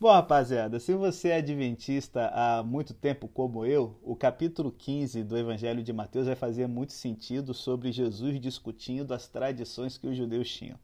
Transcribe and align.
Bom, 0.00 0.12
rapaziada, 0.12 0.78
se 0.78 0.94
você 0.94 1.30
é 1.30 1.36
adventista 1.38 2.28
há 2.32 2.62
muito 2.62 2.94
tempo 2.94 3.26
como 3.26 3.66
eu, 3.66 3.98
o 4.00 4.14
capítulo 4.14 4.70
15 4.70 5.24
do 5.24 5.36
Evangelho 5.36 5.82
de 5.82 5.92
Mateus 5.92 6.26
vai 6.26 6.36
fazer 6.36 6.68
muito 6.68 6.92
sentido 6.92 7.52
sobre 7.52 7.90
Jesus 7.90 8.40
discutindo 8.40 9.12
as 9.12 9.26
tradições 9.26 9.98
que 9.98 10.06
os 10.06 10.16
judeus 10.16 10.48
tinham. 10.48 10.78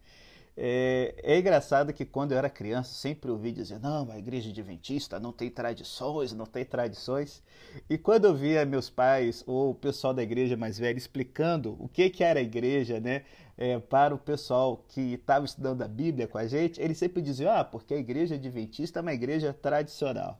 É, 0.56 1.16
é, 1.24 1.38
engraçado 1.38 1.92
que 1.92 2.04
quando 2.04 2.30
eu 2.30 2.38
era 2.38 2.48
criança, 2.48 2.94
sempre 2.94 3.28
ouvi 3.30 3.50
dizer: 3.50 3.80
não, 3.80 4.08
a 4.10 4.18
igreja 4.18 4.50
adventista 4.50 5.18
não 5.18 5.32
tem 5.32 5.50
tradições, 5.50 6.32
não 6.32 6.46
tem 6.46 6.64
tradições. 6.64 7.42
E 7.90 7.98
quando 7.98 8.26
eu 8.26 8.34
via 8.34 8.64
meus 8.64 8.88
pais 8.88 9.42
ou 9.48 9.70
o 9.70 9.74
pessoal 9.74 10.14
da 10.14 10.22
igreja 10.22 10.56
mais 10.56 10.78
velho 10.78 10.96
explicando 10.96 11.76
o 11.80 11.88
que, 11.88 12.08
que 12.08 12.22
era 12.22 12.38
a 12.38 12.42
igreja, 12.42 13.00
né, 13.00 13.24
é, 13.58 13.78
para 13.80 14.14
o 14.14 14.18
pessoal 14.18 14.84
que 14.88 15.14
estava 15.14 15.44
estudando 15.44 15.82
a 15.82 15.88
Bíblia 15.88 16.28
com 16.28 16.38
a 16.38 16.46
gente, 16.46 16.80
eles 16.80 16.98
sempre 16.98 17.20
diziam: 17.20 17.50
ah, 17.52 17.64
porque 17.64 17.94
a 17.94 17.98
igreja 17.98 18.36
adventista 18.36 19.00
é 19.00 19.02
uma 19.02 19.12
igreja 19.12 19.52
tradicional. 19.52 20.38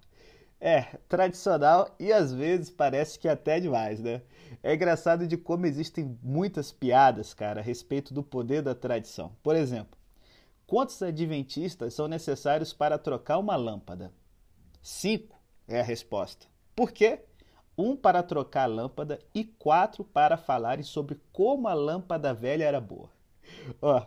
É, 0.61 0.83
tradicional 1.09 1.95
e 1.99 2.13
às 2.13 2.33
vezes 2.33 2.71
parece 2.71 3.19
que 3.19 3.29
até 3.29 3.59
demais, 3.59 4.01
né? 4.01 4.23
É 4.63 4.75
engraçado 4.75 5.27
de 5.27 5.37
como 5.37 5.67
existem 5.67 6.17
muitas 6.23 6.73
piadas, 6.73 7.35
cara, 7.35 7.61
a 7.61 7.63
respeito 7.63 8.15
do 8.15 8.23
poder 8.23 8.63
da 8.63 8.75
tradição. 8.75 9.33
Por 9.43 9.57
exemplo, 9.57 9.99
Quantos 10.75 11.01
adventistas 11.05 11.95
são 11.95 12.09
necessários 12.09 12.73
para 12.73 12.99
trocar 12.99 13.39
uma 13.39 13.55
lâmpada? 13.55 14.13
Cinco 14.83 15.41
é 15.69 15.79
a 15.79 15.85
resposta. 15.85 16.49
Por 16.75 16.91
quê? 16.91 17.21
Um 17.79 17.95
para 17.95 18.25
trocar 18.25 18.65
a 18.65 18.67
lâmpada 18.67 19.21
e 19.33 19.45
quatro 19.45 20.03
para 20.03 20.37
falarem 20.37 20.83
sobre 20.83 21.21
como 21.33 21.69
a 21.69 21.75
lâmpada 21.75 22.35
velha 22.35 22.65
era 22.65 22.81
boa. 22.81 23.09
Ó, 23.81 24.05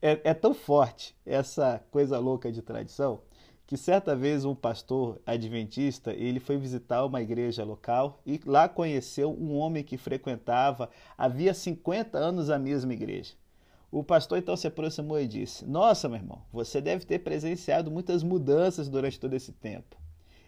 é, 0.00 0.18
é 0.24 0.32
tão 0.32 0.54
forte 0.54 1.14
essa 1.26 1.84
coisa 1.90 2.18
louca 2.18 2.50
de 2.50 2.62
tradição 2.62 3.20
que 3.66 3.76
certa 3.76 4.16
vez 4.16 4.46
um 4.46 4.54
pastor 4.54 5.20
adventista 5.26 6.14
ele 6.14 6.40
foi 6.40 6.56
visitar 6.56 7.04
uma 7.04 7.20
igreja 7.20 7.62
local 7.62 8.22
e 8.24 8.40
lá 8.46 8.70
conheceu 8.70 9.30
um 9.30 9.54
homem 9.54 9.84
que 9.84 9.98
frequentava 9.98 10.88
havia 11.18 11.52
50 11.52 12.16
anos 12.16 12.48
a 12.48 12.58
mesma 12.58 12.94
igreja. 12.94 13.34
O 13.92 14.04
pastor 14.04 14.38
então 14.38 14.56
se 14.56 14.68
aproximou 14.68 15.20
e 15.20 15.26
disse: 15.26 15.66
Nossa, 15.66 16.08
meu 16.08 16.18
irmão, 16.18 16.42
você 16.52 16.80
deve 16.80 17.04
ter 17.04 17.18
presenciado 17.18 17.90
muitas 17.90 18.22
mudanças 18.22 18.88
durante 18.88 19.18
todo 19.18 19.34
esse 19.34 19.52
tempo. 19.52 19.96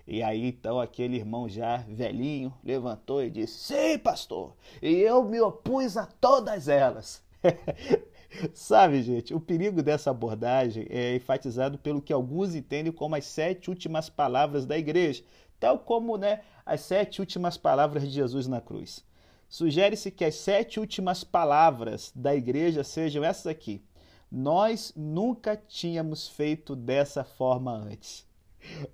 E 0.07 0.23
aí 0.23 0.47
então 0.47 0.81
aquele 0.81 1.17
irmão 1.17 1.49
já 1.49 1.79
velhinho 1.89 2.55
levantou 2.63 3.23
e 3.23 3.31
disse: 3.31 3.59
Sim, 3.59 3.99
pastor, 3.99 4.55
e 4.81 4.95
eu 4.95 5.25
me 5.25 5.41
opus 5.41 5.97
a 5.97 6.07
todas 6.07 6.69
elas. 6.69 7.23
Sabe, 8.55 9.03
gente, 9.03 9.35
o 9.35 9.41
perigo 9.41 9.83
dessa 9.83 10.11
abordagem 10.11 10.87
é 10.89 11.17
enfatizado 11.17 11.77
pelo 11.79 12.01
que 12.01 12.13
alguns 12.13 12.55
entendem 12.55 12.93
como 12.93 13.17
as 13.17 13.25
sete 13.25 13.69
últimas 13.69 14.09
palavras 14.09 14.65
da 14.65 14.79
igreja, 14.79 15.23
tal 15.59 15.81
como 15.81 16.17
né, 16.17 16.41
as 16.65 16.81
sete 16.83 17.21
últimas 17.21 17.57
palavras 17.57 18.05
de 18.05 18.11
Jesus 18.11 18.47
na 18.47 18.61
cruz. 18.61 19.05
Sugere-se 19.53 20.11
que 20.11 20.25
as 20.25 20.37
sete 20.37 20.81
últimas 20.81 21.23
palavras 21.23 22.11
da 22.17 22.35
igreja 22.35 22.83
sejam 22.83 23.23
essas 23.23 23.49
aqui. 23.49 23.85
Nós 24.31 24.95
nunca 24.97 25.55
tínhamos 25.55 26.27
feito 26.27 26.75
dessa 26.75 27.23
forma 27.23 27.71
antes. 27.71 28.27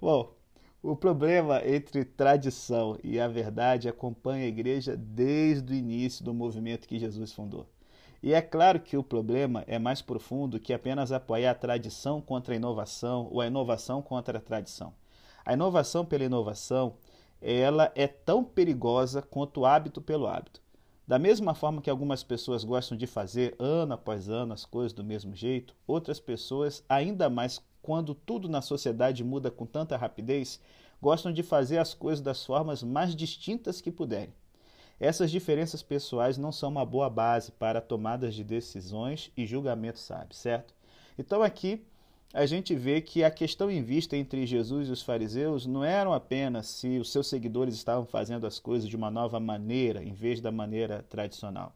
Bom, 0.00 0.34
o 0.82 0.96
problema 0.96 1.64
entre 1.64 2.04
tradição 2.04 2.98
e 3.04 3.20
a 3.20 3.28
verdade 3.28 3.88
acompanha 3.88 4.46
a 4.46 4.48
igreja 4.48 4.96
desde 4.96 5.72
o 5.72 5.76
início 5.76 6.24
do 6.24 6.34
movimento 6.34 6.88
que 6.88 6.98
Jesus 6.98 7.32
fundou. 7.32 7.68
E 8.20 8.34
é 8.34 8.42
claro 8.42 8.80
que 8.80 8.96
o 8.96 9.04
problema 9.04 9.62
é 9.68 9.78
mais 9.78 10.02
profundo 10.02 10.58
que 10.58 10.72
apenas 10.72 11.12
apoiar 11.12 11.52
a 11.52 11.54
tradição 11.54 12.20
contra 12.20 12.52
a 12.52 12.56
inovação 12.56 13.28
ou 13.30 13.40
a 13.40 13.46
inovação 13.46 14.02
contra 14.02 14.38
a 14.38 14.40
tradição. 14.40 14.92
A 15.46 15.52
inovação 15.52 16.04
pela 16.04 16.24
inovação 16.24 16.96
ela 17.40 17.92
é 17.94 18.06
tão 18.06 18.42
perigosa 18.44 19.22
quanto 19.22 19.60
o 19.60 19.66
hábito 19.66 20.00
pelo 20.00 20.26
hábito. 20.26 20.60
Da 21.06 21.18
mesma 21.18 21.54
forma 21.54 21.80
que 21.80 21.88
algumas 21.88 22.22
pessoas 22.22 22.64
gostam 22.64 22.96
de 22.96 23.06
fazer 23.06 23.56
ano 23.58 23.94
após 23.94 24.28
ano 24.28 24.52
as 24.52 24.64
coisas 24.64 24.92
do 24.92 25.02
mesmo 25.02 25.34
jeito, 25.34 25.74
outras 25.86 26.20
pessoas, 26.20 26.84
ainda 26.88 27.30
mais 27.30 27.62
quando 27.80 28.14
tudo 28.14 28.48
na 28.48 28.60
sociedade 28.60 29.24
muda 29.24 29.50
com 29.50 29.64
tanta 29.64 29.96
rapidez, 29.96 30.60
gostam 31.00 31.32
de 31.32 31.42
fazer 31.42 31.78
as 31.78 31.94
coisas 31.94 32.20
das 32.20 32.44
formas 32.44 32.82
mais 32.82 33.16
distintas 33.16 33.80
que 33.80 33.90
puderem. 33.90 34.34
Essas 35.00 35.30
diferenças 35.30 35.82
pessoais 35.82 36.36
não 36.36 36.50
são 36.50 36.68
uma 36.68 36.84
boa 36.84 37.08
base 37.08 37.52
para 37.52 37.80
tomadas 37.80 38.34
de 38.34 38.42
decisões 38.42 39.30
e 39.36 39.46
julgamentos 39.46 40.02
sábios, 40.02 40.38
certo? 40.38 40.74
Então 41.16 41.42
aqui 41.42 41.86
a 42.32 42.44
gente 42.44 42.74
vê 42.74 43.00
que 43.00 43.24
a 43.24 43.30
questão 43.30 43.70
em 43.70 43.82
vista 43.82 44.16
entre 44.16 44.46
Jesus 44.46 44.88
e 44.88 44.92
os 44.92 45.02
fariseus 45.02 45.64
não 45.64 45.82
eram 45.82 46.12
apenas 46.12 46.66
se 46.66 46.98
os 46.98 47.10
seus 47.10 47.26
seguidores 47.26 47.74
estavam 47.74 48.04
fazendo 48.04 48.46
as 48.46 48.58
coisas 48.58 48.88
de 48.88 48.96
uma 48.96 49.10
nova 49.10 49.40
maneira, 49.40 50.02
em 50.02 50.12
vez 50.12 50.40
da 50.40 50.52
maneira 50.52 51.02
tradicional. 51.08 51.74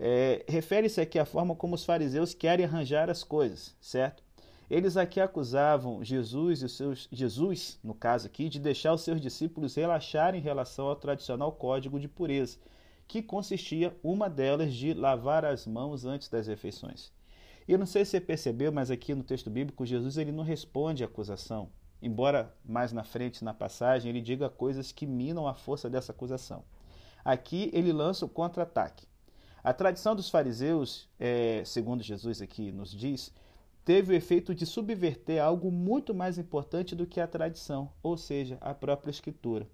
É, 0.00 0.44
Refere-se 0.48 1.00
aqui 1.00 1.18
à 1.18 1.26
forma 1.26 1.54
como 1.54 1.74
os 1.74 1.84
fariseus 1.84 2.32
querem 2.32 2.64
arranjar 2.64 3.10
as 3.10 3.22
coisas, 3.22 3.76
certo? 3.80 4.22
Eles 4.70 4.96
aqui 4.96 5.20
acusavam 5.20 6.02
Jesus 6.02 6.62
e 6.62 6.64
os 6.64 6.72
seus 6.72 7.06
Jesus, 7.12 7.78
no 7.84 7.92
caso 7.92 8.26
aqui, 8.26 8.48
de 8.48 8.58
deixar 8.58 8.94
os 8.94 9.02
seus 9.02 9.20
discípulos 9.20 9.74
relaxarem 9.74 10.40
em 10.40 10.42
relação 10.42 10.86
ao 10.86 10.96
tradicional 10.96 11.52
código 11.52 12.00
de 12.00 12.08
pureza, 12.08 12.56
que 13.06 13.20
consistia 13.20 13.94
uma 14.02 14.30
delas 14.30 14.72
de 14.72 14.94
lavar 14.94 15.44
as 15.44 15.66
mãos 15.66 16.06
antes 16.06 16.30
das 16.30 16.46
refeições. 16.46 17.12
E 17.66 17.72
eu 17.72 17.78
não 17.78 17.86
sei 17.86 18.04
se 18.04 18.12
você 18.12 18.20
percebeu, 18.20 18.72
mas 18.72 18.90
aqui 18.90 19.14
no 19.14 19.22
texto 19.22 19.48
bíblico, 19.50 19.86
Jesus 19.86 20.16
ele 20.16 20.32
não 20.32 20.42
responde 20.42 21.02
à 21.02 21.06
acusação, 21.06 21.70
embora 22.00 22.54
mais 22.64 22.92
na 22.92 23.04
frente 23.04 23.44
na 23.44 23.54
passagem 23.54 24.10
ele 24.10 24.20
diga 24.20 24.50
coisas 24.50 24.90
que 24.90 25.06
minam 25.06 25.46
a 25.46 25.54
força 25.54 25.88
dessa 25.88 26.12
acusação. 26.12 26.64
Aqui 27.24 27.70
ele 27.72 27.92
lança 27.92 28.24
o 28.26 28.28
contra-ataque. 28.28 29.06
A 29.62 29.72
tradição 29.72 30.16
dos 30.16 30.28
fariseus, 30.28 31.08
é, 31.20 31.62
segundo 31.64 32.02
Jesus 32.02 32.42
aqui 32.42 32.72
nos 32.72 32.90
diz, 32.90 33.32
teve 33.84 34.12
o 34.12 34.16
efeito 34.16 34.52
de 34.52 34.66
subverter 34.66 35.40
algo 35.40 35.70
muito 35.70 36.12
mais 36.12 36.36
importante 36.36 36.96
do 36.96 37.06
que 37.06 37.20
a 37.20 37.28
tradição, 37.28 37.92
ou 38.02 38.16
seja, 38.16 38.58
a 38.60 38.74
própria 38.74 39.10
Escritura. 39.12 39.68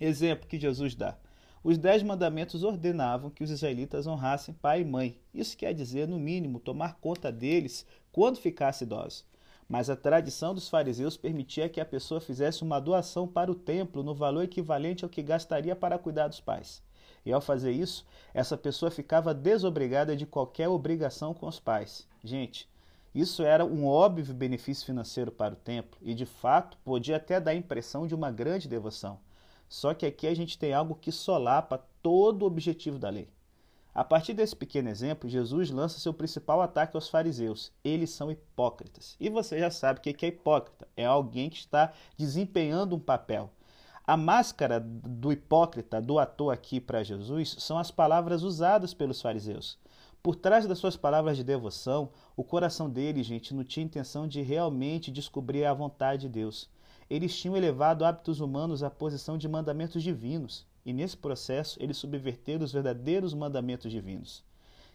Exemplo 0.00 0.48
que 0.48 0.58
Jesus 0.58 0.94
dá. 0.94 1.18
Os 1.64 1.78
dez 1.78 2.02
mandamentos 2.02 2.64
ordenavam 2.64 3.30
que 3.30 3.44
os 3.44 3.50
israelitas 3.50 4.04
honrassem 4.06 4.52
pai 4.52 4.80
e 4.80 4.84
mãe. 4.84 5.16
Isso 5.32 5.56
quer 5.56 5.72
dizer, 5.72 6.08
no 6.08 6.18
mínimo, 6.18 6.58
tomar 6.58 6.94
conta 6.94 7.30
deles 7.30 7.86
quando 8.10 8.38
ficasse 8.38 8.82
idoso. 8.82 9.24
Mas 9.68 9.88
a 9.88 9.94
tradição 9.94 10.52
dos 10.52 10.68
fariseus 10.68 11.16
permitia 11.16 11.68
que 11.68 11.80
a 11.80 11.84
pessoa 11.84 12.20
fizesse 12.20 12.64
uma 12.64 12.80
doação 12.80 13.28
para 13.28 13.50
o 13.50 13.54
templo 13.54 14.02
no 14.02 14.12
valor 14.12 14.42
equivalente 14.42 15.04
ao 15.04 15.10
que 15.10 15.22
gastaria 15.22 15.76
para 15.76 15.98
cuidar 15.98 16.26
dos 16.26 16.40
pais. 16.40 16.82
E 17.24 17.32
ao 17.32 17.40
fazer 17.40 17.70
isso, 17.70 18.04
essa 18.34 18.56
pessoa 18.56 18.90
ficava 18.90 19.32
desobrigada 19.32 20.16
de 20.16 20.26
qualquer 20.26 20.68
obrigação 20.68 21.32
com 21.32 21.46
os 21.46 21.60
pais. 21.60 22.08
Gente, 22.24 22.68
isso 23.14 23.44
era 23.44 23.64
um 23.64 23.86
óbvio 23.86 24.34
benefício 24.34 24.84
financeiro 24.84 25.30
para 25.30 25.54
o 25.54 25.56
templo 25.56 25.96
e, 26.02 26.12
de 26.12 26.26
fato, 26.26 26.76
podia 26.84 27.16
até 27.18 27.38
dar 27.38 27.52
a 27.52 27.54
impressão 27.54 28.04
de 28.04 28.16
uma 28.16 28.32
grande 28.32 28.68
devoção. 28.68 29.20
Só 29.72 29.94
que 29.94 30.04
aqui 30.04 30.26
a 30.26 30.34
gente 30.34 30.58
tem 30.58 30.74
algo 30.74 30.94
que 30.94 31.10
solapa 31.10 31.82
todo 32.02 32.42
o 32.42 32.46
objetivo 32.46 32.98
da 32.98 33.08
lei. 33.08 33.26
A 33.94 34.04
partir 34.04 34.34
desse 34.34 34.54
pequeno 34.54 34.90
exemplo, 34.90 35.30
Jesus 35.30 35.70
lança 35.70 35.98
seu 35.98 36.12
principal 36.12 36.60
ataque 36.60 36.94
aos 36.94 37.08
fariseus. 37.08 37.72
Eles 37.82 38.10
são 38.10 38.30
hipócritas. 38.30 39.16
E 39.18 39.30
você 39.30 39.58
já 39.58 39.70
sabe 39.70 39.98
o 39.98 40.02
que 40.02 40.26
é 40.26 40.28
hipócrita: 40.28 40.86
é 40.94 41.06
alguém 41.06 41.48
que 41.48 41.56
está 41.56 41.90
desempenhando 42.18 42.94
um 42.94 43.00
papel. 43.00 43.50
A 44.06 44.14
máscara 44.14 44.78
do 44.78 45.32
hipócrita, 45.32 46.02
do 46.02 46.18
ator 46.18 46.52
aqui 46.52 46.78
para 46.78 47.02
Jesus, 47.02 47.56
são 47.58 47.78
as 47.78 47.90
palavras 47.90 48.42
usadas 48.42 48.92
pelos 48.92 49.22
fariseus. 49.22 49.78
Por 50.22 50.36
trás 50.36 50.66
das 50.66 50.78
suas 50.78 50.98
palavras 50.98 51.34
de 51.34 51.44
devoção, 51.44 52.10
o 52.36 52.44
coração 52.44 52.90
deles, 52.90 53.24
gente, 53.24 53.54
não 53.54 53.64
tinha 53.64 53.86
intenção 53.86 54.28
de 54.28 54.42
realmente 54.42 55.10
descobrir 55.10 55.64
a 55.64 55.72
vontade 55.72 56.22
de 56.22 56.28
Deus 56.28 56.68
eles 57.12 57.36
tinham 57.36 57.54
elevado 57.54 58.06
hábitos 58.06 58.40
humanos 58.40 58.82
à 58.82 58.88
posição 58.88 59.36
de 59.36 59.46
mandamentos 59.46 60.02
divinos, 60.02 60.66
e 60.82 60.94
nesse 60.94 61.14
processo 61.14 61.76
eles 61.78 61.98
subverteram 61.98 62.64
os 62.64 62.72
verdadeiros 62.72 63.34
mandamentos 63.34 63.92
divinos. 63.92 64.42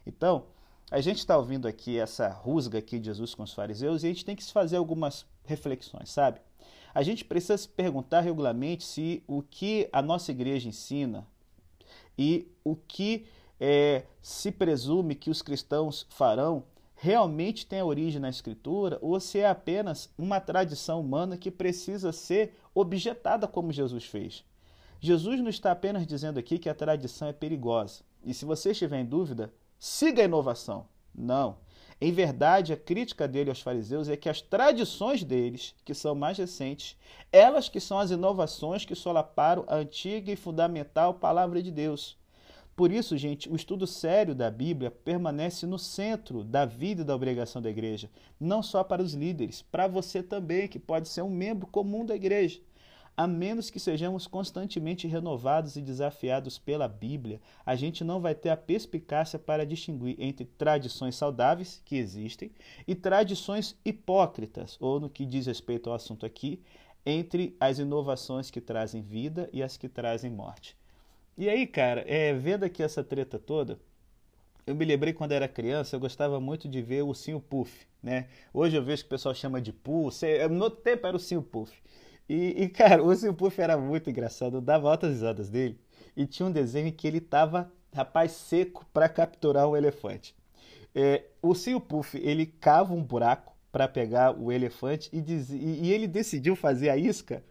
Então, 0.03 0.45
a 0.89 0.99
gente 0.99 1.19
está 1.19 1.37
ouvindo 1.37 1.67
aqui 1.67 1.99
essa 1.99 2.27
rusga 2.27 2.79
aqui 2.79 2.97
de 2.97 3.05
Jesus 3.05 3.35
com 3.35 3.43
os 3.43 3.53
fariseus 3.53 4.01
e 4.01 4.07
a 4.07 4.09
gente 4.09 4.25
tem 4.25 4.35
que 4.35 4.43
se 4.43 4.51
fazer 4.51 4.77
algumas 4.77 5.27
reflexões, 5.45 6.09
sabe? 6.09 6.41
A 6.91 7.03
gente 7.03 7.23
precisa 7.23 7.55
se 7.55 7.69
perguntar 7.69 8.21
regularmente 8.21 8.83
se 8.83 9.23
o 9.27 9.43
que 9.43 9.87
a 9.93 10.01
nossa 10.01 10.31
igreja 10.31 10.67
ensina 10.67 11.27
e 12.17 12.51
o 12.63 12.75
que 12.75 13.27
é, 13.59 14.05
se 14.23 14.51
presume 14.51 15.13
que 15.13 15.29
os 15.29 15.43
cristãos 15.43 16.07
farão 16.09 16.63
realmente 16.99 17.65
tem 17.65 17.81
origem 17.81 18.19
na 18.19 18.29
Escritura 18.29 18.97
ou 19.01 19.19
se 19.19 19.39
é 19.39 19.47
apenas 19.47 20.09
uma 20.17 20.39
tradição 20.39 20.99
humana 20.99 21.38
que 21.38 21.51
precisa 21.51 22.11
ser 22.11 22.57
objetada 22.73 23.47
como 23.47 23.71
Jesus 23.71 24.05
fez. 24.05 24.44
Jesus 24.99 25.39
não 25.39 25.49
está 25.49 25.71
apenas 25.71 26.07
dizendo 26.07 26.39
aqui 26.39 26.57
que 26.57 26.67
a 26.67 26.73
tradição 26.73 27.27
é 27.27 27.33
perigosa. 27.33 28.01
E 28.25 28.33
se 28.33 28.45
você 28.45 28.71
estiver 28.71 28.99
em 28.99 29.05
dúvida, 29.05 29.53
siga 29.77 30.23
a 30.23 30.25
inovação. 30.25 30.88
Não. 31.13 31.57
Em 32.01 32.11
verdade, 32.11 32.73
a 32.73 32.77
crítica 32.77 33.27
dele 33.27 33.49
aos 33.49 33.61
fariseus 33.61 34.09
é 34.09 34.17
que 34.17 34.29
as 34.29 34.41
tradições 34.41 35.23
deles, 35.23 35.75
que 35.85 35.94
são 35.94 36.15
mais 36.15 36.38
recentes, 36.38 36.97
elas 37.31 37.69
que 37.69 37.79
são 37.79 37.99
as 37.99 38.09
inovações 38.09 38.85
que 38.85 38.95
solaparam 38.95 39.65
a 39.67 39.75
antiga 39.75 40.31
e 40.31 40.35
fundamental 40.35 41.13
palavra 41.13 41.61
de 41.61 41.71
Deus. 41.71 42.17
Por 42.77 42.91
isso, 42.91 43.18
gente, 43.18 43.50
o 43.50 43.56
estudo 43.56 43.88
sério 43.88 44.35
da 44.35 44.51
Bíblia 44.51 44.91
permanece 44.91 45.65
no 45.65 45.79
centro 45.79 46.44
da 46.44 46.63
vida 46.63 47.01
e 47.01 47.03
da 47.03 47.15
obrigação 47.15 47.59
da 47.59 47.71
igreja, 47.71 48.07
não 48.39 48.62
só 48.62 48.83
para 48.83 49.01
os 49.01 49.15
líderes, 49.15 49.63
para 49.63 49.88
você 49.88 50.21
também, 50.21 50.68
que 50.68 50.77
pode 50.77 51.09
ser 51.09 51.24
um 51.24 51.29
membro 51.29 51.65
comum 51.65 52.06
da 52.06 52.15
igreja. 52.15 52.62
A 53.18 53.25
menos 53.25 53.71
que 53.71 53.79
sejamos 53.79 54.27
constantemente 54.27 55.07
renovados 55.07 55.75
e 55.75 55.81
desafiados 55.81 56.59
pela 56.59 56.88
Bíblia, 56.88 57.41
a 57.65 57.75
gente 57.75 58.03
não 58.03 58.21
vai 58.21 58.35
ter 58.35 58.50
a 58.50 58.56
perspicácia 58.56 59.39
para 59.39 59.65
distinguir 59.65 60.15
entre 60.19 60.45
tradições 60.45 61.15
saudáveis, 61.15 61.81
que 61.83 61.95
existem, 61.95 62.51
e 62.88 62.94
tradições 62.94 63.75
hipócritas, 63.83 64.77
ou 64.80 65.00
no 65.00 65.09
que 65.09 65.25
diz 65.25 65.47
respeito 65.47 65.89
ao 65.89 65.95
assunto 65.95 66.27
aqui, 66.27 66.62
entre 67.03 67.57
as 67.59 67.80
inovações 67.80 68.51
que 68.51 68.62
trazem 68.62 69.01
vida 69.01 69.50
e 69.51 69.63
as 69.63 69.77
que 69.77 69.89
trazem 69.89 70.30
morte. 70.30 70.76
E 71.37 71.47
aí, 71.47 71.67
cara, 71.67 72.03
é, 72.07 72.33
vendo 72.33 72.63
aqui 72.63 72.81
essa 72.81 73.03
treta 73.03 73.37
toda, 73.37 73.79
eu 74.65 74.73
me 74.73 74.83
lembrei 74.83 75.13
quando 75.13 75.33
era 75.33 75.47
criança, 75.47 75.95
eu 75.95 75.99
gostava 75.99 76.39
muito 76.39 76.67
de 76.67 76.81
ver 76.81 77.03
o 77.03 77.09
Ursinho 77.09 77.39
Puff, 77.39 77.85
né? 78.01 78.27
Hoje 78.51 78.75
eu 78.75 78.83
vejo 78.83 79.03
que 79.03 79.07
o 79.07 79.09
pessoal 79.09 79.35
chama 79.35 79.61
de 79.61 79.71
Puff, 79.71 80.25
no 80.49 80.69
tempo 80.71 81.05
era 81.05 81.15
o 81.15 81.19
Ursinho 81.19 81.43
Puff. 81.43 81.71
E, 82.27 82.63
e, 82.63 82.67
cara, 82.69 83.01
o 83.03 83.07
Ursinho 83.07 83.35
Puff 83.35 83.61
era 83.61 83.77
muito 83.77 84.09
engraçado, 84.09 84.57
eu 84.57 84.61
dava 84.61 84.89
altas 84.89 85.11
risadas 85.11 85.47
dele. 85.47 85.79
E 86.15 86.25
tinha 86.25 86.47
um 86.47 86.51
desenho 86.51 86.87
em 86.87 86.91
que 86.91 87.07
ele 87.07 87.21
tava, 87.21 87.71
rapaz, 87.93 88.31
seco 88.31 88.83
para 88.91 89.07
capturar 89.07 89.69
um 89.69 89.77
elefante. 89.77 90.35
É, 90.95 91.23
o 91.39 91.49
Ursinho 91.49 91.79
Puff, 91.79 92.17
ele 92.17 92.47
cava 92.47 92.95
um 92.95 93.03
buraco 93.03 93.55
para 93.71 93.87
pegar 93.87 94.35
o 94.35 94.51
elefante 94.51 95.07
e, 95.13 95.21
diz, 95.21 95.51
e, 95.51 95.55
e, 95.55 95.93
ele 95.93 96.07
decidiu 96.07 96.55
fazer 96.55 96.89
a 96.89 96.97
isca 96.97 97.43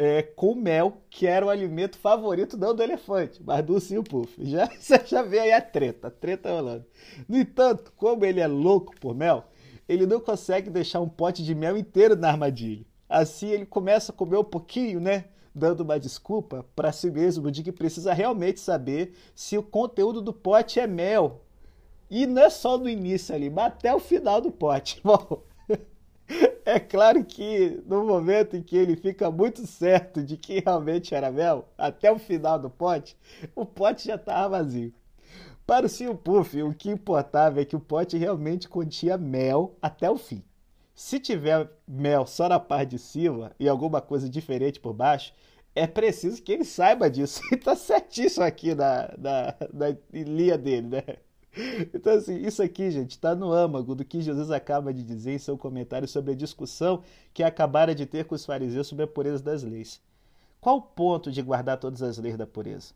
é, 0.00 0.22
com 0.22 0.54
mel, 0.54 1.02
que 1.10 1.26
era 1.26 1.44
o 1.44 1.50
alimento 1.50 1.98
favorito 1.98 2.56
não 2.56 2.74
do 2.74 2.82
elefante, 2.82 3.38
mas 3.44 3.62
do 3.62 3.74
ursinho 3.74 4.02
puff. 4.02 4.32
Já, 4.42 4.66
já 5.04 5.20
vê 5.20 5.40
aí 5.40 5.52
a 5.52 5.60
treta, 5.60 6.08
a 6.08 6.10
treta 6.10 6.50
rolando. 6.50 6.86
No 7.28 7.36
entanto, 7.36 7.92
como 7.94 8.24
ele 8.24 8.40
é 8.40 8.46
louco 8.46 8.98
por 8.98 9.14
mel, 9.14 9.44
ele 9.86 10.06
não 10.06 10.18
consegue 10.18 10.70
deixar 10.70 11.00
um 11.00 11.08
pote 11.08 11.44
de 11.44 11.54
mel 11.54 11.76
inteiro 11.76 12.16
na 12.16 12.28
armadilha. 12.30 12.86
Assim 13.06 13.48
ele 13.48 13.66
começa 13.66 14.10
a 14.10 14.14
comer 14.14 14.38
um 14.38 14.44
pouquinho, 14.44 15.00
né? 15.00 15.26
Dando 15.54 15.80
uma 15.82 16.00
desculpa 16.00 16.64
para 16.74 16.92
si 16.92 17.10
mesmo 17.10 17.50
de 17.50 17.62
que 17.62 17.70
precisa 17.70 18.14
realmente 18.14 18.58
saber 18.58 19.14
se 19.34 19.58
o 19.58 19.62
conteúdo 19.62 20.22
do 20.22 20.32
pote 20.32 20.80
é 20.80 20.86
mel. 20.86 21.42
E 22.08 22.26
não 22.26 22.40
é 22.40 22.48
só 22.48 22.78
no 22.78 22.88
início 22.88 23.34
ali, 23.34 23.50
mas 23.50 23.66
até 23.66 23.94
o 23.94 24.00
final 24.00 24.40
do 24.40 24.50
pote. 24.50 24.98
Bom, 25.04 25.42
é 26.64 26.78
claro 26.78 27.24
que 27.24 27.82
no 27.86 28.04
momento 28.04 28.56
em 28.56 28.62
que 28.62 28.76
ele 28.76 28.96
fica 28.96 29.30
muito 29.30 29.66
certo 29.66 30.22
de 30.22 30.36
que 30.36 30.60
realmente 30.60 31.14
era 31.14 31.30
mel, 31.30 31.68
até 31.76 32.10
o 32.10 32.18
final 32.18 32.58
do 32.58 32.70
pote, 32.70 33.16
o 33.54 33.64
pote 33.64 34.06
já 34.06 34.14
estava 34.14 34.58
vazio. 34.58 34.92
Para 35.66 35.86
o 35.86 35.88
Sr. 35.88 36.16
Puff, 36.16 36.60
o 36.62 36.74
que 36.74 36.90
importava 36.90 37.60
é 37.60 37.64
que 37.64 37.76
o 37.76 37.80
pote 37.80 38.16
realmente 38.16 38.68
continha 38.68 39.16
mel 39.16 39.76
até 39.80 40.10
o 40.10 40.16
fim. 40.16 40.42
Se 40.94 41.18
tiver 41.20 41.70
mel 41.86 42.26
só 42.26 42.48
na 42.48 42.58
parte 42.58 42.90
de 42.90 42.98
cima 42.98 43.52
e 43.58 43.68
alguma 43.68 44.00
coisa 44.00 44.28
diferente 44.28 44.80
por 44.80 44.92
baixo, 44.92 45.32
é 45.74 45.86
preciso 45.86 46.42
que 46.42 46.52
ele 46.52 46.64
saiba 46.64 47.08
disso. 47.08 47.40
E 47.52 47.56
tá 47.56 47.76
certíssimo 47.76 48.44
aqui 48.44 48.74
na, 48.74 49.14
na, 49.16 49.54
na 49.72 49.96
linha 50.12 50.58
dele, 50.58 50.88
né? 50.88 51.02
Então, 51.92 52.14
assim, 52.14 52.36
isso 52.36 52.62
aqui, 52.62 52.90
gente, 52.90 53.12
está 53.12 53.34
no 53.34 53.52
âmago 53.52 53.94
do 53.94 54.04
que 54.04 54.20
Jesus 54.20 54.50
acaba 54.50 54.92
de 54.92 55.02
dizer 55.02 55.32
em 55.32 55.38
seu 55.38 55.58
comentário 55.58 56.06
sobre 56.06 56.32
a 56.32 56.36
discussão 56.36 57.02
que 57.34 57.42
acabara 57.42 57.94
de 57.94 58.06
ter 58.06 58.24
com 58.24 58.34
os 58.34 58.44
fariseus 58.44 58.86
sobre 58.86 59.04
a 59.04 59.08
pureza 59.08 59.42
das 59.42 59.62
leis. 59.62 60.00
Qual 60.60 60.76
o 60.76 60.82
ponto 60.82 61.30
de 61.30 61.42
guardar 61.42 61.78
todas 61.78 62.02
as 62.02 62.18
leis 62.18 62.36
da 62.36 62.46
pureza? 62.46 62.92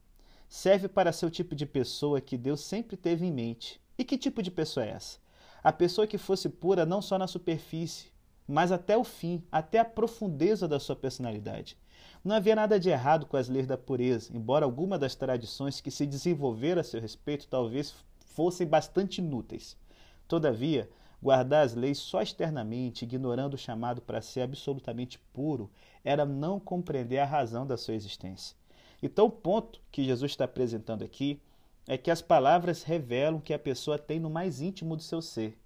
Serve 0.49 0.87
para 0.87 1.13
ser 1.13 1.27
o 1.27 1.31
tipo 1.31 1.55
de 1.55 1.67
pessoa 1.67 2.21
que 2.21 2.37
Deus 2.37 2.61
sempre 2.61 2.97
teve 2.97 3.27
em 3.27 3.33
mente. 3.33 3.81
E 3.99 4.05
que 4.05 4.19
tipo 4.19 4.43
de 4.43 4.51
pessoa 4.51 4.85
é 4.85 4.91
essa? 4.91 5.19
A 5.63 5.73
pessoa 5.73 6.07
que 6.07 6.19
fosse 6.19 6.49
pura 6.49 6.85
não 6.85 7.01
só 7.01 7.19
na 7.19 7.27
superfície, 7.27 8.13
mas 8.47 8.71
até 8.71 8.97
o 8.97 9.05
fim, 9.05 9.43
até 9.51 9.79
a 9.79 9.85
profundeza 9.85 10.69
da 10.69 10.79
sua 10.79 10.95
personalidade. 10.95 11.79
Não 12.23 12.37
havia 12.37 12.55
nada 12.55 12.79
de 12.79 12.91
errado 12.91 13.25
com 13.27 13.37
as 13.37 13.49
leis 13.49 13.67
da 13.67 13.79
pureza, 13.79 14.31
embora 14.35 14.65
alguma 14.65 14.99
das 14.99 15.15
tradições 15.15 15.81
que 15.81 15.91
se 15.91 16.07
desenvolveram 16.07 16.81
a 16.81 16.85
seu 16.85 17.01
respeito 17.01 17.49
talvez 17.49 17.95
fossem 18.35 18.67
bastante 18.67 19.19
inúteis. 19.19 19.77
Todavia, 20.29 20.91
guardar 21.23 21.65
as 21.65 21.75
leis 21.75 21.99
só 21.99 22.21
externamente, 22.21 23.05
ignorando 23.05 23.55
o 23.55 23.59
chamado 23.59 24.03
para 24.03 24.21
ser 24.21 24.43
absolutamente 24.43 25.19
puro, 25.33 25.71
era 26.05 26.27
não 26.27 26.61
compreender 26.61 27.19
a 27.19 27.25
razão 27.25 27.67
da 27.67 27.77
sua 27.77 27.95
existência. 27.95 28.57
Então, 29.03 29.27
o 29.27 29.31
ponto 29.31 29.81
que 29.91 30.05
Jesus 30.05 30.33
está 30.33 30.45
apresentando 30.45 31.03
aqui 31.03 31.41
é 31.87 31.97
que 31.97 32.11
as 32.11 32.23
palavras 32.23 32.83
revelam 32.83 33.39
o 33.39 33.43
que 33.43 33.55
a 33.55 33.59
pessoa 33.59 33.99
tem 33.99 34.19
no 34.19 34.31
mais 34.31 34.61
íntimo 34.61 34.97
do 34.97 35.03
seu 35.03 35.21
ser. 35.21 35.59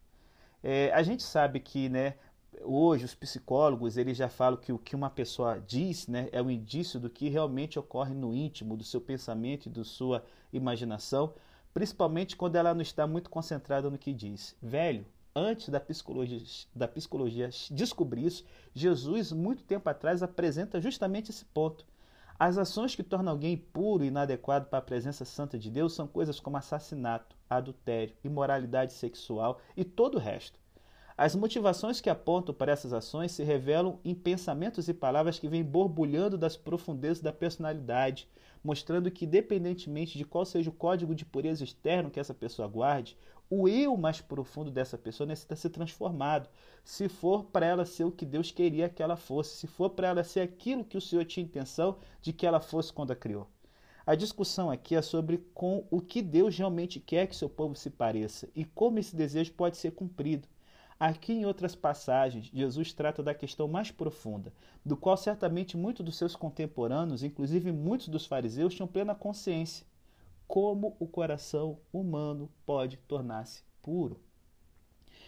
É, 0.63 0.93
a 0.93 1.03
gente 1.03 1.23
sabe 1.23 1.61
que, 1.61 1.89
né, 1.89 2.15
hoje 2.63 3.05
os 3.05 3.15
psicólogos 3.15 3.97
eles 3.97 4.17
já 4.17 4.29
falam 4.29 4.59
que 4.59 4.73
o 4.73 4.79
que 4.79 4.97
uma 4.97 5.11
pessoa 5.11 5.63
diz, 5.65 6.09
né, 6.09 6.29
é 6.33 6.43
um 6.43 6.51
indício 6.51 6.99
do 6.99 7.09
que 7.09 7.29
realmente 7.29 7.79
ocorre 7.79 8.15
no 8.15 8.35
íntimo 8.35 8.77
do 8.77 8.85
seu 8.85 9.01
pensamento 9.01 9.67
e 9.67 9.71
da 9.71 9.85
sua 9.85 10.25
imaginação, 10.53 11.33
principalmente 11.79 12.37
quando 12.37 12.57
ela 12.57 12.75
não 12.75 12.83
está 12.83 13.07
muito 13.07 13.31
concentrada 13.31 13.89
no 13.89 13.97
que 13.97 14.13
diz. 14.13 14.57
Velho, 14.61 15.07
antes 15.33 15.69
da 15.69 15.79
psicologia, 15.79 16.43
da 16.75 16.89
psicologia 16.89 17.51
descobrir 17.71 18.27
isso, 18.27 18.45
Jesus, 18.75 19.31
muito 19.31 19.63
tempo 19.63 19.89
atrás, 19.89 20.21
apresenta 20.21 20.81
justamente 20.81 21.31
esse 21.31 21.45
ponto. 21.45 21.87
As 22.37 22.59
ações 22.59 22.97
que 22.97 23.05
tornam 23.05 23.31
alguém 23.31 23.53
impuro 23.53 24.03
e 24.03 24.09
inadequado 24.09 24.67
para 24.67 24.81
a 24.81 24.83
presença 24.83 25.25
santa 25.25 25.57
de 25.57 25.71
Deus 25.71 25.93
são 25.93 26.09
coisas 26.09 26.41
como 26.41 26.57
assassinato, 26.57 27.37
adultério, 27.49 28.17
imoralidade 28.25 28.93
sexual 28.93 29.61
e 29.77 29.85
todo 29.85 30.17
o 30.17 30.21
resto. 30.21 30.59
As 31.17 31.37
motivações 31.37 32.01
que 32.01 32.11
apontam 32.11 32.53
para 32.53 32.73
essas 32.73 32.93
ações 32.93 33.31
se 33.31 33.45
revelam 33.45 34.01
em 34.05 34.17
pensamentos 34.17 34.89
e 34.89 34.95
palavras 34.95 35.39
que 35.39 35.49
vêm 35.49 35.63
borbulhando 35.63 36.37
das 36.37 36.57
profundezas 36.57 37.23
da 37.23 37.33
personalidade, 37.33 38.29
mostrando 38.63 39.11
que, 39.11 39.25
independentemente 39.25 40.19
de 40.19 40.25
qual 40.25 40.45
seja 40.45 40.71
o 40.71 40.73
código 40.73 41.15
de 41.15 41.25
pureza 41.25 41.65
externo 41.65 42.11
que 42.11 42.21
essa 42.21 42.35
pessoa 42.35 42.69
guarde, 42.69 43.17
o 43.51 43.67
eu 43.67 43.97
mais 43.97 44.21
profundo 44.21 44.71
dessa 44.71 44.99
pessoa 44.99 45.27
necessita 45.27 45.57
ser 45.57 45.71
transformado. 45.71 46.49
Se 46.85 47.09
for 47.09 47.45
para 47.45 47.67
ela 47.67 47.87
ser 47.87 48.05
o 48.05 48.13
que 48.13 48.27
Deus 48.27 48.51
queria 48.51 48.89
que 48.89 49.03
ela 49.03 49.17
fosse, 49.17 49.57
se 49.57 49.67
for 49.67 49.91
para 49.91 50.09
ela 50.09 50.25
ser 50.25 50.41
aquilo 50.41 50.85
que 50.85 50.99
o 50.99 51.01
Senhor 51.01 51.25
tinha 51.25 51.45
intenção 51.45 51.97
de 52.21 52.33
que 52.33 52.47
ela 52.47 52.61
fosse 52.61 52.93
quando 52.93 53.11
a 53.11 53.17
criou. 53.17 53.49
A 54.07 54.15
discussão 54.15 54.71
aqui 54.71 54.95
é 54.95 55.03
sobre 55.03 55.39
com 55.53 55.87
o 55.91 56.01
que 56.01 56.23
Deus 56.23 56.57
realmente 56.57 56.99
quer 56.99 57.27
que 57.27 57.37
seu 57.37 57.49
povo 57.49 57.75
se 57.75 57.91
pareça 57.91 58.49
e 58.55 58.65
como 58.65 58.99
esse 58.99 59.15
desejo 59.15 59.53
pode 59.53 59.77
ser 59.77 59.93
cumprido. 59.93 60.49
Aqui 61.01 61.33
em 61.33 61.47
outras 61.47 61.77
passagens, 61.77 62.51
Jesus 62.53 62.93
trata 62.93 63.23
da 63.23 63.33
questão 63.33 63.69
mais 63.69 63.89
profunda, 63.89 64.53
do 64.85 64.97
qual 64.97 65.17
certamente 65.17 65.77
muitos 65.77 66.05
dos 66.05 66.17
seus 66.17 66.35
contemporâneos, 66.35 67.23
inclusive 67.23 67.71
muitos 67.71 68.09
dos 68.09 68.27
fariseus, 68.27 68.75
tinham 68.75 68.89
plena 68.89 69.15
consciência. 69.15 69.87
Como 70.49 70.97
o 70.99 71.07
coração 71.07 71.79
humano 71.93 72.51
pode 72.67 72.97
tornar-se 72.97 73.63
puro? 73.81 74.21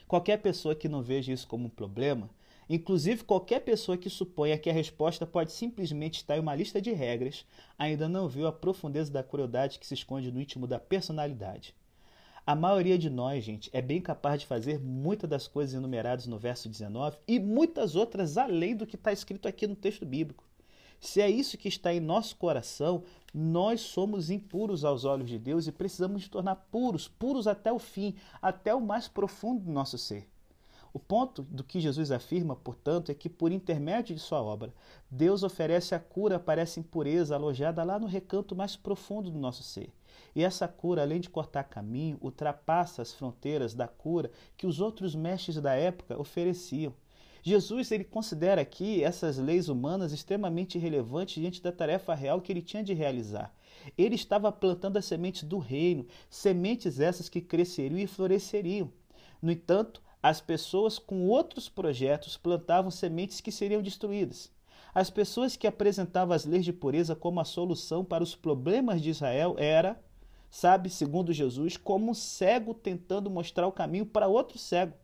Qualquer 0.08 0.38
pessoa 0.38 0.74
que 0.74 0.88
não 0.88 1.04
veja 1.04 1.32
isso 1.32 1.46
como 1.46 1.66
um 1.66 1.70
problema, 1.70 2.28
inclusive 2.68 3.22
qualquer 3.22 3.60
pessoa 3.60 3.96
que 3.96 4.10
suponha 4.10 4.58
que 4.58 4.70
a 4.70 4.72
resposta 4.72 5.24
pode 5.24 5.52
simplesmente 5.52 6.16
estar 6.16 6.36
em 6.36 6.40
uma 6.40 6.56
lista 6.56 6.82
de 6.82 6.90
regras, 6.90 7.46
ainda 7.78 8.08
não 8.08 8.28
viu 8.28 8.48
a 8.48 8.52
profundeza 8.52 9.12
da 9.12 9.22
crueldade 9.22 9.78
que 9.78 9.86
se 9.86 9.94
esconde 9.94 10.32
no 10.32 10.40
íntimo 10.40 10.66
da 10.66 10.80
personalidade. 10.80 11.76
A 12.50 12.54
maioria 12.56 12.98
de 12.98 13.08
nós, 13.08 13.44
gente, 13.44 13.70
é 13.72 13.80
bem 13.80 14.00
capaz 14.00 14.40
de 14.40 14.46
fazer 14.48 14.80
muitas 14.80 15.30
das 15.30 15.46
coisas 15.46 15.72
enumeradas 15.72 16.26
no 16.26 16.36
verso 16.36 16.68
19 16.68 17.16
e 17.28 17.38
muitas 17.38 17.94
outras 17.94 18.36
além 18.36 18.74
do 18.74 18.88
que 18.88 18.96
está 18.96 19.12
escrito 19.12 19.46
aqui 19.46 19.68
no 19.68 19.76
texto 19.76 20.04
bíblico. 20.04 20.42
Se 20.98 21.20
é 21.20 21.30
isso 21.30 21.56
que 21.56 21.68
está 21.68 21.94
em 21.94 22.00
nosso 22.00 22.34
coração, 22.34 23.04
nós 23.32 23.82
somos 23.82 24.30
impuros 24.30 24.84
aos 24.84 25.04
olhos 25.04 25.28
de 25.28 25.38
Deus 25.38 25.68
e 25.68 25.70
precisamos 25.70 26.22
nos 26.22 26.28
tornar 26.28 26.56
puros, 26.56 27.06
puros 27.06 27.46
até 27.46 27.72
o 27.72 27.78
fim, 27.78 28.16
até 28.42 28.74
o 28.74 28.80
mais 28.80 29.06
profundo 29.06 29.62
do 29.62 29.70
nosso 29.70 29.96
ser. 29.96 30.28
O 30.92 30.98
ponto 30.98 31.42
do 31.42 31.62
que 31.62 31.80
Jesus 31.80 32.10
afirma, 32.10 32.56
portanto, 32.56 33.10
é 33.12 33.14
que 33.14 33.28
por 33.28 33.52
intermédio 33.52 34.14
de 34.14 34.20
sua 34.20 34.42
obra, 34.42 34.74
Deus 35.08 35.42
oferece 35.42 35.94
a 35.94 36.00
cura 36.00 36.38
para 36.38 36.60
essa 36.60 36.80
impureza 36.80 37.34
alojada 37.34 37.84
lá 37.84 37.98
no 37.98 38.06
recanto 38.06 38.56
mais 38.56 38.74
profundo 38.74 39.30
do 39.30 39.38
nosso 39.38 39.62
ser. 39.62 39.92
E 40.34 40.42
essa 40.42 40.66
cura, 40.66 41.02
além 41.02 41.20
de 41.20 41.30
cortar 41.30 41.64
caminho, 41.64 42.18
ultrapassa 42.20 43.02
as 43.02 43.12
fronteiras 43.12 43.74
da 43.74 43.86
cura 43.86 44.30
que 44.56 44.66
os 44.66 44.80
outros 44.80 45.14
mestres 45.14 45.60
da 45.60 45.74
época 45.74 46.20
ofereciam. 46.20 46.92
Jesus 47.42 47.90
ele 47.90 48.04
considera 48.04 48.60
aqui 48.60 49.02
essas 49.02 49.38
leis 49.38 49.68
humanas 49.68 50.12
extremamente 50.12 50.78
relevantes 50.78 51.40
diante 51.40 51.62
da 51.62 51.72
tarefa 51.72 52.14
real 52.14 52.40
que 52.40 52.52
ele 52.52 52.60
tinha 52.60 52.82
de 52.82 52.92
realizar. 52.92 53.54
Ele 53.96 54.14
estava 54.14 54.52
plantando 54.52 54.98
as 54.98 55.06
sementes 55.06 55.44
do 55.44 55.58
reino, 55.58 56.06
sementes 56.28 57.00
essas 57.00 57.28
que 57.28 57.40
cresceriam 57.40 57.98
e 57.98 58.06
floresceriam. 58.06 58.92
No 59.40 59.50
entanto, 59.50 60.02
as 60.22 60.40
pessoas 60.40 60.98
com 60.98 61.26
outros 61.28 61.68
projetos 61.68 62.36
plantavam 62.36 62.90
sementes 62.90 63.40
que 63.40 63.50
seriam 63.50 63.80
destruídas. 63.80 64.50
As 64.94 65.08
pessoas 65.08 65.56
que 65.56 65.66
apresentavam 65.66 66.34
as 66.34 66.44
leis 66.44 66.64
de 66.64 66.72
pureza 66.72 67.14
como 67.14 67.40
a 67.40 67.44
solução 67.44 68.04
para 68.04 68.24
os 68.24 68.34
problemas 68.34 69.00
de 69.00 69.10
Israel 69.10 69.54
era, 69.58 70.02
sabe, 70.50 70.90
segundo 70.90 71.32
Jesus, 71.32 71.76
como 71.76 72.10
um 72.10 72.14
cego 72.14 72.74
tentando 72.74 73.30
mostrar 73.30 73.66
o 73.66 73.72
caminho 73.72 74.04
para 74.04 74.26
outro 74.28 74.58
cego. 74.58 74.94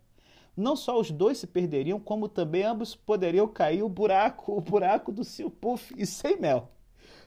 Não 0.56 0.74
só 0.74 0.98
os 0.98 1.10
dois 1.10 1.38
se 1.38 1.46
perderiam, 1.46 2.00
como 2.00 2.28
também 2.28 2.64
ambos 2.64 2.94
poderiam 2.94 3.46
cair 3.46 3.82
o 3.82 3.88
buraco, 3.88 4.56
o 4.56 4.60
buraco 4.60 5.12
do 5.12 5.22
seu 5.22 5.50
puff 5.50 5.94
e 5.96 6.04
sem 6.04 6.40
mel. 6.40 6.70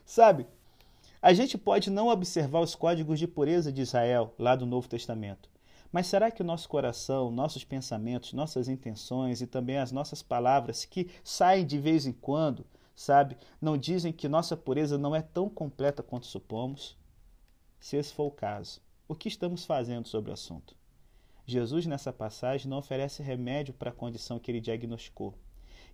Sabe? 0.04 0.46
A 1.22 1.32
gente 1.32 1.58
pode 1.58 1.90
não 1.90 2.08
observar 2.08 2.60
os 2.60 2.74
códigos 2.74 3.18
de 3.18 3.28
pureza 3.28 3.70
de 3.70 3.82
Israel 3.82 4.34
lá 4.38 4.56
do 4.56 4.64
Novo 4.64 4.88
Testamento, 4.88 5.49
mas 5.92 6.06
será 6.06 6.30
que 6.30 6.42
o 6.42 6.44
nosso 6.44 6.68
coração, 6.68 7.30
nossos 7.30 7.64
pensamentos, 7.64 8.32
nossas 8.32 8.68
intenções 8.68 9.40
e 9.40 9.46
também 9.46 9.78
as 9.78 9.90
nossas 9.90 10.22
palavras 10.22 10.84
que 10.84 11.10
saem 11.24 11.66
de 11.66 11.78
vez 11.78 12.06
em 12.06 12.12
quando, 12.12 12.64
sabe, 12.94 13.36
não 13.60 13.76
dizem 13.76 14.12
que 14.12 14.28
nossa 14.28 14.56
pureza 14.56 14.96
não 14.96 15.14
é 15.14 15.22
tão 15.22 15.48
completa 15.48 16.02
quanto 16.02 16.26
supomos? 16.26 16.96
Se 17.80 17.96
esse 17.96 18.12
for 18.12 18.26
o 18.26 18.30
caso, 18.30 18.80
o 19.08 19.14
que 19.14 19.28
estamos 19.28 19.64
fazendo 19.64 20.06
sobre 20.06 20.30
o 20.30 20.34
assunto? 20.34 20.76
Jesus, 21.44 21.86
nessa 21.86 22.12
passagem, 22.12 22.70
não 22.70 22.78
oferece 22.78 23.22
remédio 23.22 23.74
para 23.74 23.90
a 23.90 23.94
condição 23.94 24.38
que 24.38 24.50
ele 24.50 24.60
diagnosticou. 24.60 25.34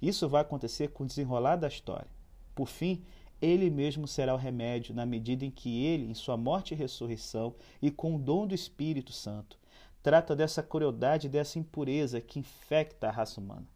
Isso 0.02 0.28
vai 0.28 0.42
acontecer 0.42 0.88
com 0.88 1.04
o 1.04 1.06
desenrolar 1.06 1.56
da 1.56 1.68
história. 1.68 2.10
Por 2.54 2.68
fim, 2.68 3.02
ele 3.40 3.70
mesmo 3.70 4.06
será 4.06 4.34
o 4.34 4.38
remédio 4.38 4.94
na 4.94 5.06
medida 5.06 5.44
em 5.44 5.50
que 5.50 5.82
ele, 5.84 6.10
em 6.10 6.14
sua 6.14 6.36
morte 6.36 6.74
e 6.74 6.76
ressurreição, 6.76 7.54
e 7.80 7.90
com 7.90 8.16
o 8.16 8.18
dom 8.18 8.46
do 8.46 8.54
Espírito 8.54 9.12
Santo, 9.12 9.58
trata 10.06 10.36
dessa 10.36 10.62
crueldade, 10.62 11.28
dessa 11.28 11.58
impureza 11.58 12.20
que 12.20 12.38
infecta 12.38 13.08
a 13.08 13.10
raça 13.10 13.40
humana. 13.40 13.66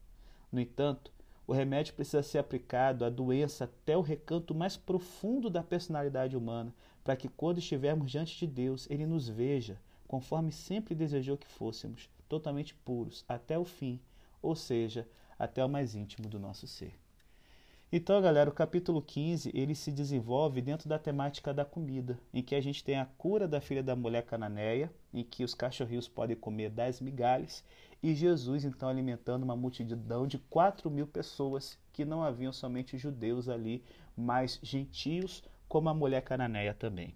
No 0.52 0.60
entanto, 0.60 1.12
o 1.44 1.52
remédio 1.52 1.92
precisa 1.92 2.22
ser 2.22 2.38
aplicado 2.38 3.04
à 3.04 3.10
doença 3.10 3.64
até 3.64 3.96
o 3.96 4.00
recanto 4.00 4.54
mais 4.54 4.76
profundo 4.76 5.50
da 5.50 5.60
personalidade 5.60 6.36
humana, 6.36 6.72
para 7.02 7.16
que 7.16 7.28
quando 7.28 7.58
estivermos 7.58 8.08
diante 8.08 8.38
de 8.38 8.46
Deus, 8.46 8.86
ele 8.88 9.06
nos 9.06 9.28
veja 9.28 9.80
conforme 10.06 10.52
sempre 10.52 10.94
desejou 10.94 11.36
que 11.36 11.48
fôssemos, 11.48 12.08
totalmente 12.28 12.76
puros 12.76 13.24
até 13.28 13.58
o 13.58 13.64
fim, 13.64 13.98
ou 14.40 14.54
seja, 14.54 15.08
até 15.36 15.64
o 15.64 15.68
mais 15.68 15.96
íntimo 15.96 16.28
do 16.28 16.38
nosso 16.38 16.64
ser. 16.64 16.96
Então, 17.92 18.22
galera, 18.22 18.48
o 18.48 18.52
capítulo 18.52 19.02
15 19.02 19.50
ele 19.52 19.74
se 19.74 19.90
desenvolve 19.90 20.62
dentro 20.62 20.88
da 20.88 20.96
temática 20.96 21.52
da 21.52 21.64
comida, 21.64 22.20
em 22.32 22.40
que 22.40 22.54
a 22.54 22.60
gente 22.60 22.84
tem 22.84 22.96
a 22.96 23.04
cura 23.04 23.48
da 23.48 23.60
filha 23.60 23.82
da 23.82 23.96
mulher 23.96 24.22
cananeia, 24.22 24.92
em 25.12 25.24
que 25.24 25.42
os 25.42 25.54
cachorrinhos 25.54 26.06
podem 26.06 26.36
comer 26.36 26.70
dez 26.70 27.00
migalhas, 27.00 27.64
e 28.00 28.14
Jesus 28.14 28.64
então 28.64 28.88
alimentando 28.88 29.42
uma 29.42 29.56
multidão 29.56 30.24
de 30.24 30.38
quatro 30.38 30.88
mil 30.88 31.04
pessoas 31.04 31.76
que 31.92 32.04
não 32.04 32.22
haviam 32.22 32.52
somente 32.52 32.96
judeus 32.96 33.48
ali, 33.48 33.82
mas 34.16 34.60
gentios, 34.62 35.42
como 35.68 35.88
a 35.88 35.94
mulher 35.94 36.22
cananeia 36.22 36.72
também. 36.72 37.12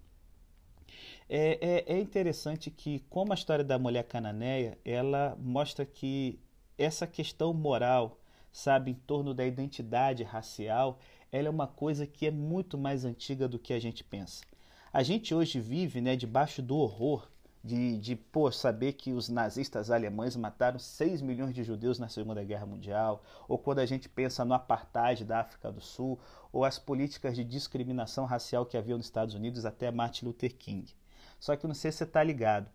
É, 1.29 1.85
é, 1.87 1.93
é 1.93 1.99
interessante 2.01 2.69
que, 2.69 2.99
como 3.09 3.31
a 3.31 3.35
história 3.35 3.63
da 3.63 3.79
mulher 3.79 4.03
cananeia, 4.03 4.77
ela 4.83 5.37
mostra 5.39 5.85
que 5.85 6.37
essa 6.77 7.07
questão 7.07 7.53
moral 7.53 8.19
sabe, 8.55 8.91
em 8.91 8.93
torno 8.93 9.33
da 9.33 9.45
identidade 9.45 10.23
racial, 10.23 10.97
ela 11.29 11.49
é 11.49 11.51
uma 11.51 11.67
coisa 11.67 12.07
que 12.07 12.25
é 12.25 12.31
muito 12.31 12.77
mais 12.77 13.03
antiga 13.03 13.49
do 13.49 13.59
que 13.59 13.73
a 13.73 13.79
gente 13.81 14.01
pensa. 14.01 14.45
A 14.93 15.03
gente 15.03 15.35
hoje 15.35 15.59
vive 15.59 15.99
né, 15.99 16.15
debaixo 16.15 16.61
do 16.61 16.77
horror 16.77 17.27
de, 17.61 17.97
de 17.97 18.15
pô, 18.15 18.49
saber 18.49 18.93
que 18.93 19.11
os 19.11 19.27
nazistas 19.27 19.91
alemães 19.91 20.37
mataram 20.37 20.79
6 20.79 21.21
milhões 21.21 21.53
de 21.53 21.65
judeus 21.65 21.99
na 21.99 22.07
Segunda 22.07 22.45
Guerra 22.45 22.65
Mundial, 22.65 23.21
ou 23.45 23.57
quando 23.57 23.79
a 23.79 23.85
gente 23.85 24.07
pensa 24.07 24.45
no 24.45 24.53
apartheid 24.53 25.25
da 25.25 25.41
África 25.41 25.69
do 25.69 25.81
Sul, 25.81 26.17
ou 26.53 26.63
as 26.63 26.79
políticas 26.79 27.35
de 27.35 27.43
discriminação 27.43 28.23
racial 28.23 28.65
que 28.65 28.77
havia 28.77 28.95
nos 28.95 29.07
Estados 29.07 29.35
Unidos 29.35 29.65
até 29.65 29.91
Martin 29.91 30.27
Luther 30.27 30.55
King. 30.55 30.95
Só 31.41 31.57
que 31.57 31.67
não 31.67 31.75
sei 31.75 31.91
se 31.91 31.97
você 31.97 32.03
está 32.05 32.23
ligado. 32.23 32.71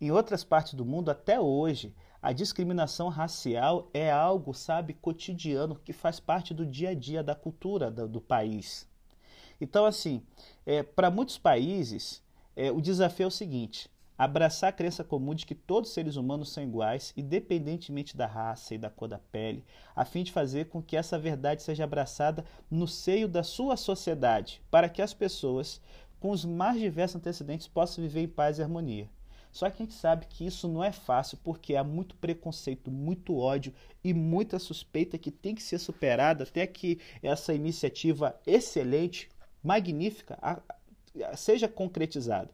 Em 0.00 0.10
outras 0.10 0.42
partes 0.42 0.72
do 0.72 0.86
mundo, 0.86 1.10
até 1.10 1.38
hoje, 1.38 1.94
a 2.20 2.32
discriminação 2.32 3.08
racial 3.08 3.88
é 3.94 4.10
algo, 4.10 4.52
sabe, 4.52 4.94
cotidiano, 4.94 5.78
que 5.84 5.92
faz 5.92 6.18
parte 6.18 6.52
do 6.52 6.66
dia 6.66 6.90
a 6.90 6.94
dia 6.94 7.22
da 7.22 7.34
cultura 7.34 7.90
do, 7.90 8.08
do 8.08 8.20
país. 8.20 8.88
Então, 9.60 9.84
assim, 9.84 10.22
é, 10.66 10.82
para 10.82 11.10
muitos 11.10 11.38
países, 11.38 12.22
é, 12.56 12.70
o 12.72 12.80
desafio 12.80 13.24
é 13.24 13.26
o 13.28 13.30
seguinte: 13.30 13.88
abraçar 14.16 14.70
a 14.70 14.72
crença 14.72 15.04
comum 15.04 15.32
de 15.34 15.46
que 15.46 15.54
todos 15.54 15.90
os 15.90 15.94
seres 15.94 16.16
humanos 16.16 16.52
são 16.52 16.62
iguais, 16.62 17.12
independentemente 17.16 18.16
da 18.16 18.26
raça 18.26 18.74
e 18.74 18.78
da 18.78 18.90
cor 18.90 19.08
da 19.08 19.18
pele, 19.18 19.64
a 19.94 20.04
fim 20.04 20.24
de 20.24 20.32
fazer 20.32 20.68
com 20.68 20.82
que 20.82 20.96
essa 20.96 21.18
verdade 21.18 21.62
seja 21.62 21.84
abraçada 21.84 22.44
no 22.68 22.88
seio 22.88 23.28
da 23.28 23.44
sua 23.44 23.76
sociedade, 23.76 24.60
para 24.70 24.88
que 24.88 25.00
as 25.00 25.14
pessoas 25.14 25.80
com 26.18 26.30
os 26.30 26.44
mais 26.44 26.80
diversos 26.80 27.16
antecedentes 27.16 27.68
possam 27.68 28.02
viver 28.02 28.22
em 28.22 28.28
paz 28.28 28.58
e 28.58 28.62
harmonia. 28.62 29.08
Só 29.58 29.68
que 29.68 29.82
a 29.82 29.84
gente 29.84 29.94
sabe 29.94 30.26
que 30.26 30.46
isso 30.46 30.68
não 30.68 30.84
é 30.84 30.92
fácil 30.92 31.36
porque 31.42 31.74
há 31.74 31.82
muito 31.82 32.14
preconceito, 32.14 32.92
muito 32.92 33.36
ódio 33.36 33.74
e 34.04 34.14
muita 34.14 34.56
suspeita 34.56 35.18
que 35.18 35.32
tem 35.32 35.52
que 35.52 35.64
ser 35.64 35.80
superada 35.80 36.44
até 36.44 36.64
que 36.64 37.00
essa 37.20 37.52
iniciativa 37.52 38.40
excelente, 38.46 39.28
magnífica, 39.60 40.62
seja 41.34 41.66
concretizada. 41.66 42.50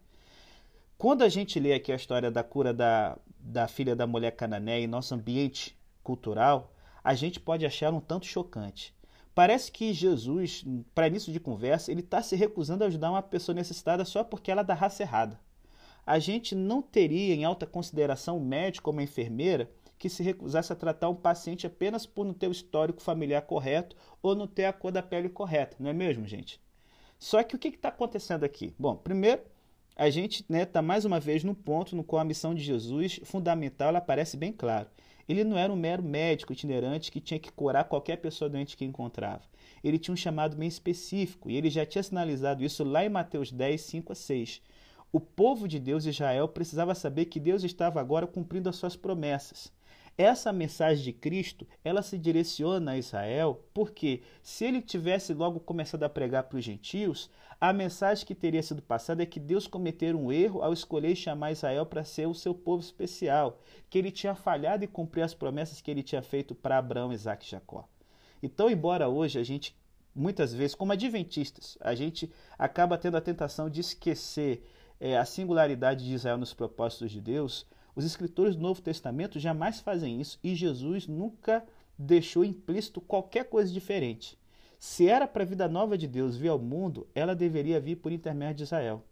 Quando 0.96 1.20
a 1.20 1.28
gente 1.28 1.60
lê 1.60 1.74
aqui 1.74 1.92
a 1.92 1.96
história 1.96 2.30
da 2.30 2.42
cura 2.42 2.72
da, 2.72 3.18
da 3.38 3.68
filha 3.68 3.94
da 3.94 4.06
mulher 4.06 4.30
cananeia 4.30 4.82
em 4.82 4.88
nosso 4.88 5.14
ambiente 5.14 5.78
cultural, 6.02 6.72
a 7.04 7.12
gente 7.12 7.38
pode 7.38 7.66
achar 7.66 7.92
um 7.92 8.00
tanto 8.00 8.24
chocante. 8.24 8.94
Parece 9.34 9.70
que 9.70 9.92
Jesus, 9.92 10.64
para 10.94 11.08
início 11.08 11.30
de 11.30 11.38
conversa, 11.38 11.92
ele 11.92 12.00
está 12.00 12.22
se 12.22 12.34
recusando 12.34 12.82
a 12.82 12.86
ajudar 12.86 13.10
uma 13.10 13.22
pessoa 13.22 13.54
necessitada 13.54 14.06
só 14.06 14.24
porque 14.24 14.50
ela 14.50 14.62
é 14.62 14.64
da 14.64 14.72
raça 14.72 15.02
errada 15.02 15.38
a 16.06 16.18
gente 16.18 16.54
não 16.54 16.82
teria 16.82 17.34
em 17.34 17.44
alta 17.44 17.66
consideração 17.66 18.36
o 18.36 18.44
médico 18.44 18.90
ou 18.90 18.92
uma 18.94 19.02
enfermeira 19.02 19.70
que 19.98 20.08
se 20.08 20.22
recusasse 20.22 20.72
a 20.72 20.76
tratar 20.76 21.08
um 21.08 21.14
paciente 21.14 21.66
apenas 21.66 22.04
por 22.04 22.24
não 22.24 22.34
ter 22.34 22.48
o 22.48 22.52
histórico 22.52 23.00
familiar 23.00 23.42
correto 23.42 23.96
ou 24.22 24.34
não 24.34 24.46
ter 24.46 24.66
a 24.66 24.72
cor 24.72 24.92
da 24.92 25.02
pele 25.02 25.28
correta, 25.28 25.76
não 25.78 25.88
é 25.88 25.92
mesmo, 25.92 26.26
gente? 26.26 26.60
Só 27.18 27.42
que 27.42 27.56
o 27.56 27.58
que 27.58 27.68
está 27.68 27.88
acontecendo 27.88 28.44
aqui? 28.44 28.74
Bom, 28.78 28.96
primeiro, 28.96 29.42
a 29.96 30.10
gente 30.10 30.42
está 30.42 30.52
né, 30.52 30.64
tá 30.66 30.82
mais 30.82 31.04
uma 31.04 31.20
vez 31.20 31.42
no 31.44 31.54
ponto 31.54 31.96
no 31.96 32.04
qual 32.04 32.20
a 32.20 32.24
missão 32.24 32.54
de 32.54 32.62
Jesus 32.62 33.20
fundamental 33.24 33.88
ela 33.88 33.98
aparece 33.98 34.36
bem 34.36 34.52
claro. 34.52 34.88
Ele 35.26 35.42
não 35.42 35.56
era 35.56 35.72
um 35.72 35.76
mero 35.76 36.02
médico 36.02 36.52
itinerante 36.52 37.10
que 37.10 37.20
tinha 37.20 37.40
que 37.40 37.50
curar 37.50 37.84
qualquer 37.84 38.16
pessoa 38.16 38.50
doente 38.50 38.76
que 38.76 38.84
encontrava. 38.84 39.42
Ele 39.82 39.98
tinha 39.98 40.12
um 40.12 40.16
chamado 40.16 40.56
bem 40.56 40.68
específico 40.68 41.48
e 41.48 41.56
ele 41.56 41.70
já 41.70 41.86
tinha 41.86 42.02
sinalizado 42.02 42.62
isso 42.62 42.84
lá 42.84 43.04
em 43.04 43.08
Mateus 43.08 43.50
10, 43.50 43.80
5 43.80 44.12
a 44.12 44.14
6 44.14 44.60
o 45.14 45.20
povo 45.20 45.68
de 45.68 45.78
Deus, 45.78 46.06
Israel, 46.06 46.48
precisava 46.48 46.92
saber 46.92 47.26
que 47.26 47.38
Deus 47.38 47.62
estava 47.62 48.00
agora 48.00 48.26
cumprindo 48.26 48.68
as 48.68 48.74
suas 48.74 48.96
promessas. 48.96 49.72
Essa 50.18 50.52
mensagem 50.52 51.04
de 51.04 51.12
Cristo, 51.12 51.68
ela 51.84 52.02
se 52.02 52.18
direciona 52.18 52.90
a 52.90 52.98
Israel, 52.98 53.64
porque 53.72 54.22
se 54.42 54.64
ele 54.64 54.82
tivesse 54.82 55.32
logo 55.32 55.60
começado 55.60 56.02
a 56.02 56.08
pregar 56.08 56.42
para 56.42 56.58
os 56.58 56.64
gentios, 56.64 57.30
a 57.60 57.72
mensagem 57.72 58.26
que 58.26 58.34
teria 58.34 58.60
sido 58.60 58.82
passada 58.82 59.22
é 59.22 59.26
que 59.26 59.38
Deus 59.38 59.68
cometeu 59.68 60.18
um 60.18 60.32
erro 60.32 60.62
ao 60.62 60.72
escolher 60.72 61.14
chamar 61.14 61.52
Israel 61.52 61.86
para 61.86 62.02
ser 62.02 62.26
o 62.26 62.34
seu 62.34 62.52
povo 62.52 62.82
especial, 62.82 63.60
que 63.88 63.96
ele 63.96 64.10
tinha 64.10 64.34
falhado 64.34 64.84
em 64.84 64.88
cumprir 64.88 65.22
as 65.22 65.32
promessas 65.32 65.80
que 65.80 65.92
ele 65.92 66.02
tinha 66.02 66.22
feito 66.22 66.56
para 66.56 66.78
Abraão, 66.78 67.12
Isaac 67.12 67.46
e 67.46 67.50
Jacó. 67.50 67.88
Então, 68.42 68.68
embora 68.68 69.08
hoje 69.08 69.38
a 69.38 69.44
gente, 69.44 69.76
muitas 70.12 70.52
vezes, 70.52 70.74
como 70.74 70.90
adventistas, 70.90 71.78
a 71.80 71.94
gente 71.94 72.28
acaba 72.58 72.98
tendo 72.98 73.16
a 73.16 73.20
tentação 73.20 73.70
de 73.70 73.80
esquecer 73.80 74.68
é, 75.04 75.18
a 75.18 75.24
singularidade 75.26 76.02
de 76.02 76.14
Israel 76.14 76.38
nos 76.38 76.54
propósitos 76.54 77.10
de 77.10 77.20
Deus, 77.20 77.66
os 77.94 78.06
escritores 78.06 78.56
do 78.56 78.62
Novo 78.62 78.80
Testamento 78.80 79.38
jamais 79.38 79.78
fazem 79.78 80.18
isso 80.18 80.38
e 80.42 80.54
Jesus 80.54 81.06
nunca 81.06 81.62
deixou 81.98 82.42
implícito 82.42 83.02
qualquer 83.02 83.44
coisa 83.44 83.70
diferente. 83.70 84.38
Se 84.78 85.06
era 85.06 85.28
para 85.28 85.42
a 85.42 85.46
vida 85.46 85.68
nova 85.68 85.98
de 85.98 86.08
Deus 86.08 86.38
vir 86.38 86.48
ao 86.48 86.58
mundo, 86.58 87.06
ela 87.14 87.36
deveria 87.36 87.78
vir 87.78 87.96
por 87.96 88.12
intermédio 88.12 88.56
de 88.56 88.62
Israel. 88.62 89.04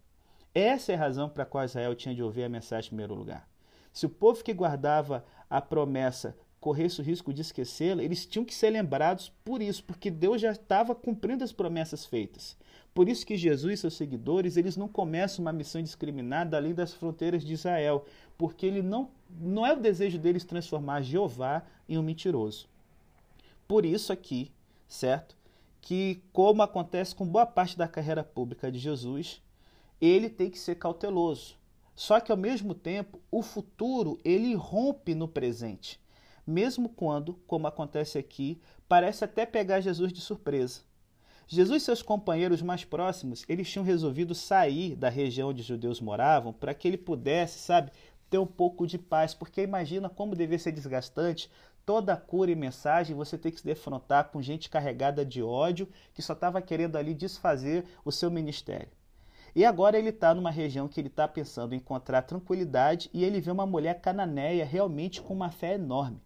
Essa 0.54 0.92
é 0.92 0.94
a 0.94 0.98
razão 0.98 1.28
para 1.28 1.44
qual 1.44 1.62
Israel 1.62 1.94
tinha 1.94 2.14
de 2.14 2.22
ouvir 2.22 2.44
a 2.44 2.48
mensagem 2.48 2.86
em 2.86 2.96
primeiro 2.96 3.14
lugar. 3.14 3.46
Se 3.92 4.06
o 4.06 4.10
povo 4.10 4.42
que 4.42 4.54
guardava 4.54 5.22
a 5.50 5.60
promessa 5.60 6.34
corresse 6.62 7.00
o 7.00 7.04
risco 7.04 7.34
de 7.34 7.42
esquecê-la, 7.42 8.04
eles 8.04 8.24
tinham 8.24 8.44
que 8.44 8.54
ser 8.54 8.70
lembrados 8.70 9.32
por 9.44 9.60
isso, 9.60 9.82
porque 9.82 10.12
Deus 10.12 10.40
já 10.40 10.52
estava 10.52 10.94
cumprindo 10.94 11.42
as 11.42 11.52
promessas 11.52 12.06
feitas. 12.06 12.56
Por 12.94 13.08
isso 13.08 13.26
que 13.26 13.36
Jesus 13.36 13.74
e 13.74 13.76
seus 13.78 13.94
seguidores, 13.94 14.56
eles 14.56 14.76
não 14.76 14.86
começam 14.86 15.44
uma 15.44 15.52
missão 15.52 15.80
indiscriminada 15.80 16.56
além 16.56 16.72
das 16.72 16.94
fronteiras 16.94 17.44
de 17.44 17.52
Israel, 17.52 18.04
porque 18.38 18.64
ele 18.64 18.80
não, 18.80 19.10
não 19.28 19.66
é 19.66 19.72
o 19.72 19.80
desejo 19.80 20.20
deles 20.20 20.44
transformar 20.44 21.02
Jeová 21.02 21.64
em 21.88 21.98
um 21.98 22.02
mentiroso. 22.02 22.68
Por 23.66 23.84
isso 23.84 24.12
aqui, 24.12 24.52
certo? 24.86 25.36
Que 25.80 26.22
como 26.32 26.62
acontece 26.62 27.12
com 27.12 27.26
boa 27.26 27.46
parte 27.46 27.76
da 27.76 27.88
carreira 27.88 28.22
pública 28.22 28.70
de 28.70 28.78
Jesus, 28.78 29.42
ele 30.00 30.30
tem 30.30 30.48
que 30.48 30.58
ser 30.58 30.76
cauteloso. 30.76 31.56
Só 31.94 32.20
que 32.20 32.30
ao 32.30 32.38
mesmo 32.38 32.72
tempo, 32.72 33.20
o 33.30 33.42
futuro 33.42 34.18
ele 34.24 34.54
rompe 34.54 35.14
no 35.14 35.26
presente, 35.26 36.00
mesmo 36.52 36.88
quando, 36.88 37.34
como 37.46 37.66
acontece 37.66 38.18
aqui, 38.18 38.60
parece 38.86 39.24
até 39.24 39.46
pegar 39.46 39.80
Jesus 39.80 40.12
de 40.12 40.20
surpresa. 40.20 40.82
Jesus 41.48 41.82
e 41.82 41.84
seus 41.84 42.02
companheiros 42.02 42.62
mais 42.62 42.84
próximos, 42.84 43.44
eles 43.48 43.68
tinham 43.68 43.84
resolvido 43.84 44.34
sair 44.34 44.94
da 44.94 45.08
região 45.08 45.48
onde 45.48 45.62
os 45.62 45.66
judeus 45.66 46.00
moravam 46.00 46.52
para 46.52 46.74
que 46.74 46.86
ele 46.86 46.98
pudesse, 46.98 47.58
sabe, 47.58 47.90
ter 48.30 48.38
um 48.38 48.46
pouco 48.46 48.86
de 48.86 48.98
paz, 48.98 49.34
porque 49.34 49.62
imagina 49.62 50.08
como 50.08 50.36
devia 50.36 50.58
ser 50.58 50.72
desgastante 50.72 51.50
toda 51.84 52.12
a 52.12 52.16
cura 52.16 52.50
e 52.50 52.54
mensagem 52.54 53.16
você 53.16 53.36
ter 53.36 53.50
que 53.50 53.58
se 53.58 53.66
defrontar 53.66 54.30
com 54.30 54.40
gente 54.40 54.70
carregada 54.70 55.24
de 55.24 55.42
ódio 55.42 55.88
que 56.14 56.22
só 56.22 56.32
estava 56.32 56.62
querendo 56.62 56.96
ali 56.96 57.12
desfazer 57.12 57.84
o 58.04 58.12
seu 58.12 58.30
ministério. 58.30 58.88
E 59.54 59.66
agora 59.66 59.98
ele 59.98 60.08
está 60.08 60.32
numa 60.32 60.50
região 60.50 60.88
que 60.88 60.98
ele 60.98 61.08
está 61.08 61.28
pensando 61.28 61.74
em 61.74 61.78
encontrar 61.78 62.22
tranquilidade 62.22 63.10
e 63.12 63.22
ele 63.22 63.40
vê 63.40 63.50
uma 63.50 63.66
mulher 63.66 64.00
cananeia 64.00 64.64
realmente 64.64 65.20
com 65.20 65.34
uma 65.34 65.50
fé 65.50 65.74
enorme. 65.74 66.18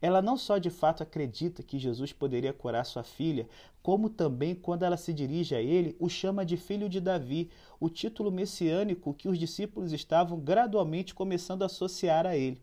Ela 0.00 0.20
não 0.20 0.36
só 0.36 0.58
de 0.58 0.70
fato 0.70 1.02
acredita 1.02 1.62
que 1.62 1.78
Jesus 1.78 2.12
poderia 2.12 2.52
curar 2.52 2.84
sua 2.84 3.02
filha, 3.02 3.48
como 3.82 4.10
também, 4.10 4.54
quando 4.54 4.82
ela 4.82 4.96
se 4.96 5.12
dirige 5.12 5.54
a 5.54 5.62
ele, 5.62 5.96
o 5.98 6.08
chama 6.08 6.44
de 6.44 6.56
filho 6.56 6.88
de 6.88 7.00
Davi, 7.00 7.50
o 7.78 7.88
título 7.88 8.32
messiânico 8.32 9.14
que 9.14 9.28
os 9.28 9.38
discípulos 9.38 9.92
estavam 9.92 10.40
gradualmente 10.40 11.14
começando 11.14 11.62
a 11.62 11.66
associar 11.66 12.26
a 12.26 12.36
ele. 12.36 12.60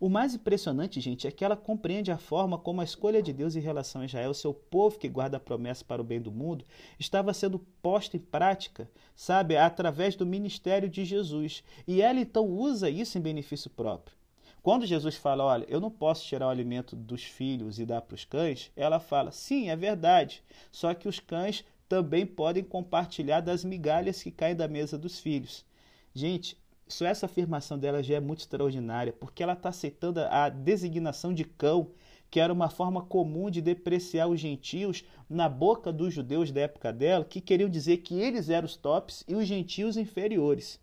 O 0.00 0.08
mais 0.08 0.34
impressionante, 0.34 1.00
gente, 1.00 1.26
é 1.26 1.30
que 1.30 1.44
ela 1.44 1.56
compreende 1.56 2.10
a 2.10 2.18
forma 2.18 2.58
como 2.58 2.80
a 2.80 2.84
escolha 2.84 3.22
de 3.22 3.32
Deus 3.32 3.54
em 3.54 3.60
relação 3.60 4.02
a 4.02 4.06
Israel, 4.06 4.34
seu 4.34 4.52
povo 4.52 4.98
que 4.98 5.08
guarda 5.08 5.36
a 5.36 5.40
promessa 5.40 5.84
para 5.84 6.02
o 6.02 6.04
bem 6.04 6.20
do 6.20 6.32
mundo, 6.32 6.64
estava 6.98 7.32
sendo 7.32 7.58
posta 7.80 8.16
em 8.16 8.20
prática, 8.20 8.90
sabe, 9.14 9.56
através 9.56 10.16
do 10.16 10.26
ministério 10.26 10.88
de 10.88 11.04
Jesus. 11.04 11.62
E 11.86 12.02
ela 12.02 12.18
então 12.18 12.46
usa 12.48 12.90
isso 12.90 13.16
em 13.16 13.20
benefício 13.20 13.70
próprio. 13.70 14.16
Quando 14.64 14.86
Jesus 14.86 15.16
fala, 15.16 15.44
olha, 15.44 15.66
eu 15.68 15.78
não 15.78 15.90
posso 15.90 16.24
tirar 16.24 16.46
o 16.46 16.48
alimento 16.48 16.96
dos 16.96 17.22
filhos 17.22 17.78
e 17.78 17.84
dar 17.84 18.00
para 18.00 18.14
os 18.14 18.24
cães, 18.24 18.72
ela 18.74 18.98
fala, 18.98 19.30
sim, 19.30 19.68
é 19.68 19.76
verdade. 19.76 20.42
Só 20.72 20.94
que 20.94 21.06
os 21.06 21.20
cães 21.20 21.66
também 21.86 22.24
podem 22.24 22.64
compartilhar 22.64 23.42
das 23.42 23.62
migalhas 23.62 24.22
que 24.22 24.30
caem 24.30 24.56
da 24.56 24.66
mesa 24.66 24.96
dos 24.96 25.20
filhos. 25.20 25.66
Gente, 26.14 26.56
só 26.88 27.04
essa 27.04 27.26
afirmação 27.26 27.78
dela 27.78 28.02
já 28.02 28.14
é 28.14 28.20
muito 28.20 28.38
extraordinária, 28.38 29.12
porque 29.12 29.42
ela 29.42 29.52
está 29.52 29.68
aceitando 29.68 30.20
a 30.20 30.48
designação 30.48 31.34
de 31.34 31.44
cão, 31.44 31.90
que 32.30 32.40
era 32.40 32.50
uma 32.50 32.70
forma 32.70 33.02
comum 33.02 33.50
de 33.50 33.60
depreciar 33.60 34.28
os 34.28 34.40
gentios 34.40 35.04
na 35.28 35.46
boca 35.46 35.92
dos 35.92 36.14
judeus 36.14 36.50
da 36.50 36.62
época 36.62 36.90
dela, 36.90 37.26
que 37.26 37.42
queriam 37.42 37.68
dizer 37.68 37.98
que 37.98 38.18
eles 38.18 38.48
eram 38.48 38.64
os 38.64 38.76
tops 38.76 39.24
e 39.28 39.34
os 39.34 39.46
gentios 39.46 39.98
inferiores. 39.98 40.80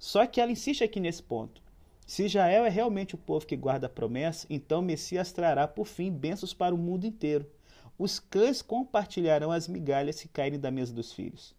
Só 0.00 0.26
que 0.26 0.40
ela 0.40 0.50
insiste 0.50 0.82
aqui 0.82 0.98
nesse 0.98 1.22
ponto. 1.22 1.67
Se 2.08 2.24
Israel 2.24 2.64
é 2.64 2.70
realmente 2.70 3.14
o 3.14 3.18
povo 3.18 3.46
que 3.46 3.54
guarda 3.54 3.86
a 3.86 3.90
promessa, 3.90 4.46
então 4.48 4.80
Messias 4.80 5.30
trará 5.30 5.68
por 5.68 5.86
fim 5.86 6.10
bênçãos 6.10 6.54
para 6.54 6.74
o 6.74 6.78
mundo 6.78 7.06
inteiro. 7.06 7.44
Os 7.98 8.18
cães 8.18 8.62
compartilharão 8.62 9.52
as 9.52 9.68
migalhas 9.68 10.18
que 10.18 10.26
caírem 10.26 10.58
da 10.58 10.70
mesa 10.70 10.94
dos 10.94 11.12
filhos. 11.12 11.54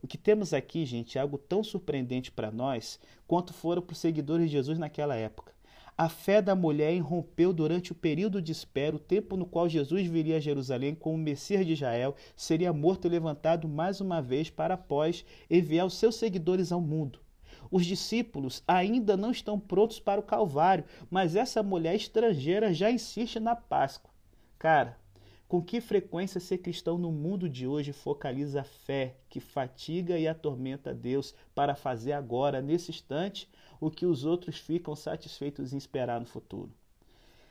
O 0.00 0.06
que 0.06 0.16
temos 0.16 0.54
aqui, 0.54 0.86
gente, 0.86 1.18
é 1.18 1.20
algo 1.20 1.36
tão 1.36 1.62
surpreendente 1.62 2.32
para 2.32 2.50
nós 2.50 2.98
quanto 3.26 3.52
foram 3.52 3.82
para 3.82 3.92
os 3.92 3.98
seguidores 3.98 4.46
de 4.46 4.52
Jesus 4.52 4.78
naquela 4.78 5.16
época. 5.16 5.52
A 5.98 6.08
fé 6.08 6.40
da 6.40 6.54
mulher 6.54 6.94
irrompeu 6.94 7.52
durante 7.52 7.92
o 7.92 7.94
período 7.94 8.40
de 8.40 8.52
espera, 8.52 8.96
o 8.96 8.98
tempo 8.98 9.36
no 9.36 9.44
qual 9.44 9.68
Jesus 9.68 10.06
viria 10.06 10.38
a 10.38 10.40
Jerusalém 10.40 10.94
como 10.94 11.18
Messias 11.18 11.66
de 11.66 11.74
Israel, 11.74 12.16
seria 12.34 12.72
morto 12.72 13.06
e 13.06 13.10
levantado 13.10 13.68
mais 13.68 14.00
uma 14.00 14.22
vez 14.22 14.48
para 14.48 14.72
após 14.72 15.26
enviar 15.50 15.84
os 15.84 15.98
seus 15.98 16.14
seguidores 16.14 16.72
ao 16.72 16.80
mundo. 16.80 17.20
Os 17.70 17.86
discípulos 17.86 18.64
ainda 18.66 19.16
não 19.16 19.30
estão 19.30 19.58
prontos 19.58 20.00
para 20.00 20.20
o 20.20 20.24
Calvário, 20.24 20.84
mas 21.08 21.36
essa 21.36 21.62
mulher 21.62 21.94
estrangeira 21.94 22.74
já 22.74 22.90
insiste 22.90 23.38
na 23.38 23.54
Páscoa. 23.54 24.10
Cara, 24.58 24.98
com 25.46 25.62
que 25.62 25.80
frequência 25.80 26.40
ser 26.40 26.58
cristão 26.58 26.98
no 26.98 27.10
mundo 27.10 27.48
de 27.48 27.66
hoje 27.66 27.92
focaliza 27.92 28.60
a 28.60 28.64
fé 28.64 29.16
que 29.28 29.40
fatiga 29.40 30.18
e 30.18 30.26
atormenta 30.26 30.92
Deus 30.92 31.34
para 31.54 31.74
fazer 31.74 32.12
agora, 32.12 32.60
nesse 32.60 32.90
instante, 32.90 33.48
o 33.80 33.90
que 33.90 34.06
os 34.06 34.24
outros 34.24 34.58
ficam 34.58 34.94
satisfeitos 34.94 35.72
em 35.72 35.76
esperar 35.76 36.20
no 36.20 36.26
futuro? 36.26 36.72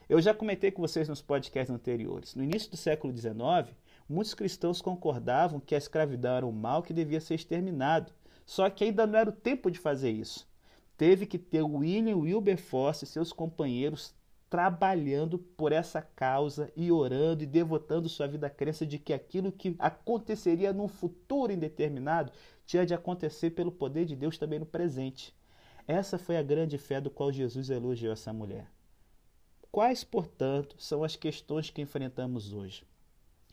Eu 0.07 0.21
já 0.21 0.33
comentei 0.33 0.71
com 0.71 0.81
vocês 0.81 1.07
nos 1.07 1.21
podcasts 1.21 1.73
anteriores. 1.73 2.35
No 2.35 2.43
início 2.43 2.71
do 2.71 2.77
século 2.77 3.15
XIX, 3.15 3.75
muitos 4.07 4.33
cristãos 4.33 4.81
concordavam 4.81 5.59
que 5.59 5.75
a 5.75 5.77
escravidão 5.77 6.35
era 6.35 6.47
um 6.47 6.51
mal 6.51 6.81
que 6.81 6.93
devia 6.93 7.21
ser 7.21 7.35
exterminado 7.35 8.11
só 8.49 8.67
que 8.67 8.83
ainda 8.83 9.05
não 9.05 9.19
era 9.19 9.29
o 9.29 9.33
tempo 9.33 9.69
de 9.69 9.77
fazer 9.77 10.09
isso. 10.09 10.49
Teve 10.97 11.27
que 11.27 11.37
ter 11.37 11.61
William 11.61 12.17
Wilberforce 12.17 13.05
e 13.05 13.07
seus 13.07 13.31
companheiros 13.31 14.15
trabalhando 14.49 15.37
por 15.37 15.71
essa 15.71 16.01
causa 16.01 16.73
e 16.75 16.91
orando 16.91 17.43
e 17.43 17.45
devotando 17.45 18.09
sua 18.09 18.25
vida 18.25 18.47
à 18.47 18.49
crença 18.49 18.87
de 18.87 18.97
que 18.97 19.13
aquilo 19.13 19.51
que 19.51 19.75
aconteceria 19.77 20.73
num 20.73 20.87
futuro 20.87 21.53
indeterminado 21.53 22.31
tinha 22.65 22.87
de 22.87 22.93
acontecer 22.95 23.51
pelo 23.51 23.71
poder 23.71 24.05
de 24.05 24.15
Deus 24.15 24.35
também 24.35 24.57
no 24.57 24.65
presente. 24.65 25.31
Essa 25.87 26.17
foi 26.17 26.35
a 26.35 26.41
grande 26.41 26.79
fé 26.79 26.99
do 26.99 27.11
qual 27.11 27.31
Jesus 27.31 27.69
elogiou 27.69 28.13
essa 28.13 28.33
mulher. 28.33 28.65
Quais, 29.71 30.03
portanto, 30.03 30.75
são 30.79 31.03
as 31.03 31.15
questões 31.15 31.69
que 31.69 31.83
enfrentamos 31.83 32.51
hoje? 32.51 32.83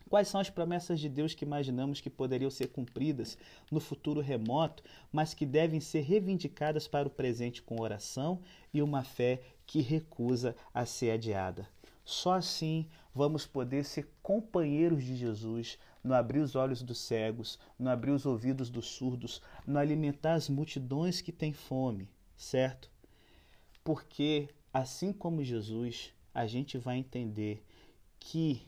Quais 0.09 0.29
são 0.29 0.40
as 0.40 0.49
promessas 0.49 1.01
de 1.01 1.09
Deus 1.09 1.35
que 1.35 1.45
imaginamos 1.45 2.01
que 2.01 2.09
poderiam 2.09 2.51
ser 2.51 2.69
cumpridas 2.69 3.37
no 3.71 3.81
futuro 3.81 4.21
remoto, 4.21 4.85
mas 5.11 5.35
que 5.35 5.45
devem 5.45 5.81
ser 5.81 6.03
reivindicadas 6.03 6.87
para 6.87 7.09
o 7.09 7.11
presente 7.11 7.61
com 7.61 7.81
oração 7.81 8.40
e 8.73 8.81
uma 8.81 9.03
fé 9.03 9.40
que 9.66 9.81
recusa 9.81 10.55
a 10.73 10.87
ser 10.87 11.11
adiada? 11.11 11.69
Só 12.05 12.35
assim 12.35 12.87
vamos 13.12 13.47
poder 13.47 13.85
ser 13.85 14.09
companheiros 14.23 15.03
de 15.03 15.16
Jesus 15.16 15.77
no 16.05 16.14
abrir 16.14 16.38
os 16.38 16.55
olhos 16.55 16.83
dos 16.83 16.99
cegos, 16.99 17.59
no 17.77 17.90
abrir 17.90 18.12
os 18.12 18.25
ouvidos 18.25 18.71
dos 18.71 18.87
surdos, 18.87 19.42
no 19.66 19.77
alimentar 19.77 20.35
as 20.35 20.49
multidões 20.49 21.21
que 21.21 21.33
têm 21.33 21.53
fome, 21.53 22.09
certo? 22.37 22.88
Porque, 23.83 24.49
assim 24.73 25.12
como 25.12 25.42
Jesus, 25.42 26.14
a 26.33 26.47
gente 26.47 26.79
vai 26.79 26.99
entender 26.99 27.61
que 28.21 28.62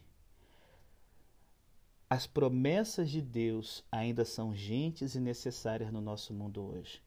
as 2.10 2.26
promessas 2.26 3.10
de 3.10 3.20
Deus 3.20 3.84
ainda 3.92 4.24
são 4.24 4.54
gentes 4.54 5.14
e 5.14 5.20
necessárias 5.20 5.92
no 5.92 6.00
nosso 6.00 6.32
mundo 6.32 6.62
hoje. 6.62 7.02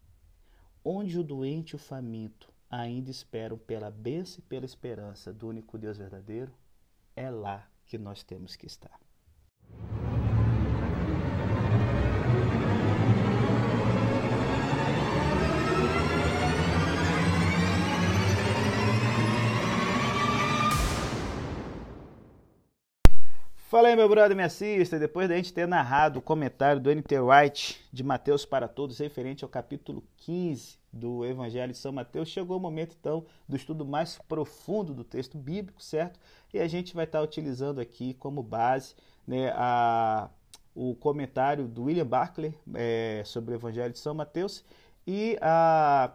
Onde 0.84 1.18
o 1.18 1.24
doente 1.24 1.72
e 1.72 1.76
o 1.76 1.80
faminto 1.80 2.54
ainda 2.70 3.10
esperam 3.10 3.58
pela 3.58 3.90
bênção 3.90 4.40
e 4.40 4.48
pela 4.48 4.66
esperança 4.66 5.34
do 5.34 5.48
único 5.48 5.78
Deus 5.78 5.98
verdadeiro, 5.98 6.54
é 7.16 7.32
lá 7.32 7.68
que 7.86 7.98
nós 7.98 8.24
temos 8.24 8.56
que 8.56 8.68
estar. 8.68 9.00
Fala 23.71 23.88
aí, 23.88 23.95
meu 23.95 24.10
brother, 24.10 24.36
me 24.36 24.43
assista. 24.43 24.99
Depois 24.99 25.29
da 25.29 25.38
gente 25.38 25.53
ter 25.53 25.65
narrado 25.65 26.19
o 26.19 26.21
comentário 26.21 26.81
do 26.81 26.91
N.T. 26.91 27.17
White 27.21 27.79
de 27.89 28.03
Mateus 28.03 28.43
para 28.43 28.67
Todos, 28.67 28.97
referente 28.97 29.45
ao 29.45 29.49
capítulo 29.49 30.03
15 30.17 30.77
do 30.91 31.23
Evangelho 31.25 31.71
de 31.71 31.77
São 31.77 31.93
Mateus, 31.93 32.27
chegou 32.27 32.57
o 32.57 32.60
momento 32.60 32.97
então 32.99 33.25
do 33.47 33.55
estudo 33.55 33.86
mais 33.86 34.19
profundo 34.27 34.93
do 34.93 35.05
texto 35.05 35.38
bíblico, 35.38 35.81
certo? 35.81 36.19
E 36.53 36.60
a 36.60 36.67
gente 36.67 36.93
vai 36.93 37.05
estar 37.05 37.21
utilizando 37.21 37.79
aqui 37.79 38.13
como 38.15 38.43
base 38.43 38.93
né, 39.25 39.53
a, 39.55 40.29
o 40.75 40.93
comentário 40.93 41.65
do 41.65 41.84
William 41.84 42.05
Barclay 42.05 42.53
é, 42.75 43.23
sobre 43.25 43.53
o 43.53 43.55
Evangelho 43.55 43.93
de 43.93 43.99
São 43.99 44.13
Mateus 44.13 44.65
e 45.07 45.38
a. 45.39 46.12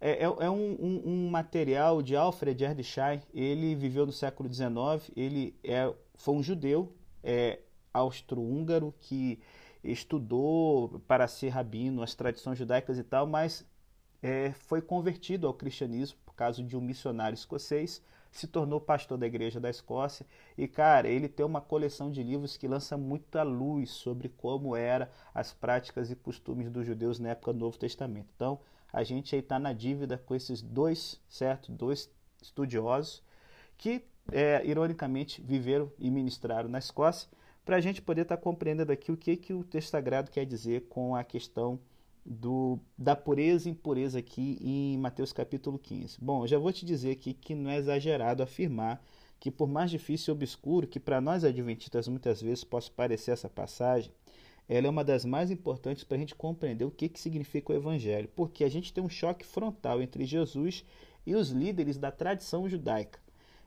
É, 0.00 0.10
é, 0.10 0.24
é 0.24 0.50
um, 0.50 0.76
um, 0.78 1.02
um, 1.06 1.30
material 1.30 2.00
de 2.00 2.16
Alfred 2.16 2.62
Erdschein. 2.64 3.20
Ele 3.34 3.74
viveu 3.74 4.04
no 4.04 4.12
século 4.12 4.50
XIX. 4.52 5.10
Ele 5.16 5.54
é 5.64 5.90
foi 6.16 6.34
um 6.34 6.42
judeu 6.42 6.94
é, 7.22 7.60
austro-húngaro 7.92 8.94
que 9.00 9.40
estudou 9.82 11.00
para 11.06 11.28
ser 11.28 11.48
rabino 11.50 12.02
as 12.02 12.14
tradições 12.14 12.58
judaicas 12.58 12.98
e 12.98 13.04
tal, 13.04 13.26
mas 13.26 13.64
é, 14.22 14.52
foi 14.52 14.82
convertido 14.82 15.46
ao 15.46 15.54
cristianismo 15.54 16.18
por 16.24 16.34
causa 16.34 16.62
de 16.62 16.76
um 16.76 16.80
missionário 16.80 17.34
escocês, 17.34 18.02
se 18.30 18.46
tornou 18.46 18.80
pastor 18.80 19.16
da 19.16 19.26
igreja 19.26 19.58
da 19.58 19.70
Escócia 19.70 20.26
e 20.58 20.68
cara, 20.68 21.08
ele 21.08 21.28
tem 21.28 21.46
uma 21.46 21.60
coleção 21.60 22.10
de 22.10 22.22
livros 22.22 22.56
que 22.56 22.68
lança 22.68 22.96
muita 22.96 23.42
luz 23.42 23.90
sobre 23.90 24.28
como 24.28 24.76
era 24.76 25.10
as 25.32 25.52
práticas 25.52 26.10
e 26.10 26.16
costumes 26.16 26.70
dos 26.70 26.86
judeus 26.86 27.18
na 27.18 27.30
época 27.30 27.52
do 27.52 27.60
Novo 27.60 27.78
Testamento. 27.78 28.28
Então, 28.34 28.60
a 28.92 29.02
gente 29.02 29.34
aí 29.34 29.40
está 29.40 29.58
na 29.58 29.72
dívida 29.72 30.18
com 30.18 30.34
esses 30.34 30.60
dois, 30.60 31.20
certo? 31.28 31.72
Dois 31.72 32.10
estudiosos 32.42 33.22
que 33.78 34.04
é, 34.32 34.64
ironicamente, 34.64 35.42
viveram 35.42 35.90
e 35.98 36.10
ministraram 36.10 36.68
na 36.68 36.78
Escócia, 36.78 37.28
para 37.64 37.76
a 37.76 37.80
gente 37.80 38.00
poder 38.00 38.22
estar 38.22 38.36
tá 38.36 38.42
compreendendo 38.42 38.92
aqui 38.92 39.10
o 39.10 39.16
que, 39.16 39.36
que 39.36 39.52
o 39.52 39.64
texto 39.64 39.90
sagrado 39.90 40.30
quer 40.30 40.44
dizer 40.44 40.86
com 40.88 41.16
a 41.16 41.24
questão 41.24 41.80
do, 42.24 42.78
da 42.96 43.14
pureza 43.14 43.68
e 43.68 43.72
impureza 43.72 44.18
aqui 44.18 44.58
em 44.60 44.98
Mateus 44.98 45.32
capítulo 45.32 45.78
15? 45.78 46.18
Bom, 46.20 46.44
eu 46.44 46.46
já 46.48 46.58
vou 46.58 46.72
te 46.72 46.84
dizer 46.84 47.10
aqui 47.10 47.34
que 47.34 47.54
não 47.54 47.70
é 47.70 47.76
exagerado 47.76 48.42
afirmar 48.42 49.02
que, 49.38 49.50
por 49.50 49.68
mais 49.68 49.90
difícil 49.90 50.32
e 50.32 50.36
obscuro 50.36 50.86
que 50.86 51.00
para 51.00 51.20
nós 51.20 51.44
adventistas 51.44 52.08
muitas 52.08 52.40
vezes 52.40 52.64
possa 52.64 52.90
parecer 52.90 53.32
essa 53.32 53.48
passagem, 53.48 54.12
ela 54.68 54.86
é 54.86 54.90
uma 54.90 55.04
das 55.04 55.24
mais 55.24 55.50
importantes 55.50 56.02
para 56.02 56.16
a 56.16 56.20
gente 56.20 56.34
compreender 56.34 56.84
o 56.84 56.90
que, 56.90 57.08
que 57.08 57.20
significa 57.20 57.72
o 57.72 57.76
Evangelho, 57.76 58.28
porque 58.34 58.64
a 58.64 58.68
gente 58.68 58.92
tem 58.92 59.02
um 59.02 59.08
choque 59.08 59.46
frontal 59.46 60.02
entre 60.02 60.24
Jesus 60.24 60.84
e 61.24 61.34
os 61.34 61.50
líderes 61.50 61.98
da 61.98 62.10
tradição 62.10 62.68
judaica. 62.68 63.20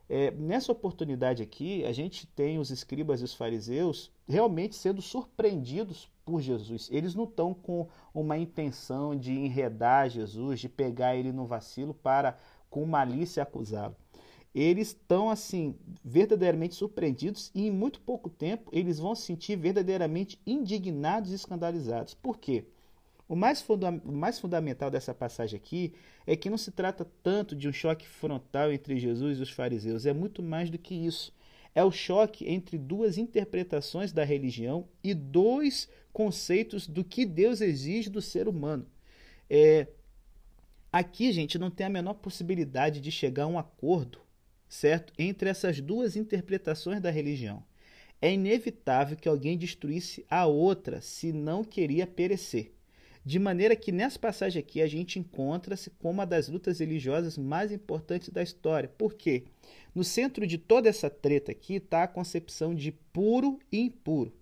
É, 0.10 0.32
nessa 0.32 0.72
oportunidade 0.72 1.43
aqui, 1.43 1.86
a 1.86 1.91
gente 1.91 2.26
tem 2.26 2.58
os 2.58 2.72
escribas 2.72 3.22
e 3.22 3.24
os 3.24 3.36
fariseus 3.36 4.12
realmente 4.28 4.76
sendo 4.76 5.02
surpreendidos 5.02 6.10
por 6.26 6.41
Jesus. 6.41 6.89
Eles 6.91 7.13
não 7.13 7.26
estão 7.26 7.54
com 7.54 7.88
uma 8.13 8.38
intenção 8.38 9.15
de 9.15 9.32
enredar 9.32 10.10
Jesus, 10.10 10.60
de 10.60 10.67
pegar 10.67 11.15
ele 11.15 11.32
no 11.32 11.45
vacilo 11.45 11.93
para, 11.93 12.38
com 12.69 12.86
malícia, 12.86 13.43
acusá-lo 13.43 13.95
eles 14.54 14.89
estão 14.89 15.30
assim 15.30 15.76
verdadeiramente 16.04 16.76
surpreendidos 16.76 17.52
e 17.54 17.67
em 17.67 17.72
muito 17.72 18.02
pouco 18.02 18.30
tempo 18.30 18.69
eles 18.74 19.00
vão 19.00 19.13
se 19.13 19.24
sentir 19.24 19.56
verdadeiramente 19.56 20.41
indignados 20.45 21.32
e 21.32 21.36
escandalizados. 21.36 22.13
Por 22.13 22.38
quê? 22.38 22.65
O 23.29 23.35
mais, 23.35 23.63
o 23.69 24.11
mais 24.11 24.39
fundamental 24.39 24.91
dessa 24.91 25.13
passagem 25.13 25.55
aqui 25.55 25.93
é 26.27 26.35
que 26.35 26.49
não 26.49 26.57
se 26.57 26.71
trata 26.71 27.07
tanto 27.23 27.55
de 27.55 27.69
um 27.69 27.71
choque 27.71 28.05
frontal 28.05 28.73
entre 28.73 28.99
Jesus 28.99 29.39
e 29.39 29.41
os 29.41 29.51
fariseus, 29.51 30.05
é 30.05 30.11
muito 30.11 30.43
mais 30.43 30.69
do 30.69 30.77
que 30.77 30.93
isso. 30.93 31.33
É 31.73 31.83
o 31.83 31.91
choque 31.91 32.49
entre 32.49 32.77
duas 32.77 33.17
interpretações 33.17 34.11
da 34.11 34.25
religião 34.25 34.89
e 35.01 35.13
dois 35.13 35.87
conceitos 36.11 36.87
do 36.87 37.03
que 37.03 37.25
Deus 37.25 37.61
exige 37.61 38.09
do 38.09 38.21
ser 38.21 38.47
humano. 38.47 38.85
É, 39.47 39.87
aqui, 40.91 41.31
gente, 41.31 41.57
não 41.57 41.69
tem 41.69 41.85
a 41.85 41.89
menor 41.89 42.15
possibilidade 42.15 42.99
de 42.99 43.11
chegar 43.11 43.43
a 43.43 43.47
um 43.47 43.59
acordo 43.59 44.19
certo? 44.69 45.11
Entre 45.17 45.49
essas 45.49 45.81
duas 45.81 46.15
interpretações 46.15 47.01
da 47.01 47.09
religião. 47.09 47.63
É 48.21 48.31
inevitável 48.31 49.17
que 49.17 49.27
alguém 49.27 49.57
destruísse 49.57 50.25
a 50.29 50.45
outra 50.45 51.01
se 51.01 51.33
não 51.33 51.63
queria 51.63 52.05
perecer. 52.05 52.73
De 53.25 53.38
maneira 53.38 53.75
que 53.75 53.91
nessa 53.91 54.17
passagem 54.17 54.60
aqui 54.60 54.82
a 54.82 54.88
gente 54.88 55.19
encontra-se 55.19 55.89
com 55.89 56.10
uma 56.10 56.25
das 56.25 56.47
lutas 56.47 56.79
religiosas 56.79 57.38
mais 57.38 57.71
importantes 57.71 58.29
da 58.29 58.41
história. 58.41 58.89
Por 58.97 59.13
quê? 59.13 59.43
No 59.93 60.03
centro 60.03 60.47
de 60.47 60.58
toda 60.58 60.89
essa 60.89 61.10
treta 61.10 61.51
aqui 61.51 61.75
está 61.75 62.03
a 62.03 62.08
concepção 62.08 62.73
de 62.73 62.91
puro 62.91 63.60
e 63.71 63.79
impuro. 63.79 64.34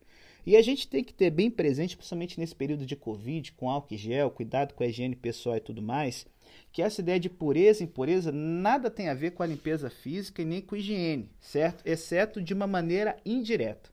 E 0.46 0.56
a 0.56 0.62
gente 0.62 0.88
tem 0.88 1.04
que 1.04 1.14
ter 1.14 1.30
bem 1.30 1.52
presente, 1.52 1.98
principalmente 1.98 2.40
nesse 2.40 2.56
período 2.56 2.86
de 2.86 2.96
Covid, 2.96 3.52
com 3.52 3.70
álcool 3.70 3.94
e 3.94 3.98
gel, 3.98 4.32
cuidado 4.32 4.74
com 4.74 4.82
a 4.82 4.88
higiene 4.88 5.14
pessoal 5.16 5.58
e 5.58 5.60
tudo 5.60 5.82
mais, 5.82 6.26
que 6.72 6.82
essa 6.82 7.02
ideia 7.02 7.20
de 7.20 7.30
pureza 7.30 7.84
e 7.84 7.86
impureza 7.86 8.32
nada 8.32 8.90
tem 8.90 9.10
a 9.10 9.14
ver 9.14 9.32
com 9.32 9.44
a 9.44 9.48
limpeza 9.48 9.90
física 9.90 10.42
e 10.42 10.46
nem 10.46 10.62
com 10.62 10.78
higiene, 10.78 11.30
certo? 11.42 11.86
Exceto 11.86 12.42
de 12.42 12.54
uma 12.54 12.66
maneira 12.66 13.18
indireta. 13.26 13.90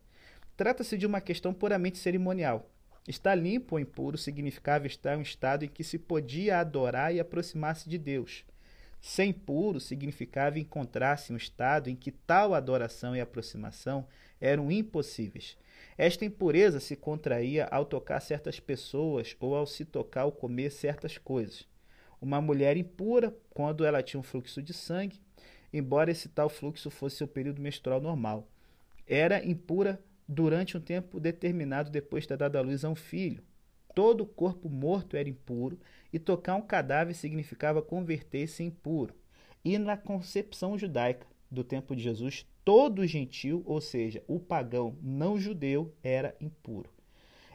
Trata-se 0.57 0.97
de 0.97 1.07
uma 1.07 1.21
questão 1.21 1.53
puramente 1.53 1.99
cerimonial. 1.99 2.71
Estar 3.07 3.35
limpo 3.35 3.75
ou 3.75 3.81
impuro 3.81 4.17
significava 4.17 4.87
estar 4.87 5.15
em 5.15 5.19
um 5.19 5.23
estado 5.23 5.65
em 5.65 5.69
que 5.69 5.85
se 5.85 5.99
podia 5.99 6.59
adorar 6.59 7.15
e 7.15 7.21
aproximar-se 7.21 7.89
de 7.89 7.99
Deus. 7.99 8.45
Ser 9.01 9.25
impuro 9.25 9.79
significava 9.79 10.59
encontrar-se 10.59 11.31
em 11.31 11.35
um 11.35 11.37
estado 11.37 11.91
em 11.91 11.97
que 11.97 12.11
tal 12.11 12.55
adoração 12.55 13.15
e 13.15 13.21
aproximação 13.21 14.07
eram 14.41 14.73
impossíveis. 14.73 15.59
Esta 15.99 16.25
impureza 16.25 16.81
se 16.81 16.97
contraía 16.97 17.67
ao 17.67 17.85
tocar 17.85 18.21
certas 18.21 18.59
pessoas 18.59 19.37
ou 19.39 19.55
ao 19.55 19.67
se 19.67 19.85
tocar 19.85 20.25
ou 20.25 20.33
comer 20.33 20.71
certas 20.71 21.19
coisas 21.19 21.67
uma 22.25 22.41
mulher 22.41 22.77
impura 22.77 23.37
quando 23.51 23.85
ela 23.85 24.03
tinha 24.03 24.19
um 24.19 24.23
fluxo 24.23 24.63
de 24.63 24.73
sangue, 24.73 25.21
embora 25.73 26.11
esse 26.11 26.29
tal 26.29 26.49
fluxo 26.49 26.91
fosse 26.91 27.17
seu 27.17 27.29
período 27.29 27.61
menstrual 27.61 28.01
normal. 28.01 28.49
Era 29.07 29.45
impura 29.45 30.01
durante 30.29 30.77
um 30.77 30.81
tempo 30.81 31.21
determinado 31.21 31.91
depois 31.91 32.25
de 32.25 32.29
ter 32.29 32.37
dado 32.37 32.57
à 32.57 32.61
luz 32.61 32.85
a 32.85 32.89
um 32.89 32.95
filho. 32.95 33.43
Todo 33.95 34.23
o 34.23 34.27
corpo 34.27 34.69
morto 34.69 35.17
era 35.17 35.29
impuro 35.29 35.79
e 36.13 36.19
tocar 36.19 36.57
um 36.57 36.63
cadáver 36.63 37.15
significava 37.15 37.81
converter-se 37.81 38.63
em 38.63 38.67
impuro. 38.67 39.15
E 39.65 39.79
na 39.79 39.97
concepção 39.97 40.77
judaica 40.77 41.27
do 41.51 41.63
tempo 41.63 41.95
de 41.95 42.03
Jesus, 42.03 42.47
todo 42.65 43.07
gentil, 43.07 43.63
ou 43.65 43.81
seja, 43.81 44.23
o 44.27 44.41
pagão 44.41 44.99
não 45.01 45.39
judeu, 45.39 45.95
era 46.03 46.37
impuro. 46.41 46.91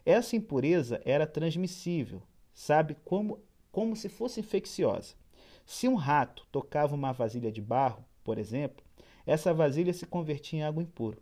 Essa 0.06 0.36
impureza 0.36 1.02
era 1.04 1.28
transmissível. 1.28 2.24
Sabe 2.54 2.96
como 3.04 3.44
como 3.72 3.96
se 3.96 4.10
fosse 4.10 4.40
infecciosa. 4.40 5.14
Se 5.66 5.88
um 5.88 5.96
rato 5.96 6.48
tocava 6.52 6.96
uma 6.96 7.12
vasilha 7.12 7.52
de 7.52 7.62
barro, 7.62 8.04
por 8.24 8.38
exemplo, 8.38 8.84
essa 9.26 9.54
vasilha 9.54 9.94
se 9.94 10.06
convertia 10.06 10.60
em 10.60 10.64
água 10.64 10.82
impura. 10.82 11.18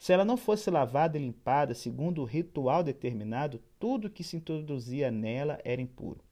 Se 0.00 0.14
ela 0.14 0.24
não 0.24 0.38
fosse 0.38 0.70
lavada 0.70 1.18
e 1.18 1.20
limpada 1.20 1.74
segundo 1.74 2.22
o 2.22 2.24
ritual 2.24 2.82
determinado, 2.82 3.60
tudo 3.78 4.08
que 4.08 4.24
se 4.24 4.34
introduzia 4.34 5.10
nela 5.10 5.60
era 5.62 5.82
impuro. 5.82 6.24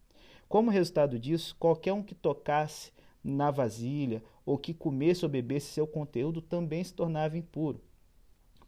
Como 0.49 0.71
resultado 0.71 1.19
disso, 1.19 1.55
qualquer 1.59 1.93
um 1.93 2.03
que 2.03 2.15
tocasse 2.15 2.91
na 3.23 3.51
vasilha 3.51 4.23
ou 4.47 4.57
que 4.57 4.73
comesse 4.73 5.23
ou 5.23 5.31
bebesse 5.31 5.67
seu 5.67 5.87
conteúdo 5.87 6.41
também 6.41 6.83
se 6.83 6.95
tornava 6.95 7.37
impuro. 7.37 7.79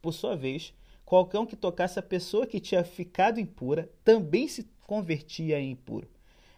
Por 0.03 0.13
sua 0.13 0.35
vez, 0.35 0.71
qualquer 1.03 1.39
um 1.39 1.47
que 1.47 1.55
tocasse 1.55 1.97
a 1.97 2.03
pessoa 2.03 2.45
que 2.45 2.59
tinha 2.59 2.83
ficado 2.83 3.39
impura 3.39 3.89
também 4.03 4.47
se 4.47 4.69
convertia 4.85 5.59
em 5.59 5.71
impuro. 5.71 6.07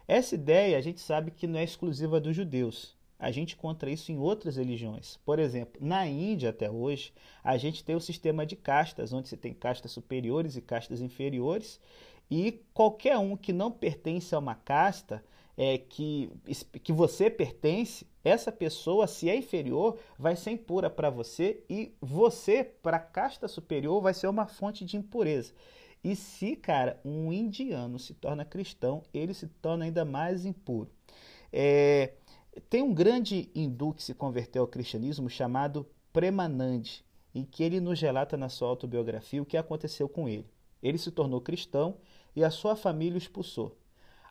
Essa 0.06 0.34
ideia 0.34 0.76
a 0.76 0.82
gente 0.82 1.00
sabe 1.00 1.30
que 1.30 1.46
não 1.46 1.58
é 1.58 1.64
exclusiva 1.64 2.20
dos 2.20 2.36
judeus. 2.36 2.94
A 3.24 3.30
gente 3.30 3.54
encontra 3.54 3.90
isso 3.90 4.12
em 4.12 4.18
outras 4.18 4.56
religiões. 4.56 5.18
Por 5.24 5.38
exemplo, 5.38 5.80
na 5.80 6.06
Índia 6.06 6.50
até 6.50 6.70
hoje, 6.70 7.10
a 7.42 7.56
gente 7.56 7.82
tem 7.82 7.96
o 7.96 8.00
sistema 8.00 8.44
de 8.44 8.54
castas, 8.54 9.14
onde 9.14 9.30
você 9.30 9.36
tem 9.36 9.54
castas 9.54 9.92
superiores 9.92 10.56
e 10.56 10.60
castas 10.60 11.00
inferiores, 11.00 11.80
e 12.30 12.60
qualquer 12.74 13.16
um 13.16 13.34
que 13.34 13.50
não 13.50 13.70
pertence 13.70 14.34
a 14.34 14.38
uma 14.38 14.54
casta 14.54 15.24
é, 15.56 15.78
que, 15.78 16.30
que 16.82 16.92
você 16.92 17.30
pertence, 17.30 18.06
essa 18.22 18.52
pessoa, 18.52 19.06
se 19.06 19.30
é 19.30 19.36
inferior, 19.36 19.98
vai 20.18 20.36
ser 20.36 20.50
impura 20.50 20.90
para 20.90 21.08
você 21.08 21.62
e 21.66 21.94
você, 22.02 22.62
para 22.62 22.98
a 22.98 23.00
casta 23.00 23.48
superior, 23.48 24.02
vai 24.02 24.12
ser 24.12 24.26
uma 24.26 24.46
fonte 24.46 24.84
de 24.84 24.98
impureza. 24.98 25.54
E 26.02 26.14
se, 26.14 26.56
cara, 26.56 27.00
um 27.02 27.32
indiano 27.32 27.98
se 27.98 28.12
torna 28.12 28.44
cristão, 28.44 29.02
ele 29.14 29.32
se 29.32 29.46
torna 29.46 29.86
ainda 29.86 30.04
mais 30.04 30.44
impuro. 30.44 30.90
É, 31.50 32.12
tem 32.68 32.82
um 32.82 32.94
grande 32.94 33.50
hindu 33.54 33.92
que 33.92 34.02
se 34.02 34.14
converteu 34.14 34.62
ao 34.62 34.68
cristianismo 34.68 35.28
chamado 35.28 35.86
Premanand, 36.12 37.02
em 37.34 37.44
que 37.44 37.62
ele 37.62 37.80
nos 37.80 38.00
relata 38.00 38.36
na 38.36 38.48
sua 38.48 38.68
autobiografia 38.68 39.42
o 39.42 39.46
que 39.46 39.56
aconteceu 39.56 40.08
com 40.08 40.28
ele. 40.28 40.46
Ele 40.82 40.98
se 40.98 41.10
tornou 41.10 41.40
cristão 41.40 41.96
e 42.36 42.44
a 42.44 42.50
sua 42.50 42.76
família 42.76 43.14
o 43.14 43.18
expulsou. 43.18 43.76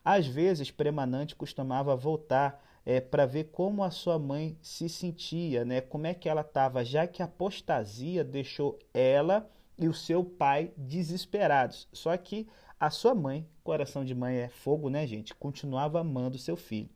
Às 0.04 0.26
vezes, 0.26 0.70
Premanand 0.70 1.28
costumava 1.36 1.96
voltar 1.96 2.62
é, 2.84 3.00
para 3.00 3.26
ver 3.26 3.44
como 3.44 3.82
a 3.82 3.90
sua 3.90 4.18
mãe 4.18 4.56
se 4.60 4.88
sentia, 4.88 5.64
né? 5.64 5.80
como 5.80 6.06
é 6.06 6.14
que 6.14 6.28
ela 6.28 6.42
estava, 6.42 6.84
já 6.84 7.06
que 7.06 7.22
a 7.22 7.24
apostasia 7.24 8.22
deixou 8.22 8.78
ela 8.92 9.48
e 9.78 9.88
o 9.88 9.94
seu 9.94 10.22
pai 10.24 10.72
desesperados. 10.76 11.88
Só 11.92 12.16
que 12.16 12.46
a 12.78 12.90
sua 12.90 13.14
mãe, 13.14 13.46
coração 13.62 14.04
de 14.04 14.14
mãe 14.14 14.36
é 14.36 14.48
fogo, 14.48 14.90
né, 14.90 15.06
gente? 15.06 15.34
Continuava 15.34 16.00
amando 16.00 16.38
seu 16.38 16.56
filho. 16.56 16.90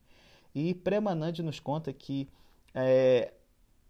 E 0.55 0.75
Premanande 0.75 1.43
nos 1.43 1.61
conta 1.61 1.93
que 1.93 2.29
é, 2.75 3.33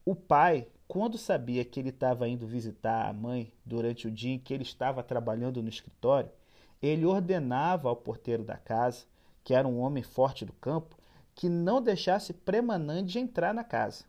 o 0.04 0.14
pai, 0.14 0.66
quando 0.86 1.18
sabia 1.18 1.64
que 1.64 1.78
ele 1.78 1.90
estava 1.90 2.28
indo 2.28 2.46
visitar 2.46 3.08
a 3.08 3.12
mãe 3.12 3.52
durante 3.64 4.06
o 4.06 4.10
dia 4.10 4.34
em 4.34 4.38
que 4.38 4.54
ele 4.54 4.62
estava 4.62 5.02
trabalhando 5.02 5.62
no 5.62 5.68
escritório, 5.68 6.30
ele 6.80 7.04
ordenava 7.04 7.88
ao 7.88 7.96
porteiro 7.96 8.44
da 8.44 8.56
casa, 8.56 9.04
que 9.44 9.54
era 9.54 9.66
um 9.66 9.80
homem 9.80 10.02
forte 10.02 10.44
do 10.44 10.52
campo, 10.52 10.96
que 11.34 11.48
não 11.48 11.82
deixasse 11.82 12.32
Premanande 12.32 13.18
entrar 13.18 13.52
na 13.52 13.64
casa. 13.64 14.04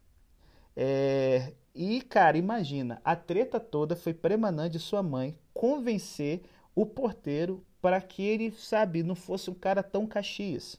É, 0.76 1.54
e, 1.76 2.02
cara, 2.02 2.38
imagina, 2.38 3.02
a 3.04 3.16
treta 3.16 3.60
toda 3.60 3.96
foi 3.96 4.14
Premanand 4.14 4.72
e 4.74 4.80
sua 4.80 5.04
mãe 5.04 5.38
convencer 5.54 6.44
o 6.74 6.86
porteiro 6.86 7.64
para 7.82 8.02
que 8.02 8.24
ele, 8.24 8.52
sabe, 8.52 9.04
não 9.04 9.16
fosse 9.16 9.50
um 9.50 9.54
cara 9.54 9.84
tão 9.84 10.08
caxias. 10.08 10.78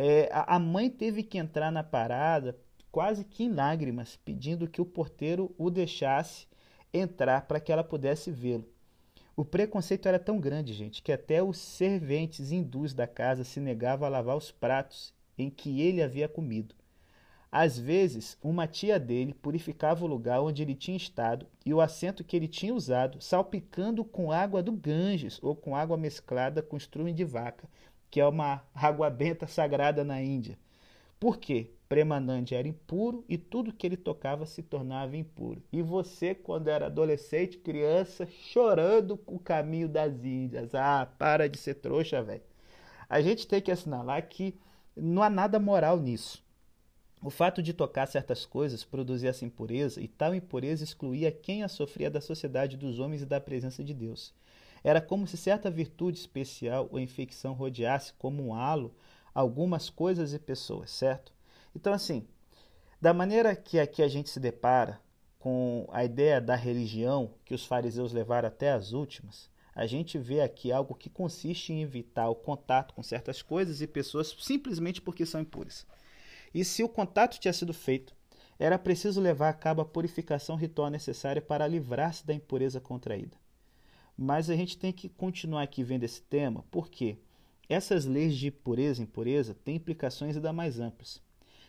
É, 0.00 0.30
a, 0.32 0.60
mãe 0.60 0.88
teve 0.88 1.24
que 1.24 1.38
entrar 1.38 1.72
na 1.72 1.82
parada 1.82 2.56
quase 2.88 3.24
que 3.24 3.42
em 3.42 3.52
lágrimas, 3.52 4.14
pedindo 4.24 4.68
que 4.68 4.80
o 4.80 4.86
porteiro 4.86 5.52
o 5.58 5.70
deixasse 5.70 6.46
entrar 6.94 7.48
para 7.48 7.58
que 7.58 7.72
ela 7.72 7.82
pudesse 7.82 8.30
vê-lo. 8.30 8.64
O 9.34 9.44
preconceito 9.44 10.06
era 10.06 10.20
tão 10.20 10.38
grande, 10.38 10.72
gente, 10.72 11.02
que 11.02 11.10
até 11.10 11.42
os 11.42 11.58
serventes 11.58 12.52
hindus 12.52 12.94
da 12.94 13.08
casa 13.08 13.42
se 13.42 13.58
negavam 13.58 14.06
a 14.06 14.08
lavar 14.08 14.36
os 14.36 14.52
pratos 14.52 15.12
em 15.36 15.50
que 15.50 15.80
ele 15.80 16.00
havia 16.00 16.28
comido. 16.28 16.76
Às 17.50 17.76
vezes, 17.76 18.38
uma 18.40 18.68
tia 18.68 19.00
dele 19.00 19.34
purificava 19.34 20.04
o 20.04 20.08
lugar 20.08 20.40
onde 20.40 20.62
ele 20.62 20.76
tinha 20.76 20.96
estado 20.96 21.44
e 21.66 21.74
o 21.74 21.80
assento 21.80 22.22
que 22.22 22.36
ele 22.36 22.46
tinha 22.46 22.72
usado, 22.72 23.20
salpicando 23.20 24.04
com 24.04 24.30
água 24.30 24.62
do 24.62 24.70
Ganges 24.70 25.40
ou 25.42 25.56
com 25.56 25.74
água 25.74 25.96
mesclada 25.96 26.62
com 26.62 26.76
estrume 26.76 27.12
de 27.12 27.24
vaca. 27.24 27.68
Que 28.10 28.20
é 28.20 28.26
uma 28.26 28.62
água 28.74 29.10
benta 29.10 29.46
sagrada 29.46 30.04
na 30.04 30.22
Índia. 30.22 30.58
Por 31.18 31.38
quê? 31.38 31.70
Premanande 31.88 32.54
era 32.54 32.68
impuro 32.68 33.24
e 33.28 33.38
tudo 33.38 33.72
que 33.72 33.86
ele 33.86 33.96
tocava 33.96 34.44
se 34.44 34.62
tornava 34.62 35.16
impuro. 35.16 35.62
E 35.72 35.82
você, 35.82 36.34
quando 36.34 36.68
era 36.68 36.86
adolescente, 36.86 37.58
criança, 37.58 38.26
chorando 38.26 39.18
o 39.26 39.38
caminho 39.38 39.88
das 39.88 40.22
Índias. 40.22 40.74
Ah, 40.74 41.08
para 41.18 41.48
de 41.48 41.58
ser 41.58 41.74
trouxa, 41.74 42.22
velho. 42.22 42.42
A 43.08 43.22
gente 43.22 43.46
tem 43.46 43.60
que 43.60 43.70
assinalar 43.70 44.28
que 44.28 44.54
não 44.94 45.22
há 45.22 45.30
nada 45.30 45.58
moral 45.58 45.98
nisso. 45.98 46.44
O 47.22 47.30
fato 47.30 47.62
de 47.62 47.72
tocar 47.72 48.06
certas 48.06 48.46
coisas 48.46 48.84
produzia 48.84 49.30
essa 49.30 49.44
impureza, 49.44 50.00
e 50.00 50.06
tal 50.06 50.34
impureza 50.34 50.84
excluía 50.84 51.32
quem 51.32 51.64
a 51.64 51.68
sofria 51.68 52.10
da 52.10 52.20
sociedade 52.20 52.76
dos 52.76 53.00
homens 53.00 53.22
e 53.22 53.26
da 53.26 53.40
presença 53.40 53.82
de 53.82 53.92
Deus. 53.92 54.32
Era 54.88 55.02
como 55.02 55.26
se 55.26 55.36
certa 55.36 55.70
virtude 55.70 56.18
especial 56.18 56.88
ou 56.90 56.98
infecção 56.98 57.52
rodeasse 57.52 58.14
como 58.14 58.42
um 58.42 58.54
halo 58.54 58.96
algumas 59.34 59.90
coisas 59.90 60.32
e 60.32 60.38
pessoas, 60.38 60.90
certo? 60.90 61.30
Então, 61.76 61.92
assim, 61.92 62.26
da 62.98 63.12
maneira 63.12 63.54
que 63.54 63.78
aqui 63.78 64.02
a 64.02 64.08
gente 64.08 64.30
se 64.30 64.40
depara 64.40 64.98
com 65.38 65.86
a 65.92 66.06
ideia 66.06 66.40
da 66.40 66.56
religião 66.56 67.34
que 67.44 67.52
os 67.52 67.66
fariseus 67.66 68.14
levaram 68.14 68.48
até 68.48 68.72
as 68.72 68.92
últimas, 68.92 69.50
a 69.74 69.86
gente 69.86 70.16
vê 70.16 70.40
aqui 70.40 70.72
algo 70.72 70.94
que 70.94 71.10
consiste 71.10 71.70
em 71.70 71.82
evitar 71.82 72.30
o 72.30 72.34
contato 72.34 72.94
com 72.94 73.02
certas 73.02 73.42
coisas 73.42 73.82
e 73.82 73.86
pessoas 73.86 74.34
simplesmente 74.40 75.02
porque 75.02 75.26
são 75.26 75.42
impuras. 75.42 75.86
E 76.54 76.64
se 76.64 76.82
o 76.82 76.88
contato 76.88 77.38
tinha 77.38 77.52
sido 77.52 77.74
feito, 77.74 78.16
era 78.58 78.78
preciso 78.78 79.20
levar 79.20 79.50
a 79.50 79.52
cabo 79.52 79.82
a 79.82 79.84
purificação 79.84 80.56
ritual 80.56 80.88
necessária 80.88 81.42
para 81.42 81.68
livrar-se 81.68 82.26
da 82.26 82.32
impureza 82.32 82.80
contraída. 82.80 83.36
Mas 84.20 84.50
a 84.50 84.56
gente 84.56 84.76
tem 84.76 84.92
que 84.92 85.08
continuar 85.08 85.62
aqui 85.62 85.84
vendo 85.84 86.02
esse 86.02 86.20
tema, 86.20 86.64
porque 86.72 87.16
essas 87.68 88.04
leis 88.04 88.36
de 88.36 88.50
pureza 88.50 89.00
e 89.00 89.04
impureza 89.04 89.54
têm 89.54 89.76
implicações 89.76 90.34
ainda 90.34 90.52
mais 90.52 90.80
amplas. 90.80 91.22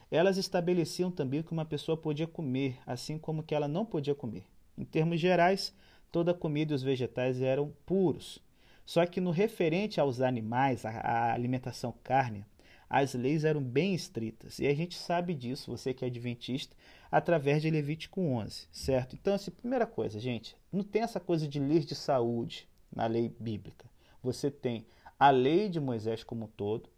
Elas 0.10 0.36
estabeleciam 0.36 1.12
também 1.12 1.44
que 1.44 1.52
uma 1.52 1.64
pessoa 1.64 1.96
podia 1.96 2.26
comer, 2.26 2.80
assim 2.88 3.20
como 3.20 3.44
que 3.44 3.54
ela 3.54 3.68
não 3.68 3.86
podia 3.86 4.16
comer. 4.16 4.46
Em 4.76 4.84
termos 4.84 5.20
gerais, 5.20 5.72
toda 6.12 6.32
a 6.32 6.34
comida 6.34 6.74
e 6.74 6.76
os 6.76 6.82
vegetais 6.82 7.40
eram 7.40 7.72
puros. 7.86 8.40
Só 8.84 9.06
que 9.06 9.22
no 9.22 9.30
referente 9.30 10.00
aos 10.00 10.20
animais, 10.20 10.84
à 10.84 11.32
alimentação 11.32 11.94
cárnea, 12.04 12.48
as 12.90 13.14
leis 13.14 13.44
eram 13.44 13.62
bem 13.62 13.94
estritas. 13.94 14.58
E 14.58 14.66
a 14.66 14.74
gente 14.74 14.98
sabe 14.98 15.36
disso, 15.36 15.70
você 15.70 15.94
que 15.94 16.04
é 16.04 16.08
adventista, 16.08 16.76
através 17.12 17.62
de 17.62 17.70
Levítico 17.70 18.22
11, 18.22 18.68
certo? 18.72 19.16
Então, 19.16 19.34
assim, 19.34 19.52
primeira 19.52 19.88
coisa, 19.88 20.20
gente, 20.20 20.56
não 20.72 20.84
tem 20.84 21.02
essa 21.02 21.20
coisa 21.20 21.48
de 21.48 21.60
leis 21.60 21.86
de 21.86 21.96
saúde 21.96 22.68
na 22.94 23.08
lei 23.08 23.34
bíblica. 23.40 23.90
Você 24.22 24.52
tem 24.52 24.86
a 25.18 25.30
lei 25.30 25.70
de 25.70 25.80
Moisés 25.80 26.24
como 26.24 26.46
um 26.46 26.48
todo, 26.48 26.90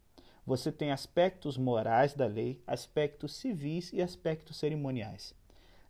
você 0.45 0.71
tem 0.71 0.91
aspectos 0.91 1.57
morais 1.57 2.13
da 2.13 2.25
lei, 2.25 2.61
aspectos 2.65 3.35
civis 3.35 3.93
e 3.93 4.01
aspectos 4.01 4.57
cerimoniais. 4.57 5.35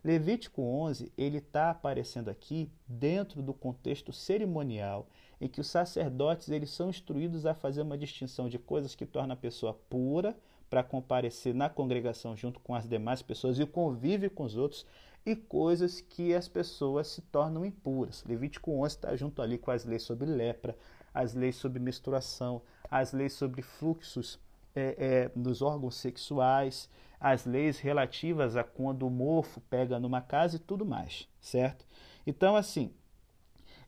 Levítico 0.04 0.62
11 0.62 1.12
ele 1.16 1.38
está 1.38 1.70
aparecendo 1.70 2.28
aqui 2.28 2.70
dentro 2.88 3.40
do 3.40 3.54
contexto 3.54 4.12
cerimonial 4.12 5.08
em 5.40 5.48
que 5.48 5.60
os 5.60 5.68
sacerdotes 5.68 6.48
eles 6.48 6.70
são 6.70 6.90
instruídos 6.90 7.46
a 7.46 7.54
fazer 7.54 7.82
uma 7.82 7.96
distinção 7.96 8.48
de 8.48 8.58
coisas 8.58 8.94
que 8.94 9.06
tornam 9.06 9.34
a 9.34 9.36
pessoa 9.36 9.74
pura 9.88 10.36
para 10.72 10.82
comparecer 10.82 11.54
na 11.54 11.68
congregação 11.68 12.34
junto 12.34 12.58
com 12.60 12.74
as 12.74 12.88
demais 12.88 13.20
pessoas 13.20 13.58
e 13.58 13.62
o 13.62 13.66
convívio 13.66 14.30
com 14.30 14.42
os 14.44 14.56
outros 14.56 14.86
e 15.26 15.36
coisas 15.36 16.00
que 16.00 16.34
as 16.34 16.48
pessoas 16.48 17.08
se 17.08 17.20
tornam 17.20 17.62
impuras. 17.62 18.24
Levítico 18.26 18.72
11 18.82 18.96
está 18.96 19.14
junto 19.14 19.42
ali 19.42 19.58
com 19.58 19.70
as 19.70 19.84
leis 19.84 20.02
sobre 20.02 20.24
lepra, 20.24 20.74
as 21.12 21.34
leis 21.34 21.56
sobre 21.56 21.78
menstruação, 21.78 22.62
as 22.90 23.12
leis 23.12 23.34
sobre 23.34 23.60
fluxos 23.60 24.40
é, 24.74 24.96
é, 24.98 25.38
nos 25.38 25.60
órgãos 25.60 25.96
sexuais, 25.96 26.88
as 27.20 27.44
leis 27.44 27.78
relativas 27.78 28.56
a 28.56 28.64
quando 28.64 29.06
o 29.06 29.10
mofo 29.10 29.60
pega 29.68 30.00
numa 30.00 30.22
casa 30.22 30.56
e 30.56 30.58
tudo 30.58 30.86
mais, 30.86 31.28
certo? 31.38 31.84
Então, 32.26 32.56
assim, 32.56 32.90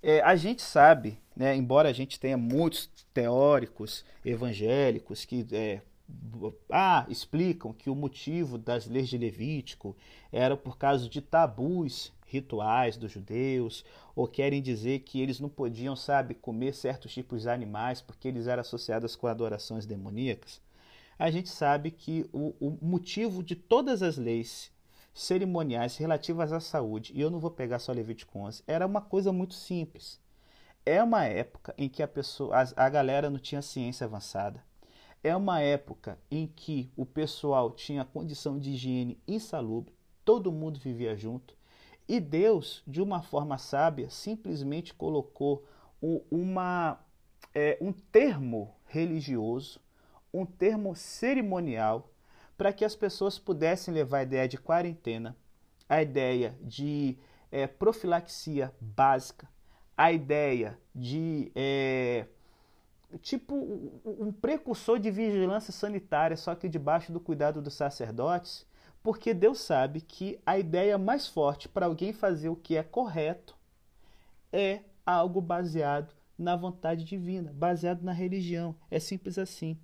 é, 0.03 0.21
a 0.21 0.37
gente 0.37 0.61
sabe, 0.61 1.19
né, 1.35 1.57
embora 1.57 1.89
a 1.89 1.95
gente 1.95 2.21
tenha 2.21 2.37
muitos 2.37 2.91
teóricos 3.15 4.05
evangélicos 4.23 5.25
que 5.25 5.47
é, 5.51 5.81
ah, 6.71 7.07
explicam 7.09 7.73
que 7.73 7.91
o 7.91 7.95
motivo 7.95 8.59
das 8.59 8.87
leis 8.87 9.09
de 9.09 9.19
Levítico 9.19 9.97
era 10.31 10.57
por 10.57 10.77
causa 10.77 11.09
de 11.09 11.21
tabus 11.21 12.13
rituais 12.27 12.97
dos 12.97 13.13
judeus, 13.13 13.85
ou 14.15 14.27
querem 14.27 14.61
dizer 14.61 15.01
que 15.01 15.21
eles 15.21 15.39
não 15.39 15.49
podiam, 15.49 15.95
sabe, 15.95 16.35
comer 16.35 16.75
certos 16.75 17.13
tipos 17.13 17.43
de 17.43 17.49
animais 17.49 18.01
porque 18.01 18.29
eles 18.29 18.47
eram 18.47 18.61
associados 18.61 19.15
com 19.15 19.27
adorações 19.27 19.87
demoníacas 19.87 20.61
a 21.19 21.31
gente 21.31 21.49
sabe 21.49 21.91
que 21.91 22.29
o, 22.33 22.55
o 22.61 22.79
motivo 22.83 23.43
de 23.43 23.55
todas 23.55 24.03
as 24.03 24.17
leis 24.17 24.73
cerimoniais 25.13 25.97
relativas 25.97 26.53
à 26.53 26.59
saúde, 26.59 27.13
e 27.15 27.21
eu 27.21 27.31
não 27.31 27.39
vou 27.39 27.51
pegar 27.51 27.79
só 27.79 27.93
Levítico 27.93 28.39
11, 28.39 28.65
era 28.67 28.87
uma 28.87 29.01
coisa 29.01 29.33
muito 29.33 29.55
simples. 29.55 30.21
É 30.85 31.03
uma 31.03 31.25
época 31.25 31.73
em 31.79 31.89
que 31.89 32.03
a 32.03 32.09
pessoa, 32.09 32.57
a, 32.57 32.87
a 32.87 32.89
galera 32.89 33.31
não 33.31 33.39
tinha 33.39 33.63
ciência 33.63 34.05
avançada. 34.05 34.63
É 35.25 35.35
uma 35.35 35.61
época 35.61 36.19
em 36.31 36.47
que 36.47 36.93
o 36.97 37.05
pessoal 37.05 37.73
tinha 37.73 38.05
condição 38.05 38.59
de 38.59 38.71
higiene 38.71 39.19
insalubre, 39.27 39.93
todo 40.25 40.53
mundo 40.53 40.79
vivia 40.79 41.17
junto, 41.17 41.57
e 42.07 42.21
Deus, 42.21 42.83
de 42.87 43.03
uma 43.03 43.23
forma 43.23 43.59
sábia, 43.59 44.09
simplesmente 44.11 44.95
colocou 44.95 45.67
uma, 46.31 47.01
é, 47.55 47.77
um 47.81 47.91
termo 47.91 48.77
religioso 48.85 49.81
um 50.35 50.45
termo 50.45 50.97
cerimonial 50.97 52.11
para 52.59 52.73
que 52.73 52.85
as 52.85 52.97
pessoas 52.97 53.39
pudessem 53.39 53.95
levar 53.95 54.19
a 54.19 54.23
ideia 54.25 54.49
de 54.49 54.59
quarentena, 54.59 55.37
a 55.89 56.03
ideia 56.03 56.59
de 56.61 57.17
é, 57.53 57.69
profilaxia 57.69 58.75
básica, 58.81 59.49
a 59.97 60.11
ideia 60.11 60.77
de 60.93 61.53
é, 61.55 62.27
tipo 63.23 63.55
um 64.05 64.33
precursor 64.33 64.99
de 64.99 65.11
vigilância 65.11 65.73
sanitária, 65.73 66.37
só 66.37 66.55
que 66.55 66.69
debaixo 66.69 67.13
do 67.13 67.21
cuidado 67.21 67.63
dos 67.63 67.75
sacerdotes, 67.75 68.67
porque 69.03 69.35
Deus 69.35 69.61
sabe 69.61 70.01
que 70.01 70.41
a 70.47 70.59
ideia 70.59 70.97
mais 70.97 71.29
forte 71.29 71.69
para 71.69 71.87
alguém 71.87 72.13
fazer 72.13 72.49
o 72.49 72.57
que 72.57 72.77
é 72.77 72.83
correto 72.83 73.57
é 74.53 74.81
algo 75.05 75.41
baseado 75.41 76.15
na 76.39 76.57
vontade 76.57 77.05
divina, 77.05 77.53
baseado 77.53 78.03
na 78.03 78.13
religião. 78.13 78.75
É 78.91 78.99
simples 78.99 79.39
assim. 79.39 79.79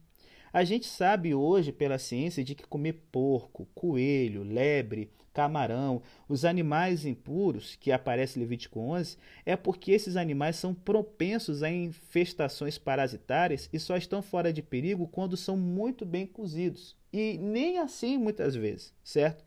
A 0.53 0.65
gente 0.65 0.87
sabe 0.87 1.35
hoje 1.35 1.71
pela 1.71 1.99
ciência 1.99 2.43
de 2.43 2.55
que 2.55 2.67
comer 2.67 3.05
porco, 3.13 3.69
coelho, 3.75 4.43
lebre, 4.43 5.13
camarão, 5.41 6.03
os 6.29 6.45
animais 6.45 7.07
impuros 7.07 7.75
que 7.77 7.91
aparece 7.91 8.39
em 8.39 8.43
Levítico 8.43 8.79
11, 8.79 9.17
é 9.47 9.57
porque 9.57 9.91
esses 9.91 10.15
animais 10.15 10.57
são 10.57 10.75
propensos 10.75 11.63
a 11.63 11.71
infestações 11.71 12.77
parasitárias 12.77 13.67
e 13.73 13.79
só 13.79 13.97
estão 13.97 14.21
fora 14.21 14.53
de 14.53 14.61
perigo 14.61 15.09
quando 15.09 15.39
são 15.39 15.57
muito 15.57 16.05
bem 16.05 16.27
cozidos. 16.27 16.95
E 17.11 17.39
nem 17.39 17.79
assim 17.79 18.19
muitas 18.19 18.55
vezes, 18.55 18.93
certo? 19.03 19.43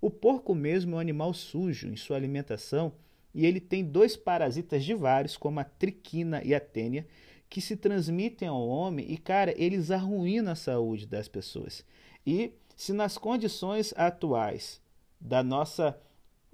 O 0.00 0.08
porco 0.08 0.54
mesmo 0.54 0.94
é 0.94 0.96
um 0.96 1.00
animal 1.00 1.34
sujo 1.34 1.88
em 1.88 1.96
sua 1.96 2.16
alimentação 2.16 2.94
e 3.34 3.44
ele 3.44 3.60
tem 3.60 3.84
dois 3.84 4.16
parasitas 4.16 4.82
de 4.82 4.94
vários, 4.94 5.36
como 5.36 5.60
a 5.60 5.64
triquina 5.64 6.40
e 6.42 6.54
a 6.54 6.60
tênia, 6.60 7.06
que 7.50 7.60
se 7.60 7.76
transmitem 7.76 8.48
ao 8.48 8.66
homem 8.66 9.04
e, 9.10 9.18
cara, 9.18 9.54
eles 9.58 9.90
arruinam 9.90 10.52
a 10.52 10.56
saúde 10.56 11.06
das 11.06 11.28
pessoas. 11.28 11.84
E 12.26 12.52
se 12.74 12.94
nas 12.94 13.18
condições 13.18 13.92
atuais 13.94 14.82
da 15.20 15.42
nossa 15.42 15.98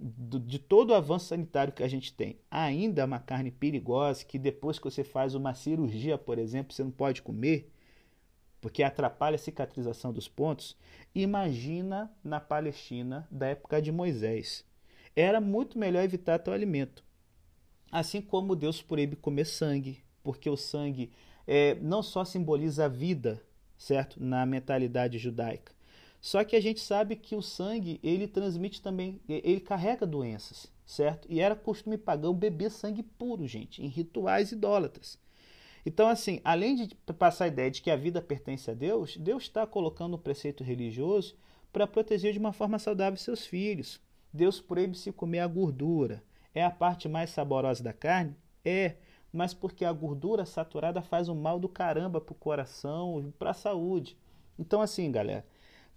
de 0.02 0.58
todo 0.58 0.90
o 0.90 0.94
avanço 0.94 1.26
sanitário 1.26 1.74
que 1.74 1.82
a 1.82 1.88
gente 1.88 2.12
tem, 2.14 2.38
ainda 2.50 3.04
uma 3.04 3.18
carne 3.18 3.50
perigosa 3.50 4.24
que 4.24 4.38
depois 4.38 4.78
que 4.78 4.84
você 4.84 5.04
faz 5.04 5.34
uma 5.34 5.52
cirurgia, 5.52 6.16
por 6.16 6.38
exemplo, 6.38 6.72
você 6.72 6.82
não 6.82 6.90
pode 6.90 7.20
comer, 7.20 7.70
porque 8.62 8.82
atrapalha 8.82 9.34
a 9.34 9.38
cicatrização 9.38 10.10
dos 10.12 10.26
pontos, 10.26 10.76
imagina 11.14 12.10
na 12.24 12.40
Palestina 12.40 13.28
da 13.30 13.48
época 13.48 13.80
de 13.82 13.92
Moisés. 13.92 14.64
Era 15.14 15.40
muito 15.40 15.78
melhor 15.78 16.02
evitar 16.02 16.38
tal 16.38 16.54
alimento. 16.54 17.04
Assim 17.90 18.22
como 18.22 18.56
Deus 18.56 18.80
proíbe 18.80 19.16
comer 19.16 19.44
sangue, 19.44 20.02
porque 20.22 20.48
o 20.48 20.56
sangue 20.56 21.10
é, 21.46 21.74
não 21.76 22.02
só 22.02 22.24
simboliza 22.24 22.84
a 22.84 22.88
vida, 22.88 23.42
certo? 23.76 24.22
Na 24.22 24.46
mentalidade 24.46 25.18
judaica. 25.18 25.72
Só 26.20 26.44
que 26.44 26.54
a 26.54 26.60
gente 26.60 26.80
sabe 26.80 27.16
que 27.16 27.34
o 27.34 27.42
sangue, 27.42 27.98
ele 28.02 28.28
transmite 28.28 28.82
também, 28.82 29.20
ele 29.28 29.60
carrega 29.60 30.06
doenças, 30.06 30.70
certo? 30.84 31.26
E 31.30 31.40
era 31.40 31.56
costume 31.56 31.96
pagão 31.96 32.34
beber 32.34 32.70
sangue 32.70 33.02
puro, 33.02 33.46
gente, 33.46 33.82
em 33.82 33.88
rituais 33.88 34.52
idólatras. 34.52 35.18
Então, 35.84 36.08
assim, 36.08 36.40
além 36.44 36.74
de 36.74 36.94
passar 37.14 37.44
a 37.44 37.48
ideia 37.48 37.70
de 37.70 37.80
que 37.80 37.90
a 37.90 37.96
vida 37.96 38.20
pertence 38.20 38.70
a 38.70 38.74
Deus, 38.74 39.16
Deus 39.16 39.44
está 39.44 39.66
colocando 39.66 40.16
um 40.16 40.20
preceito 40.20 40.62
religioso 40.62 41.34
para 41.72 41.86
proteger 41.86 42.32
de 42.34 42.38
uma 42.38 42.52
forma 42.52 42.78
saudável 42.78 43.16
seus 43.16 43.46
filhos. 43.46 43.98
Deus 44.32 44.60
proíbe-se 44.60 45.10
comer 45.12 45.38
a 45.38 45.46
gordura. 45.46 46.22
É 46.54 46.62
a 46.62 46.70
parte 46.70 47.08
mais 47.08 47.30
saborosa 47.30 47.82
da 47.82 47.94
carne? 47.94 48.36
É 48.62 48.96
mas 49.32 49.54
porque 49.54 49.84
a 49.84 49.92
gordura 49.92 50.44
saturada 50.44 51.00
faz 51.00 51.28
um 51.28 51.34
mal 51.34 51.58
do 51.58 51.68
caramba 51.68 52.20
para 52.20 52.32
o 52.32 52.36
coração 52.36 53.32
para 53.38 53.50
a 53.50 53.54
saúde. 53.54 54.16
Então, 54.58 54.82
assim, 54.82 55.10
galera, 55.10 55.44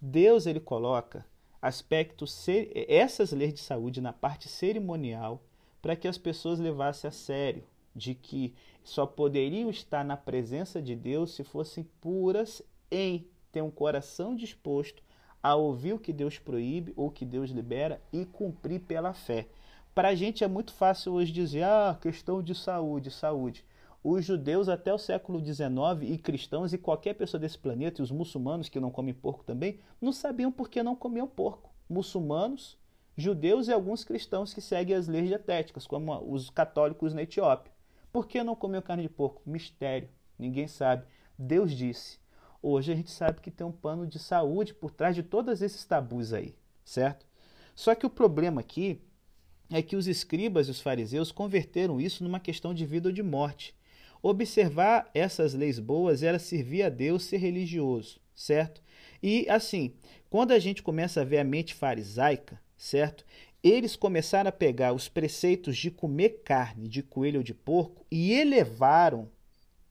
Deus 0.06 0.44
ele 0.44 0.60
coloca 0.60 1.24
aspectos, 1.62 2.46
essas 2.88 3.32
leis 3.32 3.54
de 3.54 3.60
saúde 3.60 4.02
na 4.02 4.12
parte 4.12 4.50
cerimonial 4.50 5.42
para 5.80 5.96
que 5.96 6.06
as 6.06 6.18
pessoas 6.18 6.58
levassem 6.58 7.08
a 7.08 7.10
sério 7.10 7.64
de 7.96 8.14
que 8.14 8.54
só 8.82 9.06
poderiam 9.06 9.70
estar 9.70 10.04
na 10.04 10.14
presença 10.14 10.82
de 10.82 10.94
Deus 10.94 11.32
se 11.32 11.42
fossem 11.42 11.84
puras 12.02 12.60
em 12.90 13.26
ter 13.50 13.62
um 13.62 13.70
coração 13.70 14.36
disposto 14.36 15.02
a 15.42 15.54
ouvir 15.54 15.94
o 15.94 15.98
que 15.98 16.12
Deus 16.12 16.38
proíbe 16.38 16.92
ou 16.96 17.10
que 17.10 17.24
Deus 17.24 17.48
libera 17.48 17.98
e 18.12 18.26
cumprir 18.26 18.80
pela 18.80 19.14
fé. 19.14 19.48
Para 19.94 20.08
a 20.08 20.14
gente 20.14 20.44
é 20.44 20.46
muito 20.46 20.74
fácil 20.74 21.14
hoje 21.14 21.32
dizer, 21.32 21.62
ah, 21.62 21.96
questão 21.98 22.42
de 22.42 22.54
saúde, 22.54 23.10
saúde. 23.10 23.64
Os 24.06 24.22
judeus 24.22 24.68
até 24.68 24.92
o 24.92 24.98
século 24.98 25.42
XIX 25.42 25.66
e 26.02 26.18
cristãos 26.18 26.74
e 26.74 26.78
qualquer 26.78 27.14
pessoa 27.14 27.40
desse 27.40 27.56
planeta, 27.56 28.02
e 28.02 28.04
os 28.04 28.10
muçulmanos 28.10 28.68
que 28.68 28.78
não 28.78 28.90
comem 28.90 29.14
porco 29.14 29.42
também, 29.42 29.80
não 29.98 30.12
sabiam 30.12 30.52
por 30.52 30.68
que 30.68 30.82
não 30.82 30.94
comiam 30.94 31.26
porco. 31.26 31.72
Muçulmanos, 31.88 32.76
judeus 33.16 33.66
e 33.66 33.72
alguns 33.72 34.04
cristãos 34.04 34.52
que 34.52 34.60
seguem 34.60 34.94
as 34.94 35.08
leis 35.08 35.28
dietéticas, 35.28 35.86
como 35.86 36.14
os 36.30 36.50
católicos 36.50 37.14
na 37.14 37.22
Etiópia. 37.22 37.72
Por 38.12 38.26
que 38.26 38.44
não 38.44 38.54
comiam 38.54 38.82
carne 38.82 39.04
de 39.04 39.08
porco? 39.08 39.40
Mistério. 39.46 40.10
Ninguém 40.38 40.68
sabe. 40.68 41.06
Deus 41.38 41.72
disse. 41.72 42.18
Hoje 42.60 42.92
a 42.92 42.94
gente 42.94 43.10
sabe 43.10 43.40
que 43.40 43.50
tem 43.50 43.66
um 43.66 43.72
pano 43.72 44.06
de 44.06 44.18
saúde 44.18 44.74
por 44.74 44.90
trás 44.90 45.16
de 45.16 45.22
todos 45.22 45.62
esses 45.62 45.82
tabus 45.82 46.34
aí, 46.34 46.54
certo? 46.84 47.24
Só 47.74 47.94
que 47.94 48.04
o 48.04 48.10
problema 48.10 48.60
aqui 48.60 49.00
é 49.70 49.80
que 49.80 49.96
os 49.96 50.06
escribas 50.06 50.68
e 50.68 50.72
os 50.72 50.80
fariseus 50.82 51.32
converteram 51.32 51.98
isso 51.98 52.22
numa 52.22 52.38
questão 52.38 52.74
de 52.74 52.84
vida 52.84 53.08
ou 53.08 53.12
de 53.12 53.22
morte. 53.22 53.74
Observar 54.26 55.10
essas 55.12 55.52
leis 55.52 55.78
boas 55.78 56.22
era 56.22 56.38
servir 56.38 56.82
a 56.82 56.88
Deus, 56.88 57.24
ser 57.24 57.36
religioso, 57.36 58.18
certo? 58.34 58.80
E 59.22 59.46
assim, 59.50 59.92
quando 60.30 60.52
a 60.52 60.58
gente 60.58 60.82
começa 60.82 61.20
a 61.20 61.24
ver 61.24 61.40
a 61.40 61.44
mente 61.44 61.74
farisaica, 61.74 62.58
certo? 62.74 63.22
Eles 63.62 63.96
começaram 63.96 64.48
a 64.48 64.52
pegar 64.52 64.94
os 64.94 65.10
preceitos 65.10 65.76
de 65.76 65.90
comer 65.90 66.40
carne 66.42 66.88
de 66.88 67.02
coelho 67.02 67.40
ou 67.40 67.42
de 67.42 67.52
porco 67.52 68.06
e 68.10 68.32
elevaram 68.32 69.28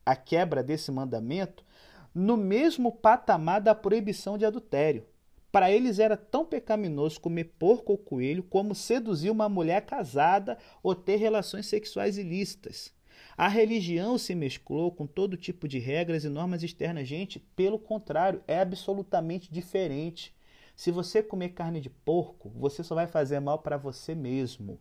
a 0.03 0.15
quebra 0.15 0.63
desse 0.63 0.91
mandamento 0.91 1.63
no 2.11 2.35
mesmo 2.35 2.91
patamar 2.91 3.61
da 3.61 3.75
proibição 3.75 4.35
de 4.35 4.45
adultério. 4.45 5.05
Para 5.51 5.71
eles 5.71 5.99
era 5.99 6.17
tão 6.17 6.43
pecaminoso 6.43 7.21
comer 7.21 7.53
porco 7.59 7.91
ou 7.91 7.99
coelho 7.99 8.41
como 8.41 8.73
seduzir 8.73 9.29
uma 9.29 9.47
mulher 9.47 9.85
casada 9.85 10.57
ou 10.81 10.95
ter 10.95 11.17
relações 11.17 11.67
sexuais 11.67 12.17
ilícitas. 12.17 12.91
A 13.35 13.47
religião 13.47 14.17
se 14.17 14.35
mesclou 14.35 14.91
com 14.91 15.07
todo 15.07 15.37
tipo 15.37 15.67
de 15.67 15.79
regras 15.79 16.23
e 16.23 16.29
normas 16.29 16.61
externas. 16.61 17.07
Gente, 17.07 17.39
pelo 17.39 17.79
contrário, 17.79 18.43
é 18.47 18.59
absolutamente 18.59 19.51
diferente. 19.51 20.35
Se 20.75 20.91
você 20.91 21.21
comer 21.21 21.49
carne 21.49 21.81
de 21.81 21.89
porco, 21.89 22.49
você 22.49 22.83
só 22.83 22.95
vai 22.95 23.07
fazer 23.07 23.39
mal 23.39 23.59
para 23.59 23.77
você 23.77 24.13
mesmo. 24.13 24.79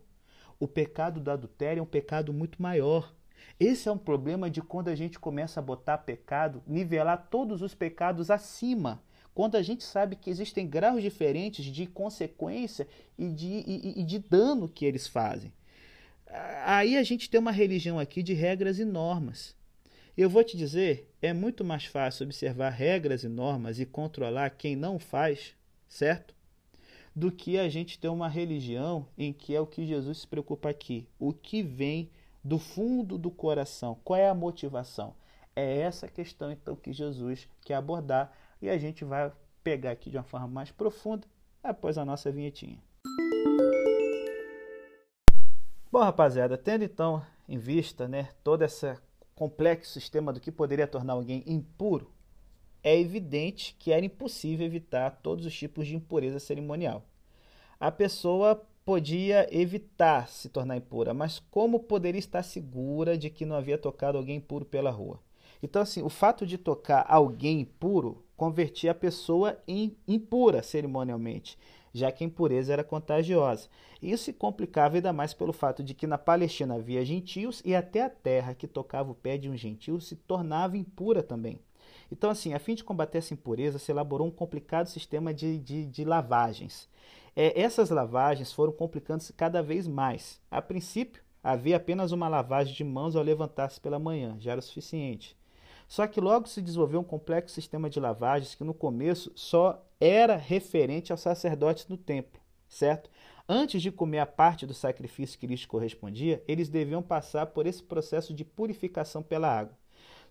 O 0.59 0.67
pecado 0.67 1.19
do 1.19 1.31
adultério 1.31 1.79
é 1.79 1.83
um 1.83 1.87
pecado 1.87 2.31
muito 2.31 2.61
maior. 2.61 3.13
Esse 3.59 3.89
é 3.89 3.91
um 3.91 3.97
problema 3.97 4.49
de 4.49 4.61
quando 4.61 4.87
a 4.87 4.95
gente 4.95 5.19
começa 5.19 5.59
a 5.59 5.63
botar 5.63 5.97
pecado, 5.99 6.63
nivelar 6.67 7.27
todos 7.29 7.61
os 7.61 7.73
pecados 7.73 8.29
acima 8.29 9.03
quando 9.33 9.55
a 9.55 9.61
gente 9.61 9.83
sabe 9.83 10.15
que 10.15 10.29
existem 10.29 10.67
graus 10.67 11.01
diferentes 11.01 11.65
de 11.65 11.87
consequência 11.87 12.87
e 13.17 13.29
de, 13.29 13.63
e, 13.65 14.01
e 14.01 14.03
de 14.03 14.19
dano 14.19 14.69
que 14.69 14.85
eles 14.85 15.07
fazem. 15.07 15.51
Aí 16.65 16.97
a 16.97 17.03
gente 17.03 17.29
tem 17.29 17.39
uma 17.39 17.51
religião 17.51 17.99
aqui 17.99 18.23
de 18.23 18.33
regras 18.33 18.79
e 18.79 18.85
normas. 18.85 19.55
Eu 20.17 20.29
vou 20.29 20.43
te 20.43 20.57
dizer, 20.57 21.07
é 21.21 21.31
muito 21.31 21.63
mais 21.63 21.85
fácil 21.85 22.25
observar 22.25 22.69
regras 22.69 23.23
e 23.23 23.27
normas 23.27 23.79
e 23.79 23.85
controlar 23.85 24.49
quem 24.49 24.75
não 24.75 24.97
faz, 24.97 25.55
certo? 25.87 26.33
Do 27.15 27.31
que 27.31 27.59
a 27.59 27.69
gente 27.69 27.99
ter 27.99 28.07
uma 28.07 28.27
religião 28.27 29.07
em 29.15 29.31
que 29.31 29.55
é 29.55 29.61
o 29.61 29.67
que 29.67 29.85
Jesus 29.85 30.19
se 30.19 30.27
preocupa 30.27 30.69
aqui, 30.69 31.07
o 31.19 31.33
que 31.33 31.61
vem 31.61 32.09
do 32.43 32.57
fundo 32.57 33.17
do 33.17 33.29
coração, 33.29 33.99
qual 34.03 34.19
é 34.19 34.27
a 34.27 34.33
motivação? 34.33 35.15
É 35.55 35.79
essa 35.81 36.07
questão 36.07 36.51
então 36.51 36.75
que 36.75 36.91
Jesus 36.91 37.47
quer 37.61 37.75
abordar 37.75 38.35
e 38.59 38.69
a 38.69 38.77
gente 38.77 39.05
vai 39.05 39.31
pegar 39.63 39.91
aqui 39.91 40.09
de 40.09 40.17
uma 40.17 40.23
forma 40.23 40.47
mais 40.47 40.71
profunda 40.71 41.27
após 41.61 41.97
a 41.97 42.03
nossa 42.03 42.31
vinhetinha. 42.31 42.79
Bom, 45.93 45.99
rapaziada, 45.99 46.57
tendo 46.57 46.83
então 46.83 47.23
em 47.47 47.55
vista 47.55 48.07
né, 48.07 48.29
todo 48.43 48.63
esse 48.63 48.97
complexo 49.35 49.91
sistema 49.91 50.33
do 50.33 50.39
que 50.39 50.51
poderia 50.51 50.87
tornar 50.87 51.13
alguém 51.13 51.43
impuro, 51.45 52.11
é 52.81 52.99
evidente 52.99 53.75
que 53.77 53.91
era 53.91 54.03
impossível 54.03 54.65
evitar 54.65 55.19
todos 55.21 55.45
os 55.45 55.53
tipos 55.55 55.85
de 55.85 55.95
impureza 55.95 56.39
cerimonial. 56.39 57.05
A 57.79 57.91
pessoa 57.91 58.59
podia 58.83 59.47
evitar 59.55 60.27
se 60.29 60.49
tornar 60.49 60.77
impura, 60.77 61.13
mas 61.13 61.37
como 61.51 61.81
poderia 61.81 62.17
estar 62.17 62.41
segura 62.41 63.15
de 63.15 63.29
que 63.29 63.45
não 63.45 63.55
havia 63.55 63.77
tocado 63.77 64.17
alguém 64.17 64.37
impuro 64.37 64.65
pela 64.65 64.89
rua? 64.89 65.19
Então, 65.63 65.81
assim, 65.81 66.03
o 66.03 66.09
fato 66.09 66.45
de 66.45 66.57
tocar 66.57 67.05
alguém 67.07 67.61
impuro 67.61 68.21
convertia 68.35 68.91
a 68.91 68.95
pessoa 68.95 69.57
em 69.65 69.95
impura 70.05 70.61
cerimonialmente, 70.61 71.57
já 71.93 72.11
que 72.11 72.21
a 72.21 72.27
impureza 72.27 72.73
era 72.73 72.83
contagiosa. 72.83 73.69
Isso 74.01 74.25
se 74.25 74.33
complicava 74.33 74.95
ainda 74.95 75.13
mais 75.13 75.33
pelo 75.33 75.53
fato 75.53 75.81
de 75.81 75.93
que 75.93 76.05
na 76.05 76.17
Palestina 76.17 76.75
havia 76.75 77.05
gentios 77.05 77.61
e 77.63 77.73
até 77.73 78.01
a 78.01 78.09
terra 78.09 78.53
que 78.53 78.67
tocava 78.67 79.11
o 79.11 79.15
pé 79.15 79.37
de 79.37 79.49
um 79.49 79.55
gentio 79.55 80.01
se 80.01 80.17
tornava 80.17 80.75
impura 80.75 81.23
também. 81.23 81.61
Então, 82.11 82.29
assim, 82.29 82.53
a 82.53 82.59
fim 82.59 82.75
de 82.75 82.83
combater 82.83 83.19
essa 83.19 83.33
impureza, 83.33 83.79
se 83.79 83.89
elaborou 83.89 84.27
um 84.27 84.31
complicado 84.31 84.87
sistema 84.87 85.33
de, 85.33 85.57
de, 85.59 85.85
de 85.85 86.03
lavagens. 86.03 86.89
É, 87.33 87.57
essas 87.59 87.89
lavagens 87.89 88.51
foram 88.51 88.73
complicando-se 88.73 89.31
cada 89.31 89.63
vez 89.63 89.87
mais. 89.87 90.41
A 90.51 90.61
princípio, 90.61 91.23
havia 91.41 91.77
apenas 91.77 92.11
uma 92.11 92.27
lavagem 92.27 92.73
de 92.73 92.83
mãos 92.83 93.15
ao 93.15 93.23
levantar-se 93.23 93.79
pela 93.79 93.97
manhã, 93.97 94.35
já 94.41 94.51
era 94.51 94.59
o 94.59 94.61
suficiente. 94.61 95.37
Só 95.87 96.07
que 96.07 96.21
logo 96.21 96.47
se 96.47 96.61
desenvolveu 96.61 96.99
um 96.99 97.03
complexo 97.03 97.53
sistema 97.53 97.89
de 97.89 97.99
lavagens 97.99 98.55
que 98.55 98.63
no 98.63 98.73
começo 98.73 99.31
só 99.35 99.85
era 99.99 100.35
referente 100.35 101.11
aos 101.11 101.21
sacerdotes 101.21 101.87
no 101.87 101.97
templo, 101.97 102.41
certo? 102.67 103.09
Antes 103.47 103.81
de 103.81 103.91
comer 103.91 104.19
a 104.19 104.25
parte 104.25 104.65
do 104.65 104.73
sacrifício 104.73 105.37
que 105.37 105.47
lhes 105.47 105.65
correspondia, 105.65 106.43
eles 106.47 106.69
deviam 106.69 107.01
passar 107.01 107.47
por 107.47 107.67
esse 107.67 107.83
processo 107.83 108.33
de 108.33 108.45
purificação 108.45 109.21
pela 109.21 109.49
água. 109.49 109.77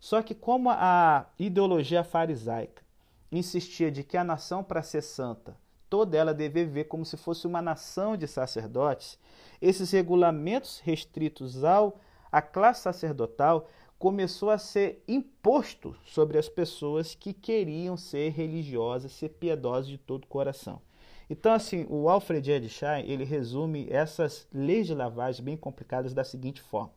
Só 0.01 0.23
que 0.23 0.35
como 0.35 0.71
a 0.71 1.27
ideologia 1.39 2.03
farisaica 2.03 2.83
insistia 3.31 3.91
de 3.91 4.03
que 4.03 4.17
a 4.17 4.25
nação 4.25 4.65
para 4.65 4.83
ser 4.83 5.03
santa, 5.03 5.57
toda 5.89 6.17
ela 6.17 6.35
devia 6.35 6.65
viver 6.65 6.85
como 6.85 7.05
se 7.05 7.17
fosse 7.17 7.47
uma 7.47 7.63
nação 7.63 8.17
de 8.17 8.27
sacerdotes, 8.27 9.19
esses 9.61 9.91
regulamentos 9.91 10.81
restritos 10.81 11.63
ao 11.63 11.99
a 12.33 12.41
classe 12.41 12.81
sacerdotal 12.81 13.69
começou 14.03 14.51
a 14.51 14.59
ser 14.59 15.01
imposto 15.07 15.95
sobre 16.05 16.37
as 16.37 16.49
pessoas 16.49 17.15
que 17.15 17.33
queriam 17.33 17.97
ser 17.97 18.31
religiosas, 18.33 19.13
ser 19.13 19.29
piedosas 19.29 19.87
de 19.87 19.97
todo 19.97 20.25
o 20.25 20.27
coração. 20.27 20.83
Então, 21.31 21.53
assim, 21.53 21.87
o 21.89 22.09
Alfred 22.09 22.51
Edsheim, 22.51 23.09
ele 23.09 23.23
resume 23.23 23.87
essas 23.89 24.49
leis 24.53 24.89
de 24.89 24.95
lavagem 24.97 25.45
bem 25.45 25.57
complicadas 25.57 26.13
da 26.13 26.25
seguinte 26.25 26.61
forma. 26.61 26.91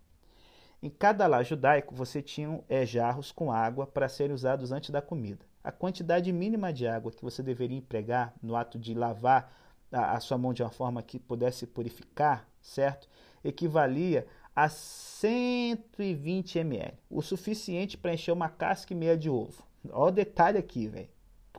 Em 0.82 0.90
cada 0.90 1.28
lar 1.28 1.46
judaico, 1.46 1.94
você 1.94 2.24
tinha 2.24 2.60
é, 2.68 2.84
jarros 2.88 3.32
com 3.32 3.52
água 3.52 3.86
para 3.86 4.10
serem 4.10 4.34
usados 4.34 4.72
antes 4.72 4.90
da 4.90 5.00
comida. 5.00 5.46
A 5.64 5.72
quantidade 5.72 6.34
mínima 6.34 6.74
de 6.74 6.88
água 6.88 7.12
que 7.12 7.24
você 7.24 7.44
deveria 7.44 7.78
empregar 7.78 8.34
no 8.42 8.56
ato 8.56 8.80
de 8.80 8.96
lavar 8.96 9.56
a, 9.92 10.14
a 10.14 10.20
sua 10.20 10.40
mão 10.40 10.56
de 10.56 10.64
uma 10.64 10.72
forma 10.72 11.04
que 11.04 11.20
pudesse 11.20 11.68
purificar, 11.68 12.50
certo? 12.60 13.08
Equivalia 13.44 14.26
a 14.56 14.70
120 14.70 16.60
ml, 16.60 16.94
o 17.10 17.22
suficiente 17.22 17.98
para 17.98 18.14
encher 18.14 18.32
uma 18.32 18.48
casca 18.48 18.94
e 18.94 18.96
meia 18.96 19.18
de 19.18 19.30
ovo. 19.30 19.64
Olha 19.92 20.08
o 20.08 20.12
detalhe 20.12 20.58
aqui, 20.58 20.88
velho. 20.88 21.10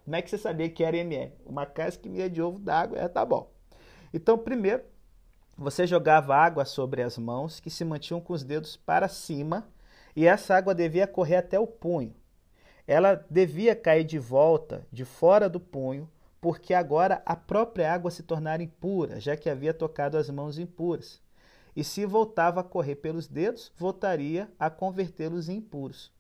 Como 0.02 0.16
é 0.16 0.22
que 0.22 0.30
você 0.30 0.38
sabia 0.38 0.70
que 0.70 0.82
era 0.82 0.96
ml? 0.96 1.30
Uma 1.44 1.66
casca 1.66 2.08
e 2.08 2.10
meia 2.10 2.30
de 2.30 2.40
ovo 2.40 2.58
d'água, 2.58 2.98
é, 2.98 3.06
tá 3.06 3.22
bom. 3.22 3.52
Então, 4.14 4.38
primeiro, 4.38 4.82
você 5.58 5.86
jogava 5.86 6.34
água 6.34 6.64
sobre 6.64 7.02
as 7.02 7.18
mãos 7.18 7.60
que 7.60 7.68
se 7.68 7.84
mantinham 7.84 8.20
com 8.20 8.32
os 8.32 8.42
dedos 8.42 8.76
para 8.76 9.08
cima 9.08 9.68
e 10.14 10.26
essa 10.26 10.56
água 10.56 10.74
devia 10.74 11.06
correr 11.06 11.36
até 11.36 11.60
o 11.60 11.66
punho. 11.66 12.14
Ela 12.86 13.26
devia 13.28 13.76
cair 13.76 14.04
de 14.04 14.18
volta, 14.18 14.86
de 14.90 15.04
fora 15.04 15.50
do 15.50 15.60
punho, 15.60 16.08
porque 16.40 16.72
agora 16.72 17.20
a 17.26 17.36
própria 17.36 17.92
água 17.92 18.10
se 18.10 18.22
tornara 18.22 18.62
impura, 18.62 19.20
já 19.20 19.36
que 19.36 19.50
havia 19.50 19.74
tocado 19.74 20.16
as 20.16 20.30
mãos 20.30 20.58
impuras 20.58 21.20
e 21.76 21.84
se 21.84 22.06
voltava 22.06 22.60
a 22.60 22.64
correr 22.64 22.96
pelos 22.96 23.28
dedos, 23.28 23.70
voltaria 23.76 24.50
a 24.58 24.70
convertê-los 24.70 25.50
em 25.50 25.58
impuros. 25.58 26.10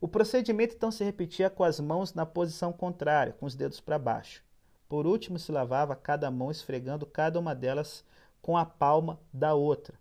O 0.00 0.06
procedimento 0.06 0.76
então 0.76 0.90
se 0.90 1.02
repetia 1.02 1.48
com 1.48 1.64
as 1.64 1.80
mãos 1.80 2.12
na 2.12 2.26
posição 2.26 2.72
contrária, 2.72 3.32
com 3.32 3.46
os 3.46 3.56
dedos 3.56 3.80
para 3.80 3.98
baixo. 3.98 4.44
Por 4.86 5.06
último, 5.06 5.38
se 5.38 5.50
lavava 5.50 5.96
cada 5.96 6.30
mão 6.30 6.50
esfregando 6.50 7.06
cada 7.06 7.40
uma 7.40 7.54
delas 7.54 8.04
com 8.40 8.56
a 8.56 8.64
palma 8.64 9.18
da 9.32 9.54
outra. 9.54 9.98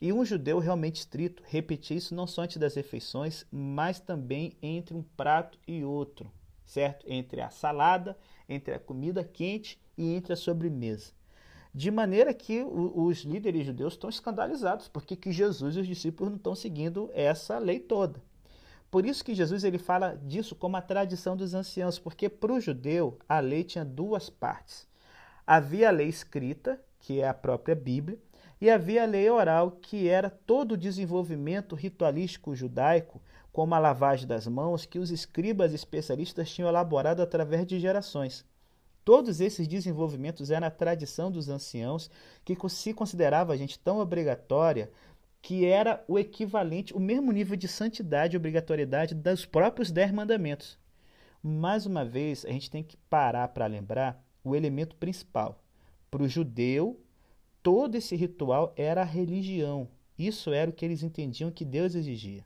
E 0.00 0.12
um 0.12 0.24
judeu 0.24 0.58
realmente 0.58 0.96
estrito 0.96 1.42
repetia 1.46 1.96
isso 1.96 2.14
não 2.14 2.26
só 2.26 2.42
antes 2.42 2.56
das 2.56 2.74
refeições, 2.74 3.44
mas 3.50 4.00
também 4.00 4.56
entre 4.62 4.96
um 4.96 5.02
prato 5.02 5.58
e 5.66 5.84
outro, 5.84 6.30
certo? 6.64 7.04
Entre 7.08 7.40
a 7.40 7.50
salada, 7.50 8.16
entre 8.48 8.74
a 8.74 8.78
comida 8.78 9.24
quente 9.24 9.78
e 9.96 10.14
entre 10.14 10.32
a 10.32 10.36
sobremesa. 10.36 11.17
De 11.78 11.92
maneira 11.92 12.34
que 12.34 12.64
os 12.64 13.18
líderes 13.18 13.64
judeus 13.64 13.92
estão 13.92 14.10
escandalizados 14.10 14.88
porque 14.88 15.14
que 15.14 15.30
Jesus 15.30 15.76
e 15.76 15.78
os 15.78 15.86
discípulos 15.86 16.28
não 16.28 16.36
estão 16.36 16.52
seguindo 16.52 17.08
essa 17.14 17.56
lei 17.56 17.78
toda. 17.78 18.20
Por 18.90 19.06
isso 19.06 19.24
que 19.24 19.32
Jesus 19.32 19.62
ele 19.62 19.78
fala 19.78 20.16
disso 20.16 20.56
como 20.56 20.76
a 20.76 20.82
tradição 20.82 21.36
dos 21.36 21.54
anciãos, 21.54 21.96
porque 21.96 22.28
para 22.28 22.52
o 22.52 22.60
judeu 22.60 23.16
a 23.28 23.38
lei 23.38 23.62
tinha 23.62 23.84
duas 23.84 24.28
partes. 24.28 24.88
Havia 25.46 25.86
a 25.86 25.92
lei 25.92 26.08
escrita, 26.08 26.82
que 26.98 27.20
é 27.20 27.28
a 27.28 27.32
própria 27.32 27.76
Bíblia, 27.76 28.18
e 28.60 28.68
havia 28.68 29.04
a 29.04 29.06
lei 29.06 29.30
oral, 29.30 29.70
que 29.70 30.08
era 30.08 30.28
todo 30.28 30.72
o 30.72 30.76
desenvolvimento 30.76 31.76
ritualístico 31.76 32.56
judaico, 32.56 33.22
como 33.52 33.76
a 33.76 33.78
lavagem 33.78 34.26
das 34.26 34.48
mãos, 34.48 34.84
que 34.84 34.98
os 34.98 35.12
escribas 35.12 35.72
especialistas 35.72 36.50
tinham 36.50 36.68
elaborado 36.68 37.22
através 37.22 37.64
de 37.64 37.78
gerações. 37.78 38.44
Todos 39.08 39.40
esses 39.40 39.66
desenvolvimentos 39.66 40.50
eram 40.50 40.66
a 40.66 40.70
tradição 40.70 41.30
dos 41.30 41.48
anciãos, 41.48 42.10
que 42.44 42.54
se 42.68 42.92
considerava 42.92 43.54
a 43.54 43.56
gente 43.56 43.78
tão 43.78 44.00
obrigatória 44.00 44.90
que 45.40 45.64
era 45.64 46.04
o 46.06 46.18
equivalente, 46.18 46.92
o 46.92 47.00
mesmo 47.00 47.32
nível 47.32 47.56
de 47.56 47.66
santidade 47.66 48.36
e 48.36 48.36
obrigatoriedade 48.36 49.14
dos 49.14 49.46
próprios 49.46 49.90
dez 49.90 50.12
mandamentos. 50.12 50.78
Mais 51.42 51.86
uma 51.86 52.04
vez, 52.04 52.44
a 52.44 52.50
gente 52.50 52.70
tem 52.70 52.82
que 52.82 52.98
parar 53.08 53.48
para 53.48 53.64
lembrar 53.64 54.22
o 54.44 54.54
elemento 54.54 54.94
principal. 54.94 55.64
Para 56.10 56.24
o 56.24 56.28
judeu, 56.28 57.00
todo 57.62 57.94
esse 57.94 58.14
ritual 58.14 58.74
era 58.76 59.00
a 59.00 59.06
religião. 59.06 59.88
Isso 60.18 60.52
era 60.52 60.70
o 60.70 60.74
que 60.74 60.84
eles 60.84 61.02
entendiam 61.02 61.50
que 61.50 61.64
Deus 61.64 61.94
exigia. 61.94 62.44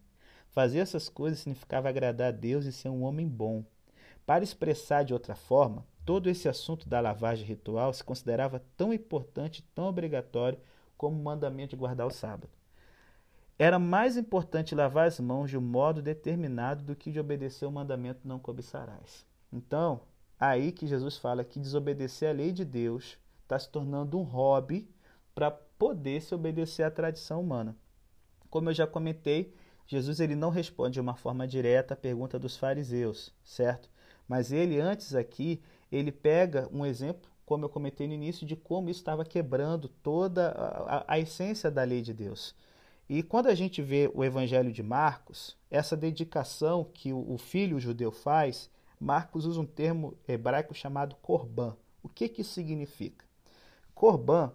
Fazer 0.52 0.78
essas 0.78 1.08
coisas 1.08 1.40
significava 1.40 1.88
agradar 1.88 2.28
a 2.28 2.30
Deus 2.30 2.66
e 2.66 2.72
ser 2.72 2.88
um 2.88 3.02
homem 3.02 3.26
bom. 3.26 3.64
Para 4.24 4.44
expressar 4.44 5.02
de 5.02 5.12
outra 5.12 5.34
forma, 5.34 5.84
todo 6.04 6.28
esse 6.28 6.48
assunto 6.48 6.88
da 6.88 7.00
lavagem 7.00 7.46
ritual 7.46 7.92
se 7.92 8.02
considerava 8.02 8.62
tão 8.76 8.92
importante, 8.92 9.62
tão 9.74 9.86
obrigatório 9.86 10.58
como 10.96 11.18
o 11.18 11.22
mandamento 11.22 11.70
de 11.70 11.76
guardar 11.76 12.06
o 12.06 12.10
sábado. 12.10 12.48
Era 13.58 13.78
mais 13.78 14.16
importante 14.16 14.74
lavar 14.74 15.06
as 15.06 15.20
mãos 15.20 15.50
de 15.50 15.56
um 15.56 15.60
modo 15.60 16.02
determinado 16.02 16.82
do 16.82 16.96
que 16.96 17.10
de 17.10 17.20
obedecer 17.20 17.66
o 17.66 17.72
mandamento 17.72 18.26
não 18.26 18.38
cobiçarás. 18.38 19.24
Então, 19.52 20.00
aí 20.38 20.72
que 20.72 20.86
Jesus 20.86 21.16
fala 21.16 21.44
que 21.44 21.60
desobedecer 21.60 22.28
a 22.28 22.32
lei 22.32 22.52
de 22.52 22.64
Deus 22.64 23.18
está 23.42 23.58
se 23.58 23.68
tornando 23.68 24.18
um 24.18 24.22
hobby 24.22 24.88
para 25.34 25.50
poder 25.50 26.20
se 26.22 26.34
obedecer 26.34 26.82
à 26.82 26.90
tradição 26.90 27.40
humana. 27.40 27.76
Como 28.50 28.68
eu 28.68 28.74
já 28.74 28.86
comentei, 28.86 29.54
Jesus 29.86 30.20
ele 30.20 30.34
não 30.34 30.50
responde 30.50 30.94
de 30.94 31.00
uma 31.00 31.14
forma 31.14 31.46
direta 31.46 31.94
à 31.94 31.96
pergunta 31.96 32.38
dos 32.38 32.56
fariseus, 32.56 33.32
certo? 33.44 33.90
Mas 34.26 34.52
ele 34.52 34.80
antes 34.80 35.14
aqui, 35.14 35.62
ele 35.92 36.10
pega 36.10 36.68
um 36.72 36.84
exemplo, 36.86 37.30
como 37.44 37.64
eu 37.64 37.68
comentei 37.68 38.08
no 38.08 38.14
início, 38.14 38.46
de 38.46 38.56
como 38.56 38.88
isso 38.88 39.00
estava 39.00 39.24
quebrando 39.24 39.88
toda 39.88 40.48
a, 40.48 40.96
a, 40.96 41.04
a 41.06 41.18
essência 41.18 41.70
da 41.70 41.84
lei 41.84 42.00
de 42.00 42.14
Deus. 42.14 42.54
E 43.08 43.22
quando 43.22 43.48
a 43.48 43.54
gente 43.54 43.82
vê 43.82 44.10
o 44.14 44.24
Evangelho 44.24 44.72
de 44.72 44.82
Marcos, 44.82 45.56
essa 45.70 45.96
dedicação 45.96 46.82
que 46.94 47.12
o, 47.12 47.32
o 47.32 47.36
filho 47.36 47.78
judeu 47.78 48.10
faz, 48.10 48.70
Marcos 48.98 49.44
usa 49.44 49.60
um 49.60 49.66
termo 49.66 50.16
hebraico 50.26 50.74
chamado 50.74 51.14
korban. 51.16 51.76
O 52.02 52.08
que, 52.08 52.28
que 52.28 52.40
isso 52.40 52.54
significa? 52.54 53.24
Korban 53.94 54.52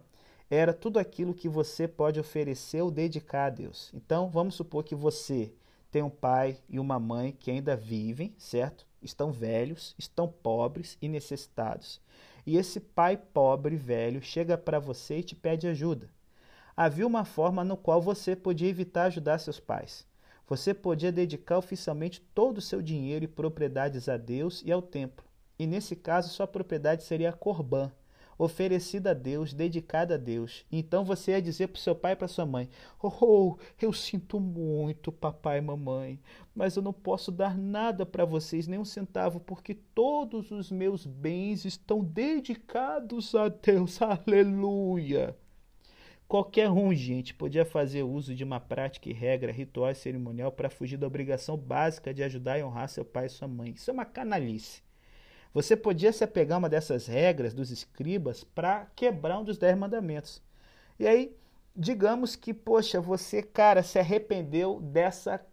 era 0.49 0.73
tudo 0.73 0.97
aquilo 0.97 1.33
que 1.33 1.47
você 1.47 1.87
pode 1.87 2.19
oferecer 2.19 2.81
ou 2.81 2.89
dedicar 2.89 3.45
a 3.45 3.49
Deus. 3.49 3.91
Então, 3.93 4.29
vamos 4.29 4.55
supor 4.55 4.83
que 4.83 4.95
você 4.95 5.53
tem 5.91 6.01
um 6.01 6.09
pai 6.09 6.57
e 6.69 6.79
uma 6.79 6.99
mãe 6.99 7.31
que 7.31 7.51
ainda 7.51 7.75
vivem, 7.75 8.33
certo? 8.37 8.87
Estão 9.07 9.31
velhos, 9.31 9.95
estão 9.97 10.27
pobres 10.27 10.97
e 11.01 11.07
necessitados. 11.07 12.01
E 12.45 12.57
esse 12.57 12.79
pai 12.79 13.15
pobre 13.15 13.75
e 13.75 13.77
velho 13.77 14.21
chega 14.21 14.57
para 14.57 14.79
você 14.79 15.19
e 15.19 15.23
te 15.23 15.33
pede 15.33 15.65
ajuda. 15.65 16.09
Havia 16.75 17.07
uma 17.07 17.23
forma 17.23 17.63
no 17.63 17.77
qual 17.77 18.01
você 18.01 18.35
podia 18.35 18.69
evitar 18.69 19.05
ajudar 19.05 19.39
seus 19.39 19.61
pais. 19.61 20.05
Você 20.45 20.73
podia 20.73 21.11
dedicar 21.11 21.57
oficialmente 21.57 22.19
todo 22.35 22.57
o 22.57 22.61
seu 22.61 22.81
dinheiro 22.81 23.23
e 23.23 23.29
propriedades 23.29 24.09
a 24.09 24.17
Deus 24.17 24.61
e 24.65 24.71
ao 24.71 24.81
templo. 24.81 25.25
E 25.57 25.65
nesse 25.65 25.95
caso, 25.95 26.29
sua 26.29 26.45
propriedade 26.45 27.03
seria 27.03 27.29
a 27.29 27.33
Corban, 27.33 27.91
oferecida 28.37 29.11
a 29.11 29.13
Deus, 29.13 29.53
dedicada 29.53 30.15
a 30.15 30.17
Deus. 30.17 30.65
Então 30.71 31.03
você 31.03 31.31
ia 31.31 31.41
dizer 31.41 31.67
para 31.67 31.77
o 31.77 31.81
seu 31.81 31.95
pai 31.95 32.13
e 32.13 32.15
para 32.15 32.27
sua 32.27 32.45
mãe: 32.45 32.69
oh, 33.01 33.11
oh, 33.21 33.57
eu 33.81 33.91
sinto 33.91 34.39
muito, 34.39 35.11
papai 35.11 35.57
e 35.57 35.61
mamãe, 35.61 36.19
mas 36.53 36.75
eu 36.75 36.81
não 36.81 36.93
posso 36.93 37.31
dar 37.31 37.57
nada 37.57 38.05
para 38.05 38.25
vocês, 38.25 38.67
nem 38.67 38.79
um 38.79 38.85
centavo, 38.85 39.39
porque 39.39 39.73
todos 39.73 40.51
os 40.51 40.71
meus 40.71 41.05
bens 41.05 41.65
estão 41.65 42.03
dedicados 42.03 43.33
a 43.35 43.49
Deus. 43.49 43.99
Aleluia! 44.01 45.35
Qualquer 46.27 46.69
um, 46.69 46.93
gente, 46.93 47.33
podia 47.33 47.63
fazer 47.63 48.03
uso 48.03 48.35
de 48.35 48.43
uma 48.43 48.59
prática 48.59 49.09
e 49.09 49.13
regra 49.13 49.49
ritual 49.49 49.91
e 49.91 49.95
cerimonial 49.95 50.51
para 50.51 50.69
fugir 50.69 50.97
da 50.97 51.07
obrigação 51.07 51.55
básica 51.55 52.13
de 52.13 52.21
ajudar 52.21 52.59
e 52.59 52.63
honrar 52.63 52.89
seu 52.89 53.05
pai 53.05 53.27
e 53.27 53.29
sua 53.29 53.47
mãe. 53.47 53.71
Isso 53.71 53.89
é 53.89 53.93
uma 53.93 54.03
canalice. 54.03 54.81
Você 55.53 55.75
podia 55.75 56.11
se 56.11 56.23
apegar 56.23 56.55
a 56.55 56.59
uma 56.59 56.69
dessas 56.69 57.07
regras 57.07 57.53
dos 57.53 57.71
escribas 57.71 58.43
para 58.43 58.87
quebrar 58.95 59.39
um 59.39 59.43
dos 59.43 59.57
dez 59.57 59.77
mandamentos. 59.77 60.41
E 60.99 61.07
aí, 61.07 61.35
digamos 61.75 62.35
que, 62.35 62.53
poxa, 62.53 62.99
você, 62.99 63.41
cara, 63.41 63.83
se 63.83 63.99
arrependeu 63.99 64.79
dessa 64.81 65.43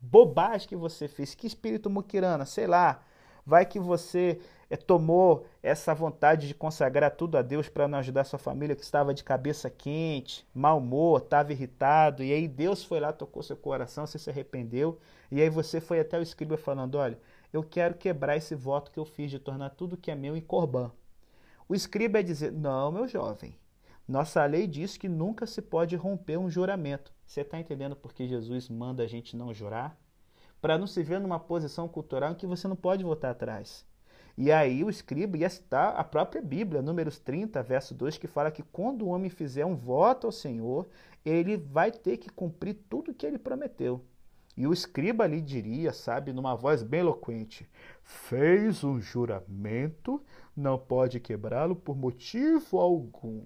bobagem 0.00 0.68
que 0.68 0.76
você 0.76 1.08
fez. 1.08 1.34
Que 1.34 1.46
espírito 1.46 1.90
muquirana, 1.90 2.44
sei 2.44 2.66
lá. 2.66 3.02
Vai 3.44 3.64
que 3.64 3.78
você 3.78 4.40
é, 4.68 4.76
tomou 4.76 5.46
essa 5.62 5.94
vontade 5.94 6.48
de 6.48 6.54
consagrar 6.54 7.12
tudo 7.12 7.38
a 7.38 7.42
Deus 7.42 7.68
para 7.68 7.86
não 7.86 7.98
ajudar 8.00 8.24
sua 8.24 8.40
família 8.40 8.74
que 8.74 8.82
estava 8.82 9.14
de 9.14 9.22
cabeça 9.22 9.70
quente, 9.70 10.44
mau 10.52 10.78
humor, 10.78 11.22
estava 11.22 11.52
irritado, 11.52 12.24
e 12.24 12.32
aí 12.32 12.48
Deus 12.48 12.84
foi 12.84 12.98
lá, 12.98 13.12
tocou 13.12 13.44
seu 13.44 13.56
coração, 13.56 14.04
você 14.04 14.18
se 14.18 14.28
arrependeu, 14.28 14.98
e 15.30 15.40
aí 15.40 15.48
você 15.48 15.80
foi 15.80 16.00
até 16.00 16.18
o 16.18 16.22
escriba 16.22 16.56
falando: 16.56 16.96
olha, 16.96 17.18
eu 17.52 17.62
quero 17.62 17.94
quebrar 17.94 18.36
esse 18.36 18.54
voto 18.54 18.90
que 18.90 18.98
eu 18.98 19.04
fiz 19.04 19.30
de 19.30 19.38
tornar 19.38 19.70
tudo 19.70 19.96
que 19.96 20.10
é 20.10 20.14
meu 20.14 20.36
em 20.36 20.40
corban. 20.40 20.90
O 21.68 21.74
escriba 21.74 22.20
é 22.20 22.22
dizer: 22.22 22.52
Não, 22.52 22.92
meu 22.92 23.08
jovem, 23.08 23.58
nossa 24.06 24.44
lei 24.44 24.66
diz 24.66 24.96
que 24.96 25.08
nunca 25.08 25.46
se 25.46 25.60
pode 25.60 25.96
romper 25.96 26.38
um 26.38 26.48
juramento. 26.48 27.12
Você 27.26 27.40
está 27.40 27.58
entendendo 27.58 27.96
por 27.96 28.12
que 28.12 28.28
Jesus 28.28 28.68
manda 28.68 29.02
a 29.02 29.06
gente 29.06 29.36
não 29.36 29.52
jurar? 29.52 29.98
Para 30.60 30.78
não 30.78 30.86
se 30.86 31.02
ver 31.02 31.20
numa 31.20 31.40
posição 31.40 31.88
cultural 31.88 32.32
em 32.32 32.36
que 32.36 32.46
você 32.46 32.68
não 32.68 32.76
pode 32.76 33.02
voltar 33.02 33.30
atrás. 33.30 33.84
E 34.38 34.52
aí 34.52 34.84
o 34.84 34.90
escriba 34.90 35.38
ia 35.38 35.48
citar 35.48 35.96
a 35.96 36.04
própria 36.04 36.42
Bíblia, 36.42 36.82
Números 36.82 37.18
30, 37.18 37.62
verso 37.62 37.94
2, 37.94 38.18
que 38.18 38.26
fala 38.26 38.50
que 38.50 38.62
quando 38.62 39.02
o 39.02 39.08
homem 39.08 39.30
fizer 39.30 39.64
um 39.64 39.74
voto 39.74 40.26
ao 40.26 40.32
Senhor, 40.32 40.86
ele 41.24 41.56
vai 41.56 41.90
ter 41.90 42.18
que 42.18 42.28
cumprir 42.28 42.74
tudo 42.88 43.14
que 43.14 43.26
ele 43.26 43.38
prometeu. 43.38 44.04
E 44.56 44.66
o 44.66 44.72
escriba 44.72 45.26
lhe 45.26 45.40
diria, 45.40 45.92
sabe, 45.92 46.32
numa 46.32 46.54
voz 46.54 46.82
bem 46.82 47.00
eloquente: 47.00 47.68
Fez 48.02 48.82
um 48.82 48.98
juramento, 48.98 50.22
não 50.56 50.78
pode 50.78 51.20
quebrá-lo 51.20 51.76
por 51.76 51.94
motivo 51.94 52.78
algum. 52.78 53.44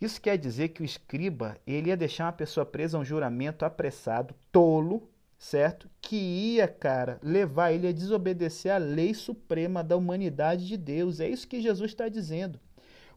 Isso 0.00 0.20
quer 0.20 0.36
dizer 0.36 0.68
que 0.68 0.82
o 0.82 0.84
escriba 0.84 1.56
ele 1.66 1.88
ia 1.88 1.96
deixar 1.96 2.26
uma 2.26 2.32
pessoa 2.32 2.64
presa 2.64 2.96
a 2.96 3.00
um 3.00 3.04
juramento 3.04 3.64
apressado, 3.64 4.34
tolo, 4.52 5.08
certo? 5.38 5.88
Que 6.00 6.16
ia, 6.16 6.68
cara, 6.68 7.18
levar 7.22 7.72
ele 7.72 7.88
a 7.88 7.92
desobedecer 7.92 8.72
a 8.72 8.78
lei 8.78 9.14
suprema 9.14 9.82
da 9.82 9.96
humanidade 9.96 10.66
de 10.66 10.76
Deus. 10.76 11.20
É 11.20 11.28
isso 11.28 11.48
que 11.48 11.60
Jesus 11.60 11.90
está 11.90 12.08
dizendo. 12.08 12.60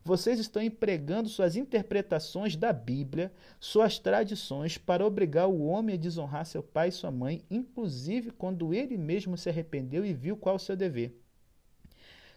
Vocês 0.07 0.39
estão 0.39 0.61
empregando 0.61 1.27
suas 1.27 1.57
interpretações 1.57 2.55
da 2.55 2.71
Bíblia, 2.71 3.29
suas 3.59 3.99
tradições, 3.99 4.77
para 4.77 5.05
obrigar 5.05 5.49
o 5.49 5.65
homem 5.65 5.95
a 5.95 5.99
desonrar 5.99 6.45
seu 6.45 6.63
pai 6.63 6.87
e 6.87 6.93
sua 6.93 7.11
mãe, 7.11 7.43
inclusive 7.51 8.31
quando 8.31 8.73
ele 8.73 8.97
mesmo 8.97 9.37
se 9.37 9.49
arrependeu 9.49 10.05
e 10.05 10.13
viu 10.13 10.37
qual 10.37 10.55
o 10.55 10.59
seu 10.59 10.77
dever. 10.77 11.21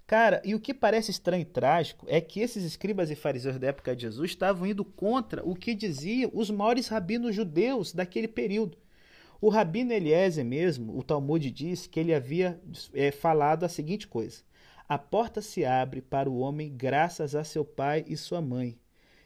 Cara, 0.04 0.42
e 0.44 0.52
o 0.52 0.58
que 0.58 0.74
parece 0.74 1.12
estranho 1.12 1.42
e 1.42 1.44
trágico 1.44 2.06
é 2.08 2.20
que 2.20 2.40
esses 2.40 2.64
escribas 2.64 3.08
e 3.08 3.14
fariseus 3.14 3.56
da 3.56 3.68
época 3.68 3.94
de 3.94 4.02
Jesus 4.02 4.32
estavam 4.32 4.66
indo 4.66 4.84
contra 4.84 5.48
o 5.48 5.54
que 5.54 5.72
diziam 5.72 6.28
os 6.34 6.50
maiores 6.50 6.88
rabinos 6.88 7.36
judeus 7.36 7.92
daquele 7.92 8.26
período. 8.26 8.76
O 9.40 9.48
rabino 9.48 9.92
Eliezer 9.92 10.44
mesmo, 10.44 10.98
o 10.98 11.04
Talmud 11.04 11.48
diz 11.52 11.86
que 11.86 12.00
ele 12.00 12.12
havia 12.12 12.60
é, 12.92 13.12
falado 13.12 13.62
a 13.62 13.68
seguinte 13.68 14.08
coisa: 14.08 14.42
a 14.90 14.98
porta 14.98 15.40
se 15.40 15.64
abre 15.64 16.02
para 16.02 16.28
o 16.28 16.40
homem 16.40 16.76
graças 16.76 17.36
a 17.36 17.44
seu 17.44 17.64
pai 17.64 18.04
e 18.08 18.16
sua 18.16 18.40
mãe. 18.40 18.76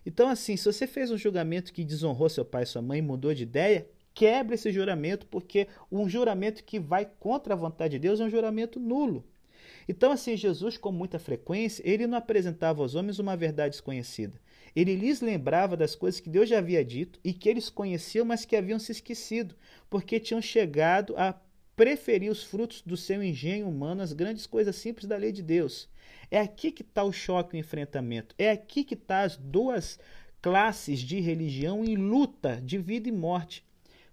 Então, 0.04 0.28
assim, 0.28 0.58
se 0.58 0.66
você 0.66 0.86
fez 0.86 1.10
um 1.10 1.16
julgamento 1.16 1.72
que 1.72 1.82
desonrou 1.82 2.28
seu 2.28 2.44
pai 2.44 2.64
e 2.64 2.66
sua 2.66 2.82
mãe 2.82 3.00
mudou 3.00 3.32
de 3.32 3.44
ideia, 3.44 3.88
quebre 4.12 4.56
esse 4.56 4.70
juramento, 4.70 5.26
porque 5.26 5.66
um 5.90 6.06
juramento 6.06 6.62
que 6.62 6.78
vai 6.78 7.10
contra 7.18 7.54
a 7.54 7.56
vontade 7.56 7.92
de 7.92 7.98
Deus 7.98 8.20
é 8.20 8.24
um 8.24 8.28
juramento 8.28 8.78
nulo. 8.78 9.24
Então, 9.88 10.12
assim, 10.12 10.36
Jesus, 10.36 10.76
com 10.76 10.92
muita 10.92 11.18
frequência, 11.18 11.82
ele 11.82 12.06
não 12.06 12.18
apresentava 12.18 12.82
aos 12.82 12.94
homens 12.94 13.18
uma 13.18 13.34
verdade 13.34 13.70
desconhecida. 13.70 14.38
Ele 14.76 14.94
lhes 14.94 15.22
lembrava 15.22 15.78
das 15.78 15.94
coisas 15.94 16.20
que 16.20 16.28
Deus 16.28 16.46
já 16.46 16.58
havia 16.58 16.84
dito 16.84 17.18
e 17.24 17.32
que 17.32 17.48
eles 17.48 17.70
conheciam, 17.70 18.26
mas 18.26 18.44
que 18.44 18.54
haviam 18.54 18.78
se 18.78 18.92
esquecido, 18.92 19.54
porque 19.88 20.20
tinham 20.20 20.42
chegado 20.42 21.14
a 21.16 21.32
preferir 21.77 22.31
os 22.31 22.43
frutos 22.43 22.83
do 22.83 22.97
seu 22.97 23.22
engenho 23.22 23.68
humano 23.68 24.03
às 24.03 24.12
grandes 24.12 24.47
coisas 24.47 24.77
simples 24.77 25.07
da 25.07 25.16
lei 25.16 25.33
de 25.33 25.43
Deus. 25.43 25.89
É 26.31 26.41
aqui 26.41 26.70
que 26.70 26.83
está 26.83 27.03
o 27.03 27.12
choque 27.12 27.57
e 27.57 27.59
o 27.59 27.61
enfrentamento. 27.61 28.35
É 28.39 28.51
aqui 28.51 28.85
que 28.85 28.95
estão 28.95 29.16
tá 29.16 29.22
as 29.22 29.37
duas 29.37 29.99
classes 30.41 31.01
de 31.01 31.20
religião 31.20 31.85
em 31.85 31.97
luta 31.97 32.61
de 32.62 32.79
vida 32.79 33.09
e 33.09 33.12
morte. 33.12 33.64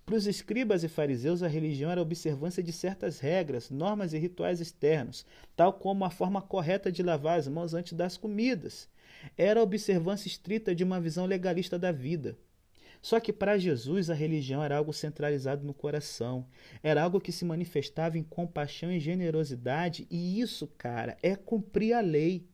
Para 0.05 0.15
os 0.15 0.25
escribas 0.25 0.83
e 0.83 0.87
fariseus, 0.87 1.43
a 1.43 1.47
religião 1.47 1.91
era 1.91 2.01
a 2.01 2.03
observância 2.03 2.61
de 2.63 2.73
certas 2.73 3.19
regras, 3.19 3.69
normas 3.69 4.13
e 4.13 4.17
rituais 4.17 4.59
externos, 4.59 5.25
tal 5.55 5.73
como 5.73 6.03
a 6.03 6.09
forma 6.09 6.41
correta 6.41 6.91
de 6.91 7.03
lavar 7.03 7.39
as 7.39 7.47
mãos 7.47 7.73
antes 7.73 7.93
das 7.93 8.17
comidas. 8.17 8.89
Era 9.37 9.59
a 9.59 9.63
observância 9.63 10.27
estrita 10.27 10.73
de 10.73 10.83
uma 10.83 10.99
visão 10.99 11.25
legalista 11.25 11.77
da 11.77 11.91
vida. 11.91 12.37
Só 13.01 13.19
que 13.19 13.33
para 13.33 13.57
Jesus 13.57 14.09
a 14.09 14.13
religião 14.13 14.63
era 14.63 14.77
algo 14.77 14.93
centralizado 14.93 15.65
no 15.65 15.73
coração, 15.73 16.45
era 16.83 17.01
algo 17.01 17.19
que 17.19 17.31
se 17.31 17.43
manifestava 17.43 18.17
em 18.17 18.23
compaixão 18.23 18.91
e 18.91 18.99
generosidade, 18.99 20.05
e 20.09 20.39
isso, 20.39 20.67
cara, 20.77 21.17
é 21.23 21.35
cumprir 21.35 21.93
a 21.93 22.01
lei. 22.01 22.47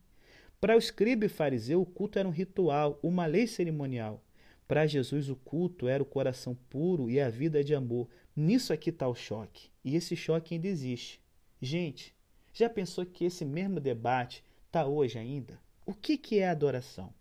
Para 0.60 0.76
o 0.76 0.80
escriba 0.80 1.26
e 1.26 1.30
fariseu, 1.30 1.82
o 1.82 1.86
culto 1.86 2.18
era 2.18 2.28
um 2.28 2.32
ritual, 2.32 2.98
uma 3.04 3.26
lei 3.26 3.46
cerimonial. 3.46 4.24
Para 4.68 4.88
Jesus, 4.88 5.30
o 5.30 5.36
culto 5.36 5.88
era 5.88 6.02
o 6.02 6.06
coração 6.06 6.58
puro 6.70 7.10
e 7.10 7.20
a 7.20 7.30
vida 7.30 7.64
de 7.64 7.76
amor. 7.76 8.10
Nisso 8.36 8.74
aqui 8.74 8.90
está 8.90 9.08
o 9.08 9.16
choque. 9.16 9.70
E 9.84 9.96
esse 9.96 10.16
choque 10.16 10.56
ainda 10.56 10.68
existe. 10.68 11.22
Gente, 11.62 12.14
já 12.54 12.70
pensou 12.70 13.06
que 13.06 13.24
esse 13.24 13.46
mesmo 13.46 13.80
debate 13.80 14.44
está 14.66 14.86
hoje 14.86 15.18
ainda? 15.18 15.60
O 15.86 15.94
que, 15.94 16.18
que 16.18 16.40
é 16.40 16.50
adoração? 16.50 17.14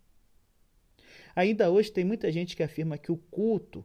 Ainda 1.37 1.71
hoje 1.71 1.93
tem 1.93 2.03
muita 2.03 2.33
gente 2.33 2.57
que 2.57 2.63
afirma 2.63 2.97
que 2.97 3.13
o 3.13 3.19
culto 3.31 3.85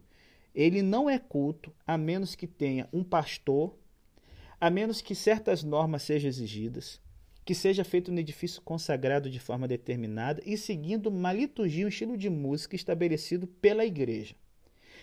ele 0.54 0.80
não 0.80 1.08
é 1.08 1.18
culto 1.18 1.70
a 1.86 1.98
menos 1.98 2.34
que 2.34 2.46
tenha 2.46 2.88
um 2.92 3.04
pastor, 3.04 3.76
a 4.58 4.70
menos 4.70 5.02
que 5.02 5.14
certas 5.14 5.62
normas 5.62 6.02
sejam 6.02 6.28
exigidas, 6.28 6.98
que 7.44 7.54
seja 7.54 7.84
feito 7.84 8.10
no 8.10 8.20
edifício 8.20 8.62
consagrado 8.62 9.28
de 9.28 9.38
forma 9.38 9.68
determinada 9.68 10.42
e 10.46 10.56
seguindo 10.56 11.08
uma 11.08 11.32
liturgia, 11.32 11.84
um 11.84 11.88
estilo 11.88 12.16
de 12.16 12.30
música 12.30 12.74
estabelecido 12.74 13.46
pela 13.46 13.84
igreja. 13.84 14.34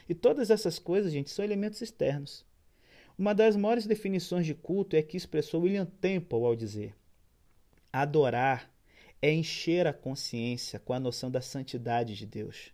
E 0.07 0.15
todas 0.15 0.49
essas 0.49 0.79
coisas, 0.79 1.11
gente, 1.11 1.29
são 1.29 1.45
elementos 1.45 1.81
externos. 1.81 2.43
Uma 3.15 3.35
das 3.35 3.55
maiores 3.55 3.85
definições 3.85 4.45
de 4.45 4.55
culto 4.55 4.95
é 4.95 5.03
que 5.03 5.17
expressou 5.17 5.61
William 5.61 5.85
Temple 5.85 6.43
ao 6.43 6.55
dizer: 6.55 6.95
adorar 7.93 8.71
é 9.21 9.31
encher 9.31 9.85
a 9.85 9.93
consciência 9.93 10.79
com 10.79 10.93
a 10.93 10.99
noção 10.99 11.29
da 11.29 11.41
santidade 11.41 12.15
de 12.15 12.25
Deus, 12.25 12.71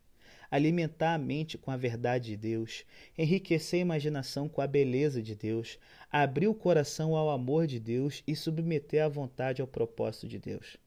alimentar 0.49 1.15
a 1.15 1.17
mente 1.17 1.57
com 1.57 1.71
a 1.71 1.77
verdade 1.77 2.31
de 2.31 2.37
Deus, 2.37 2.85
enriquecer 3.17 3.79
a 3.79 3.81
imaginação 3.81 4.47
com 4.47 4.61
a 4.61 4.67
beleza 4.67 5.21
de 5.21 5.35
Deus, 5.35 5.79
abrir 6.11 6.47
o 6.47 6.53
coração 6.53 7.15
ao 7.15 7.29
amor 7.29 7.67
de 7.67 7.79
Deus 7.79 8.23
e 8.27 8.35
submeter 8.35 9.03
a 9.03 9.09
vontade 9.09 9.61
ao 9.61 9.67
propósito 9.67 10.27
de 10.27 10.37
Deus. 10.37 10.77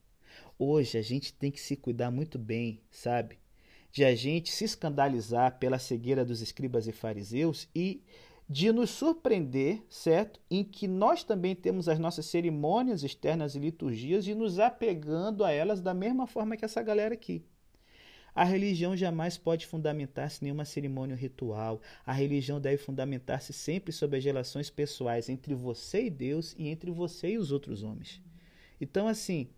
Hoje 0.57 0.97
a 0.97 1.01
gente 1.01 1.33
tem 1.33 1.51
que 1.51 1.59
se 1.59 1.75
cuidar 1.75 2.11
muito 2.11 2.39
bem, 2.39 2.81
sabe? 2.89 3.37
De 3.91 4.05
a 4.05 4.15
gente 4.15 4.51
se 4.51 4.63
escandalizar 4.63 5.57
pela 5.57 5.79
cegueira 5.79 6.23
dos 6.23 6.41
escribas 6.41 6.87
e 6.87 6.91
fariseus 6.91 7.67
e 7.75 8.01
de 8.49 8.71
nos 8.71 8.89
surpreender, 8.89 9.83
certo? 9.87 10.39
Em 10.49 10.63
que 10.63 10.87
nós 10.87 11.23
também 11.23 11.55
temos 11.55 11.87
as 11.87 11.99
nossas 11.99 12.25
cerimônias 12.25 13.03
externas 13.03 13.53
e 13.53 13.59
liturgias 13.59 14.25
e 14.25 14.33
nos 14.33 14.57
apegando 14.57 15.43
a 15.43 15.51
elas 15.51 15.81
da 15.81 15.93
mesma 15.93 16.25
forma 16.25 16.57
que 16.57 16.65
essa 16.65 16.81
galera 16.81 17.13
aqui. 17.13 17.45
A 18.33 18.43
religião 18.43 18.97
jamais 18.97 19.37
pode 19.37 19.67
fundamentar-se 19.67 20.41
em 20.41 20.45
nenhuma 20.45 20.65
cerimônia 20.65 21.15
ritual. 21.15 21.79
A 22.03 22.11
religião 22.11 22.59
deve 22.59 22.77
fundamentar-se 22.77 23.53
sempre 23.53 23.91
sobre 23.91 24.17
as 24.17 24.25
relações 24.25 24.69
pessoais 24.69 25.29
entre 25.29 25.53
você 25.53 26.05
e 26.05 26.09
Deus 26.09 26.55
e 26.57 26.69
entre 26.69 26.89
você 26.89 27.33
e 27.33 27.37
os 27.37 27.51
outros 27.51 27.83
homens. 27.83 28.19
Então, 28.81 29.07
assim, 29.07 29.49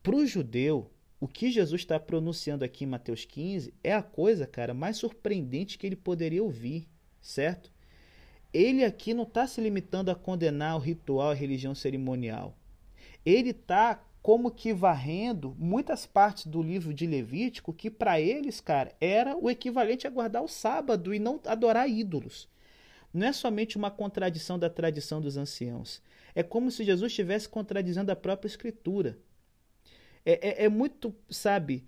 para 0.00 0.14
o 0.14 0.26
judeu, 0.26 0.92
o 1.18 1.26
que 1.26 1.50
Jesus 1.50 1.80
está 1.80 1.98
pronunciando 1.98 2.64
aqui 2.64 2.84
em 2.84 2.88
Mateus 2.88 3.24
15 3.24 3.74
é 3.82 3.92
a 3.92 4.02
coisa, 4.02 4.46
cara, 4.46 4.74
mais 4.74 4.96
surpreendente 4.96 5.76
que 5.76 5.86
ele 5.86 5.96
poderia 5.96 6.42
ouvir, 6.42 6.88
certo? 7.20 7.71
Ele 8.52 8.84
aqui 8.84 9.14
não 9.14 9.24
está 9.24 9.46
se 9.46 9.60
limitando 9.60 10.10
a 10.10 10.14
condenar 10.14 10.76
o 10.76 10.80
ritual, 10.80 11.30
a 11.30 11.34
religião 11.34 11.74
cerimonial. 11.74 12.56
Ele 13.24 13.50
está 13.50 14.02
como 14.20 14.50
que 14.50 14.72
varrendo 14.72 15.56
muitas 15.58 16.06
partes 16.06 16.46
do 16.46 16.62
livro 16.62 16.94
de 16.94 17.06
Levítico 17.06 17.72
que 17.72 17.90
para 17.90 18.20
eles, 18.20 18.60
cara, 18.60 18.94
era 19.00 19.36
o 19.36 19.50
equivalente 19.50 20.06
a 20.06 20.10
guardar 20.10 20.42
o 20.42 20.48
sábado 20.48 21.12
e 21.12 21.18
não 21.18 21.40
adorar 21.44 21.88
ídolos. 21.88 22.48
Não 23.12 23.26
é 23.26 23.32
somente 23.32 23.76
uma 23.76 23.90
contradição 23.90 24.58
da 24.58 24.70
tradição 24.70 25.20
dos 25.20 25.36
anciãos. 25.36 26.00
É 26.34 26.42
como 26.42 26.70
se 26.70 26.84
Jesus 26.84 27.10
estivesse 27.10 27.48
contradizendo 27.48 28.10
a 28.12 28.16
própria 28.16 28.48
escritura. 28.48 29.18
É, 30.24 30.62
é, 30.62 30.64
é 30.64 30.68
muito, 30.68 31.14
sabe, 31.28 31.84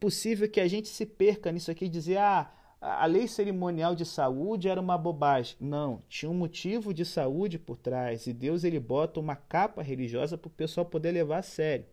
possível 0.00 0.48
que 0.48 0.60
a 0.60 0.66
gente 0.66 0.88
se 0.88 1.04
perca 1.04 1.52
nisso 1.52 1.70
aqui 1.70 1.84
e 1.84 1.88
dizer, 1.88 2.16
ah, 2.16 2.50
a 2.86 3.06
lei 3.06 3.26
cerimonial 3.26 3.94
de 3.94 4.04
saúde 4.04 4.68
era 4.68 4.78
uma 4.78 4.98
bobagem. 4.98 5.56
Não, 5.58 6.02
tinha 6.06 6.30
um 6.30 6.34
motivo 6.34 6.92
de 6.92 7.02
saúde 7.02 7.58
por 7.58 7.78
trás. 7.78 8.26
E 8.26 8.32
Deus 8.32 8.62
ele 8.62 8.78
bota 8.78 9.18
uma 9.18 9.34
capa 9.34 9.80
religiosa 9.80 10.36
para 10.36 10.48
o 10.48 10.50
pessoal 10.50 10.84
poder 10.84 11.10
levar 11.10 11.38
a 11.38 11.42
sério. 11.42 11.86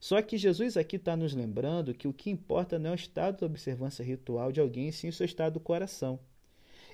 Só 0.00 0.20
que 0.20 0.36
Jesus 0.36 0.76
aqui 0.76 0.96
está 0.96 1.16
nos 1.16 1.32
lembrando 1.32 1.94
que 1.94 2.08
o 2.08 2.12
que 2.12 2.28
importa 2.28 2.76
não 2.76 2.90
é 2.90 2.92
o 2.92 2.96
estado 2.96 3.38
de 3.38 3.44
observância 3.44 4.04
ritual 4.04 4.50
de 4.50 4.60
alguém, 4.60 4.90
sim 4.90 5.08
o 5.08 5.12
seu 5.12 5.24
estado 5.24 5.54
do 5.54 5.60
coração. 5.60 6.18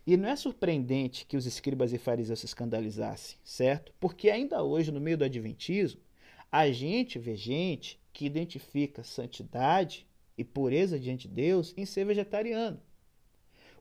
E 0.07 0.15
não 0.15 0.29
é 0.29 0.37
surpreendente 0.37 1.25
que 1.25 1.37
os 1.37 1.47
escribas 1.47 1.91
e 1.95 1.99
fariseus 1.99 2.41
se 2.41 2.47
escandalizassem, 2.47 3.39
certo? 3.43 3.95
Porque 3.99 4.29
ainda 4.29 4.63
hoje, 4.63 4.93
no 4.93 5.01
meio 5.01 5.17
do 5.17 5.25
Adventismo, 5.25 6.03
a 6.51 6.71
gente 6.71 7.19
vê 7.19 7.35
gente 7.35 7.99
que 8.13 8.27
identifica 8.27 9.03
santidade 9.03 10.07
e 10.37 10.45
pureza 10.45 11.01
diante 11.01 11.29
de 11.29 11.35
Deus 11.35 11.73
em 11.79 11.87
ser 11.87 12.05
vegetariano 12.05 12.79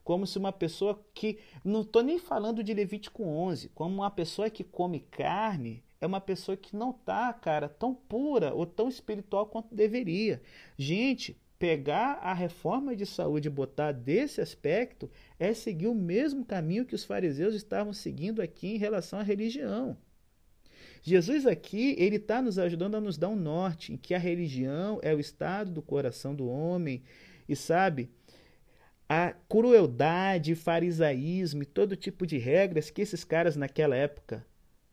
como 0.04 0.26
se 0.26 0.38
uma 0.38 0.52
pessoa 0.52 1.02
que. 1.14 1.38
Não 1.64 1.82
estou 1.82 2.02
nem 2.02 2.18
falando 2.18 2.62
de 2.62 2.74
Levítico 2.74 3.22
11, 3.22 3.68
como 3.70 3.96
uma 3.96 4.10
pessoa 4.10 4.50
que 4.50 4.64
come 4.64 5.00
carne 5.00 5.82
é 6.02 6.06
uma 6.06 6.20
pessoa 6.20 6.56
que 6.56 6.74
não 6.74 6.90
está, 6.90 7.32
cara, 7.32 7.68
tão 7.68 7.94
pura 7.94 8.52
ou 8.52 8.66
tão 8.66 8.88
espiritual 8.88 9.46
quanto 9.46 9.72
deveria. 9.72 10.42
Gente, 10.76 11.40
pegar 11.60 12.14
a 12.14 12.34
reforma 12.34 12.96
de 12.96 13.06
saúde 13.06 13.46
e 13.46 13.50
botar 13.50 13.92
desse 13.92 14.40
aspecto 14.40 15.08
é 15.38 15.54
seguir 15.54 15.86
o 15.86 15.94
mesmo 15.94 16.44
caminho 16.44 16.84
que 16.84 16.96
os 16.96 17.04
fariseus 17.04 17.54
estavam 17.54 17.92
seguindo 17.92 18.42
aqui 18.42 18.74
em 18.74 18.78
relação 18.78 19.20
à 19.20 19.22
religião. 19.22 19.96
Jesus 21.04 21.46
aqui, 21.46 21.94
ele 21.96 22.16
está 22.16 22.42
nos 22.42 22.58
ajudando 22.58 22.96
a 22.96 23.00
nos 23.00 23.16
dar 23.16 23.28
um 23.28 23.36
norte 23.36 23.92
em 23.92 23.96
que 23.96 24.12
a 24.12 24.18
religião 24.18 24.98
é 25.04 25.14
o 25.14 25.20
estado 25.20 25.70
do 25.70 25.80
coração 25.80 26.34
do 26.34 26.48
homem 26.48 27.04
e 27.48 27.54
sabe, 27.54 28.10
a 29.14 29.34
crueldade, 29.46 30.54
farisaísmo 30.54 31.62
e 31.62 31.66
todo 31.66 31.94
tipo 31.94 32.26
de 32.26 32.38
regras 32.38 32.88
que 32.88 33.02
esses 33.02 33.24
caras 33.24 33.56
naquela 33.56 33.94
época 33.94 34.42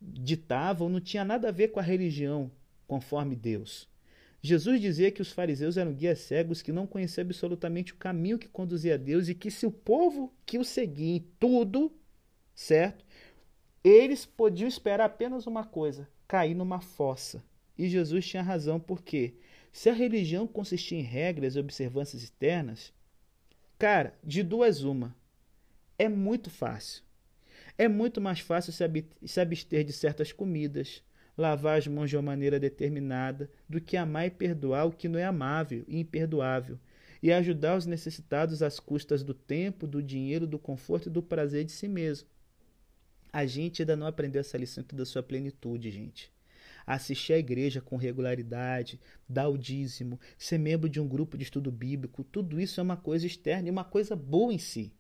ditavam 0.02 0.90
não 0.90 1.00
tinha 1.00 1.24
nada 1.24 1.48
a 1.48 1.54
ver 1.54 1.70
com 1.70 1.80
a 1.80 1.84
religião 1.84 2.52
conforme 2.86 3.34
Deus. 3.34 3.88
Jesus 4.42 4.82
dizia 4.82 5.10
que 5.10 5.22
os 5.22 5.32
fariseus 5.32 5.78
eram 5.78 5.94
guias 5.94 6.20
cegos 6.20 6.62
que 6.62 6.74
não 6.74 6.86
conheciam 6.86 7.24
absolutamente 7.24 7.94
o 7.94 7.96
caminho 7.96 8.38
que 8.38 8.50
conduzia 8.50 8.96
a 8.96 8.98
Deus 8.98 9.30
e 9.30 9.36
que 9.36 9.50
se 9.50 9.66
o 9.66 9.72
povo 9.72 10.34
que 10.46 10.58
o 10.58 10.66
seguia 10.66 11.16
em 11.16 11.26
tudo, 11.40 11.90
certo? 12.54 13.06
Eles 13.82 14.26
podiam 14.26 14.68
esperar 14.68 15.06
apenas 15.06 15.48
uma 15.48 15.64
coisa: 15.64 16.10
cair 16.28 16.56
numa 16.56 16.82
fossa. 16.82 17.42
E 17.78 17.88
Jesus 17.88 18.28
tinha 18.28 18.44
razão, 18.44 18.82
porque 18.82 19.36
se 19.72 19.90
a 19.90 19.94
religião 19.94 20.46
consistia 20.46 21.00
em 21.00 21.04
regras 21.04 21.56
e 21.56 21.60
observâncias 21.60 22.22
externas, 22.22 22.92
Cara, 23.80 24.14
de 24.22 24.44
duas 24.44 24.84
uma. 24.84 25.16
É 25.98 26.10
muito 26.10 26.50
fácil. 26.50 27.02
É 27.78 27.88
muito 27.88 28.20
mais 28.20 28.42
fácil 28.42 28.74
se 28.74 29.40
abster 29.40 29.86
de 29.86 29.94
certas 29.94 30.34
comidas, 30.34 31.02
lavar 31.38 31.78
as 31.78 31.88
mãos 31.88 32.10
de 32.10 32.18
uma 32.18 32.22
maneira 32.22 32.60
determinada, 32.60 33.50
do 33.70 33.80
que 33.80 33.96
amar 33.96 34.28
e 34.28 34.32
perdoar 34.32 34.86
o 34.86 34.92
que 34.92 35.08
não 35.08 35.18
é 35.18 35.24
amável 35.24 35.86
e 35.88 35.98
imperdoável, 35.98 36.78
e 37.24 37.32
ajudar 37.32 37.78
os 37.78 37.86
necessitados 37.86 38.62
às 38.62 38.82
custas 38.82 39.24
do 39.24 39.34
tempo, 39.34 39.88
do 39.88 40.04
dinheiro, 40.04 40.46
do 40.46 40.60
conforto 40.60 41.08
e 41.08 41.12
do 41.12 41.24
prazer 41.24 41.64
de 41.64 41.72
si 41.72 41.88
mesmo. 41.88 42.28
A 43.32 43.46
gente 43.46 43.82
ainda 43.82 43.96
não 43.96 44.08
aprendeu 44.08 44.42
essa 44.42 44.58
lição 44.58 44.84
da 44.92 45.06
sua 45.06 45.24
plenitude, 45.24 45.90
gente 45.90 46.30
assistir 46.96 47.34
à 47.34 47.38
igreja 47.38 47.80
com 47.82 47.96
regularidade, 47.96 49.00
dar 49.28 49.48
o 49.48 49.58
dízimo, 49.58 50.20
ser 50.38 50.58
membro 50.58 50.90
de 50.90 51.00
um 51.00 51.08
grupo 51.08 51.38
de 51.38 51.44
estudo 51.44 51.72
bíblico, 51.72 52.24
tudo 52.24 52.60
isso 52.60 52.80
é 52.80 52.84
uma 52.84 52.98
coisa 52.98 53.28
externa 53.28 53.68
e 53.68 53.72
uma 53.72 53.84
coisa 53.84 54.16
boa 54.16 54.52
em 54.52 54.58
si. 54.58 54.92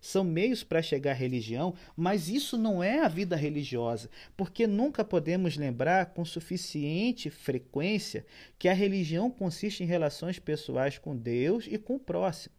são 0.00 0.22
meios 0.22 0.62
para 0.62 0.80
chegar 0.80 1.10
à 1.10 1.14
religião, 1.14 1.74
mas 1.96 2.28
isso 2.28 2.56
não 2.56 2.82
é 2.82 3.00
a 3.00 3.08
vida 3.08 3.34
religiosa, 3.34 4.08
porque 4.36 4.64
nunca 4.66 5.04
podemos 5.04 5.56
lembrar 5.56 6.06
com 6.06 6.24
suficiente 6.24 7.30
frequência 7.30 8.24
que 8.58 8.68
a 8.68 8.72
religião 8.74 9.28
consiste 9.28 9.82
em 9.82 9.86
relações 9.86 10.38
pessoais 10.38 10.98
com 10.98 11.16
Deus 11.16 11.66
e 11.68 11.78
com 11.78 11.96
o 11.96 12.00
próximo. 12.00 12.54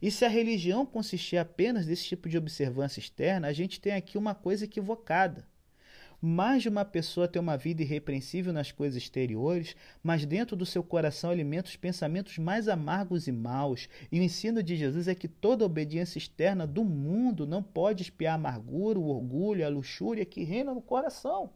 E 0.00 0.10
se 0.10 0.24
a 0.24 0.28
religião 0.28 0.86
consistir 0.86 1.38
apenas 1.38 1.86
desse 1.86 2.04
tipo 2.04 2.28
de 2.28 2.38
observância 2.38 3.00
externa, 3.00 3.48
a 3.48 3.52
gente 3.52 3.80
tem 3.80 3.92
aqui 3.92 4.16
uma 4.18 4.34
coisa 4.34 4.64
equivocada. 4.64 5.46
Mais 6.28 6.64
de 6.64 6.68
uma 6.68 6.84
pessoa 6.84 7.28
tem 7.28 7.40
uma 7.40 7.56
vida 7.56 7.82
irrepreensível 7.82 8.52
nas 8.52 8.72
coisas 8.72 9.00
exteriores, 9.00 9.76
mas 10.02 10.26
dentro 10.26 10.56
do 10.56 10.66
seu 10.66 10.82
coração 10.82 11.30
alimenta 11.30 11.68
os 11.68 11.76
pensamentos 11.76 12.36
mais 12.36 12.66
amargos 12.66 13.28
e 13.28 13.32
maus. 13.32 13.88
E 14.10 14.18
o 14.18 14.22
ensino 14.24 14.60
de 14.60 14.74
Jesus 14.74 15.06
é 15.06 15.14
que 15.14 15.28
toda 15.28 15.64
obediência 15.64 16.18
externa 16.18 16.66
do 16.66 16.82
mundo 16.82 17.46
não 17.46 17.62
pode 17.62 18.02
espiar 18.02 18.32
a 18.32 18.34
amargura, 18.34 18.98
o 18.98 19.06
orgulho, 19.06 19.64
a 19.64 19.68
luxúria 19.68 20.24
que 20.24 20.42
reina 20.42 20.74
no 20.74 20.82
coração. 20.82 21.50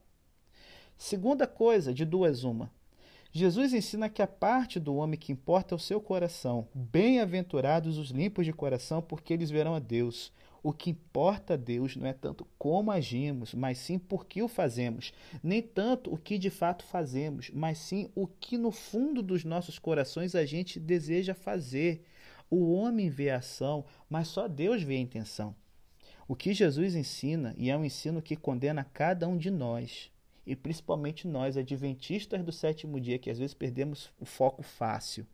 Segunda 0.97 1.49
coisa, 1.49 1.93
de 1.93 2.05
duas 2.05 2.45
uma. 2.45 2.71
Jesus 3.33 3.75
ensina 3.75 4.09
que 4.09 4.23
a 4.23 4.27
parte 4.29 4.79
do 4.79 4.95
homem 4.95 5.19
que 5.19 5.33
importa 5.33 5.75
é 5.75 5.77
o 5.77 5.81
seu 5.81 6.01
coração. 6.01 6.69
Bem-aventurados 6.73 7.99
os 7.99 8.11
limpos 8.11 8.47
de 8.47 8.53
coração, 8.53 9.03
porque 9.03 9.33
eles 9.35 9.51
verão 9.51 9.75
a 9.75 9.81
Deus. 9.81 10.33
O 10.63 10.73
que 10.73 10.91
importa 10.91 11.55
a 11.55 11.57
Deus 11.57 11.97
não 11.97 12.07
é 12.07 12.13
tanto 12.13 12.47
como 12.59 12.91
agimos, 12.91 13.55
mas 13.55 13.79
sim 13.79 13.99
por 13.99 14.27
que 14.27 14.43
o 14.43 14.49
fazemos. 14.49 15.13
Nem 15.43 15.63
tanto 15.63 16.13
o 16.13 16.19
que 16.19 16.37
de 16.39 16.51
fato 16.51 16.85
fazemos, 16.85 17.51
mas 17.55 17.79
sim 17.79 18.11
o 18.15 18.27
que 18.27 18.59
no 18.59 18.71
fundo 18.71 19.23
dos 19.23 19.43
nossos 19.43 19.79
corações 19.79 20.35
a 20.35 20.45
gente 20.45 20.79
deseja 20.79 21.35
fazer. 21.35 22.05
O 22.51 22.73
homem 22.73 23.09
vê 23.09 23.31
a 23.31 23.39
ação, 23.39 23.85
mas 24.09 24.29
só 24.29 24.47
Deus 24.47 24.83
vê 24.83 24.97
a 24.97 25.01
intenção. 25.01 25.55
O 26.29 26.37
que 26.37 26.53
Jesus 26.53 26.95
ensina, 26.95 27.55
e 27.57 27.71
é 27.71 27.77
um 27.77 27.85
ensino 27.85 28.21
que 28.21 28.37
condena 28.37 28.85
cada 28.85 29.27
um 29.27 29.37
de 29.37 29.51
nós, 29.51 30.11
e 30.47 30.55
principalmente 30.55 31.27
nós, 31.27 31.57
adventistas 31.57 32.45
do 32.45 32.53
sétimo 32.53 33.01
dia, 33.01 33.19
que 33.19 33.31
às 33.31 33.39
vezes 33.39 33.55
perdemos 33.55 34.11
o 34.19 34.25
foco 34.25 34.63
fácil 34.63 35.27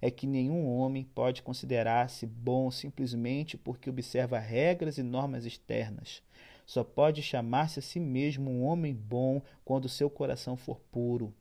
é 0.00 0.10
que 0.10 0.26
nenhum 0.26 0.66
homem 0.66 1.04
pode 1.04 1.42
considerar-se 1.42 2.26
bom 2.26 2.70
simplesmente 2.70 3.56
porque 3.56 3.90
observa 3.90 4.38
regras 4.38 4.98
e 4.98 5.02
normas 5.02 5.44
externas. 5.44 6.22
Só 6.66 6.82
pode 6.84 7.22
chamar-se 7.22 7.78
a 7.78 7.82
si 7.82 8.00
mesmo 8.00 8.50
um 8.50 8.64
homem 8.64 8.94
bom 8.94 9.42
quando 9.64 9.88
seu 9.88 10.08
coração 10.08 10.56
for 10.56 10.80
puro. 10.90 11.34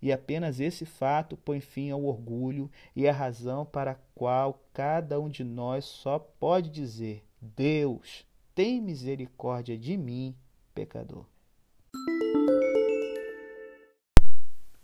E 0.00 0.12
apenas 0.12 0.60
esse 0.60 0.84
fato 0.84 1.36
põe 1.36 1.60
fim 1.60 1.90
ao 1.90 2.04
orgulho 2.04 2.70
e 2.94 3.08
a 3.08 3.12
razão 3.12 3.64
para 3.64 3.92
a 3.92 3.98
qual 4.14 4.62
cada 4.72 5.18
um 5.20 5.28
de 5.28 5.42
nós 5.42 5.84
só 5.84 6.18
pode 6.18 6.68
dizer: 6.70 7.24
Deus, 7.40 8.26
tem 8.54 8.80
misericórdia 8.80 9.78
de 9.78 9.96
mim, 9.96 10.34
pecador. 10.74 11.24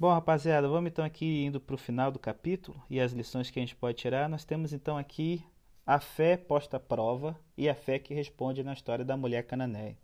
Bom, 0.00 0.08
rapaziada, 0.08 0.66
vamos 0.66 0.90
então 0.90 1.04
aqui 1.04 1.44
indo 1.44 1.60
para 1.60 1.74
o 1.74 1.78
final 1.78 2.10
do 2.10 2.18
capítulo 2.18 2.82
e 2.88 2.98
as 2.98 3.12
lições 3.12 3.50
que 3.50 3.58
a 3.58 3.62
gente 3.62 3.76
pode 3.76 3.98
tirar. 3.98 4.30
Nós 4.30 4.46
temos 4.46 4.72
então 4.72 4.96
aqui 4.96 5.44
a 5.86 6.00
fé 6.00 6.38
posta 6.38 6.78
à 6.78 6.80
prova 6.80 7.38
e 7.54 7.68
a 7.68 7.74
fé 7.74 7.98
que 7.98 8.14
responde 8.14 8.64
na 8.64 8.72
história 8.72 9.04
da 9.04 9.14
mulher 9.14 9.42
cananeia. 9.42 9.98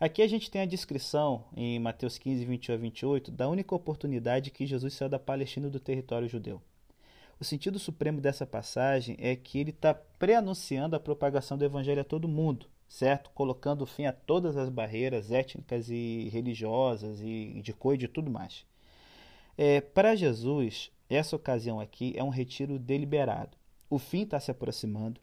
Aqui 0.00 0.20
a 0.20 0.26
gente 0.26 0.50
tem 0.50 0.62
a 0.62 0.66
descrição 0.66 1.44
em 1.56 1.78
Mateus 1.78 2.18
15, 2.18 2.44
21 2.44 2.74
a 2.74 2.76
28 2.76 3.30
da 3.30 3.48
única 3.48 3.72
oportunidade 3.72 4.50
que 4.50 4.66
Jesus 4.66 4.94
saiu 4.94 5.08
da 5.08 5.20
Palestina 5.20 5.70
do 5.70 5.78
território 5.78 6.28
judeu. 6.28 6.60
O 7.38 7.44
sentido 7.44 7.78
supremo 7.78 8.20
dessa 8.20 8.44
passagem 8.44 9.16
é 9.20 9.36
que 9.36 9.60
ele 9.60 9.70
está 9.70 9.94
pré-anunciando 9.94 10.96
a 10.96 11.00
propagação 11.00 11.56
do 11.56 11.64
evangelho 11.64 12.00
a 12.00 12.04
todo 12.04 12.26
mundo, 12.26 12.66
certo? 12.88 13.30
Colocando 13.30 13.86
fim 13.86 14.06
a 14.06 14.12
todas 14.12 14.56
as 14.56 14.68
barreiras 14.68 15.30
étnicas 15.30 15.88
e 15.88 16.28
religiosas 16.32 17.20
e 17.20 17.60
de 17.62 17.72
cor 17.72 17.94
e 17.94 17.98
de 17.98 18.08
tudo 18.08 18.28
mais. 18.28 18.66
É, 19.56 19.80
Para 19.80 20.16
Jesus, 20.16 20.90
essa 21.08 21.36
ocasião 21.36 21.78
aqui 21.78 22.12
é 22.16 22.24
um 22.24 22.28
retiro 22.28 22.78
deliberado. 22.78 23.56
O 23.88 23.98
fim 23.98 24.22
está 24.22 24.40
se 24.40 24.50
aproximando 24.50 25.20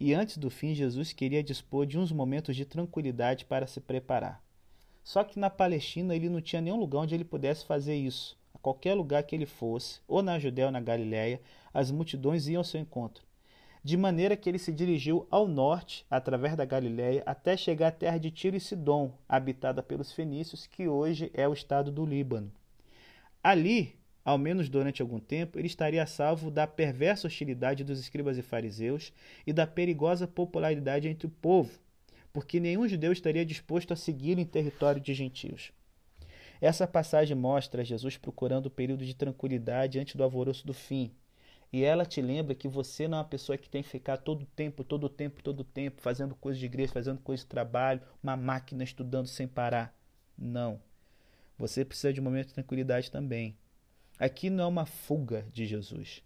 e 0.00 0.12
antes 0.12 0.38
do 0.38 0.50
fim, 0.50 0.74
Jesus 0.74 1.12
queria 1.12 1.42
dispor 1.42 1.86
de 1.86 1.98
uns 1.98 2.10
momentos 2.10 2.56
de 2.56 2.64
tranquilidade 2.64 3.44
para 3.44 3.66
se 3.66 3.80
preparar. 3.80 4.42
Só 5.02 5.22
que 5.22 5.38
na 5.38 5.50
Palestina 5.50 6.16
ele 6.16 6.28
não 6.28 6.40
tinha 6.40 6.62
nenhum 6.62 6.78
lugar 6.78 7.00
onde 7.00 7.14
ele 7.14 7.24
pudesse 7.24 7.64
fazer 7.64 7.94
isso. 7.94 8.36
A 8.54 8.58
qualquer 8.58 8.94
lugar 8.94 9.22
que 9.22 9.36
ele 9.36 9.46
fosse, 9.46 10.00
ou 10.08 10.22
na 10.22 10.38
Judéia 10.38 10.66
ou 10.66 10.72
na 10.72 10.80
Galiléia, 10.80 11.40
as 11.72 11.90
multidões 11.90 12.48
iam 12.48 12.60
ao 12.60 12.64
seu 12.64 12.80
encontro. 12.80 13.22
De 13.82 13.96
maneira 13.96 14.36
que 14.36 14.48
ele 14.48 14.58
se 14.58 14.72
dirigiu 14.72 15.26
ao 15.30 15.46
norte, 15.46 16.06
através 16.10 16.56
da 16.56 16.64
Galiléia, 16.64 17.22
até 17.26 17.54
chegar 17.56 17.88
à 17.88 17.92
terra 17.92 18.18
de 18.18 18.30
Tiro 18.30 18.56
e 18.56 18.60
Sidom, 18.60 19.12
habitada 19.28 19.82
pelos 19.82 20.10
fenícios, 20.10 20.66
que 20.66 20.88
hoje 20.88 21.30
é 21.34 21.46
o 21.46 21.52
estado 21.52 21.92
do 21.92 22.06
Líbano. 22.06 22.50
Ali, 23.44 23.94
ao 24.24 24.38
menos 24.38 24.70
durante 24.70 25.02
algum 25.02 25.20
tempo, 25.20 25.58
ele 25.58 25.66
estaria 25.66 26.06
salvo 26.06 26.50
da 26.50 26.66
perversa 26.66 27.26
hostilidade 27.26 27.84
dos 27.84 28.00
escribas 28.00 28.38
e 28.38 28.42
fariseus 28.42 29.12
e 29.46 29.52
da 29.52 29.66
perigosa 29.66 30.26
popularidade 30.26 31.08
entre 31.08 31.26
o 31.26 31.30
povo, 31.30 31.78
porque 32.32 32.58
nenhum 32.58 32.88
judeu 32.88 33.12
estaria 33.12 33.44
disposto 33.44 33.92
a 33.92 33.96
seguir 33.96 34.38
em 34.38 34.46
território 34.46 34.98
de 34.98 35.12
gentios. 35.12 35.72
Essa 36.58 36.86
passagem 36.86 37.36
mostra 37.36 37.84
Jesus 37.84 38.16
procurando 38.16 38.66
o 38.66 38.70
período 38.70 39.04
de 39.04 39.14
tranquilidade 39.14 39.98
antes 39.98 40.16
do 40.16 40.24
alvoroço 40.24 40.66
do 40.66 40.72
fim. 40.72 41.12
E 41.70 41.84
ela 41.84 42.06
te 42.06 42.22
lembra 42.22 42.54
que 42.54 42.66
você 42.66 43.06
não 43.06 43.18
é 43.18 43.20
uma 43.20 43.28
pessoa 43.28 43.58
que 43.58 43.68
tem 43.68 43.82
que 43.82 43.90
ficar 43.90 44.16
todo 44.16 44.44
o 44.44 44.46
tempo, 44.46 44.82
todo 44.82 45.04
o 45.04 45.08
tempo, 45.10 45.42
todo 45.42 45.60
o 45.60 45.64
tempo, 45.64 46.00
fazendo 46.00 46.34
coisas 46.34 46.58
de 46.58 46.64
igreja, 46.64 46.94
fazendo 46.94 47.20
coisas 47.20 47.44
de 47.44 47.50
trabalho, 47.50 48.00
uma 48.22 48.38
máquina 48.38 48.82
estudando 48.82 49.26
sem 49.26 49.46
parar. 49.46 49.94
Não. 50.38 50.80
Você 51.58 51.84
precisa 51.84 52.12
de 52.12 52.20
um 52.20 52.24
momento 52.24 52.48
de 52.48 52.54
tranquilidade 52.54 53.10
também. 53.10 53.56
Aqui 54.18 54.50
não 54.50 54.64
é 54.64 54.66
uma 54.66 54.86
fuga 54.86 55.46
de 55.52 55.66
Jesus. 55.66 56.22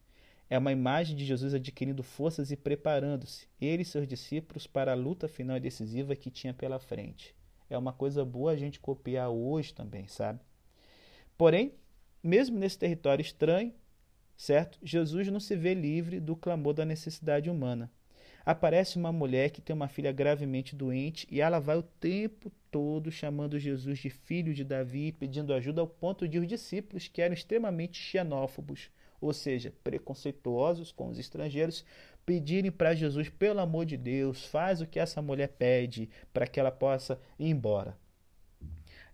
É 0.51 0.57
uma 0.57 0.73
imagem 0.73 1.15
de 1.15 1.27
Jesus 1.27 1.53
adquirindo 1.53 2.03
forças 2.03 2.51
e 2.51 2.57
preparando-se, 2.57 3.47
ele 3.61 3.83
e 3.83 3.85
seus 3.85 4.09
discípulos, 4.09 4.67
para 4.67 4.93
a 4.93 4.97
luta 4.97 5.29
final 5.29 5.57
e 5.57 5.61
decisiva 5.61 6.17
que 6.17 6.31
tinha 6.31 6.55
pela 6.55 6.79
frente. 6.79 7.35
É 7.69 7.77
uma 7.77 7.93
coisa 7.93 8.25
boa 8.25 8.53
a 8.53 8.57
gente 8.57 8.81
copiar 8.81 9.29
hoje 9.29 9.75
também, 9.75 10.09
sabe? 10.09 10.41
Porém, 11.37 11.75
mesmo 12.23 12.59
nesse 12.59 12.79
território 12.79 13.23
estranho, 13.23 13.75
certo? 14.37 14.79
Jesus 14.83 15.29
não 15.29 15.41
se 15.41 15.55
vê 15.55 15.75
livre 15.75 16.19
do 16.19 16.35
clamor 16.35 16.73
da 16.73 16.85
necessidade 16.85 17.51
humana 17.51 17.91
aparece 18.51 18.97
uma 18.97 19.13
mulher 19.13 19.51
que 19.51 19.61
tem 19.61 19.77
uma 19.77 19.89
filha 19.89 20.11
gravemente 20.11 20.75
doente 20.75 21.29
e 21.31 21.39
ela 21.39 21.59
vai 21.59 21.77
o 21.77 21.83
tempo 21.83 22.51
todo 22.71 23.11
chamando 23.11 23.59
Jesus 23.59 23.99
de 23.99 24.09
filho 24.09 24.55
de 24.55 24.65
Davi, 24.65 25.13
pedindo 25.13 25.53
ajuda 25.53 25.83
ao 25.83 25.87
ponto 25.87 26.27
de 26.27 26.39
os 26.39 26.49
discípulos, 26.49 27.09
que 27.09 27.21
eram 27.21 27.35
extremamente 27.35 28.01
xenófobos, 28.01 28.91
ou 29.21 29.35
seja, 29.35 29.75
preconceituosos 29.85 30.91
com 30.91 31.09
os 31.09 31.19
estrangeiros, 31.19 31.85
pedirem 32.25 32.71
para 32.71 32.95
Jesus, 32.95 33.29
pelo 33.29 33.61
amor 33.61 33.85
de 33.85 33.99
Deus, 33.99 34.47
faz 34.47 34.81
o 34.81 34.87
que 34.87 34.99
essa 34.99 35.21
mulher 35.21 35.49
pede 35.49 36.09
para 36.33 36.47
que 36.47 36.59
ela 36.59 36.71
possa 36.71 37.21
ir 37.39 37.51
embora. 37.51 37.99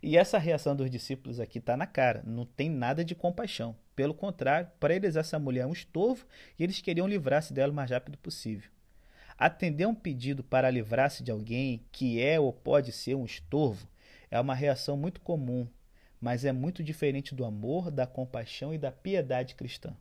E 0.01 0.16
essa 0.16 0.39
reação 0.39 0.76
dos 0.76 0.89
discípulos 0.89 1.41
aqui 1.41 1.59
está 1.59 1.76
na 1.76 1.89
cara, 1.89 2.22
não 2.24 2.47
tem 2.47 2.70
nada 2.70 3.05
de 3.05 3.16
compaixão. 3.16 3.74
Pelo 3.97 4.14
contrário, 4.14 4.70
para 4.78 4.95
eles 4.95 5.16
essa 5.16 5.41
mulher 5.41 5.62
é 5.62 5.66
um 5.66 5.72
estorvo 5.72 6.24
e 6.57 6.62
eles 6.62 6.80
queriam 6.80 7.09
livrar-se 7.09 7.53
dela 7.53 7.72
o 7.72 7.74
mais 7.74 7.91
rápido 7.91 8.16
possível. 8.18 8.74
Atender 9.39 9.87
um 9.87 9.95
pedido 9.95 10.45
para 10.45 10.70
livrar-se 10.70 11.22
de 11.22 11.30
alguém 11.30 11.85
que 11.91 12.20
é 12.22 12.39
ou 12.39 12.53
pode 12.53 12.93
ser 12.93 13.14
um 13.14 13.24
estorvo 13.24 13.89
é 14.30 14.39
uma 14.39 14.55
reação 14.55 14.97
muito 14.97 15.20
comum, 15.20 15.66
mas 16.20 16.45
é 16.45 16.53
muito 16.53 16.82
diferente 16.82 17.35
do 17.35 17.45
amor, 17.45 17.91
da 17.91 18.07
compaixão 18.07 18.72
e 18.72 18.78
da 18.78 18.91
piedade 18.91 19.55
cristã. 19.55 19.97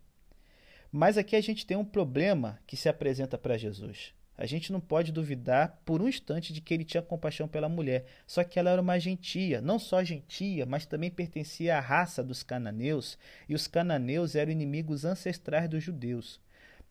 Mas 0.92 1.18
aqui 1.18 1.36
a 1.36 1.42
gente 1.42 1.66
tem 1.66 1.76
um 1.76 1.84
problema 1.84 2.60
que 2.68 2.78
se 2.78 2.88
apresenta 2.88 3.38
para 3.38 3.58
Jesus. 3.58 4.14
A 4.38 4.46
gente 4.46 4.72
não 4.72 4.80
pode 4.80 5.12
duvidar 5.12 5.82
por 5.86 6.02
um 6.02 6.08
instante 6.08 6.54
de 6.54 6.62
que 6.62 6.74
ele 6.74 6.84
tinha 6.84 7.02
compaixão 7.02 7.48
pela 7.48 7.70
mulher, 7.70 8.06
só 8.26 8.44
que 8.44 8.58
ela 8.58 8.72
era 8.72 8.82
uma 8.82 9.00
gentia, 9.00 9.62
não 9.62 9.78
só 9.78 10.04
gentia, 10.04 10.66
mas 10.66 10.86
também 10.86 11.12
pertencia 11.12 11.78
à 11.78 11.80
raça 11.80 12.24
dos 12.24 12.42
cananeus, 12.42 13.18
e 13.48 13.54
os 13.54 13.68
cananeus 13.68 14.36
eram 14.36 14.52
inimigos 14.52 15.06
ancestrais 15.06 15.70
dos 15.70 15.84
judeus. 15.84 16.40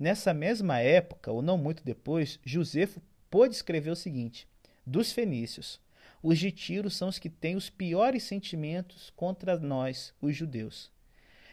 Nessa 0.02 0.34
mesma 0.34 0.80
época, 0.80 1.30
ou 1.30 1.40
não 1.40 1.56
muito 1.56 1.84
depois, 1.84 2.40
Josefo 2.44 3.00
pôde 3.30 3.54
escrever 3.54 3.90
o 3.90 3.94
seguinte: 3.94 4.48
Dos 4.84 5.12
fenícios, 5.12 5.80
os 6.20 6.40
de 6.40 6.50
Tiro 6.50 6.90
são 6.90 7.08
os 7.08 7.20
que 7.20 7.30
têm 7.30 7.54
os 7.54 7.70
piores 7.70 8.24
sentimentos 8.24 9.10
contra 9.10 9.56
nós, 9.60 10.12
os 10.20 10.34
judeus. 10.34 10.90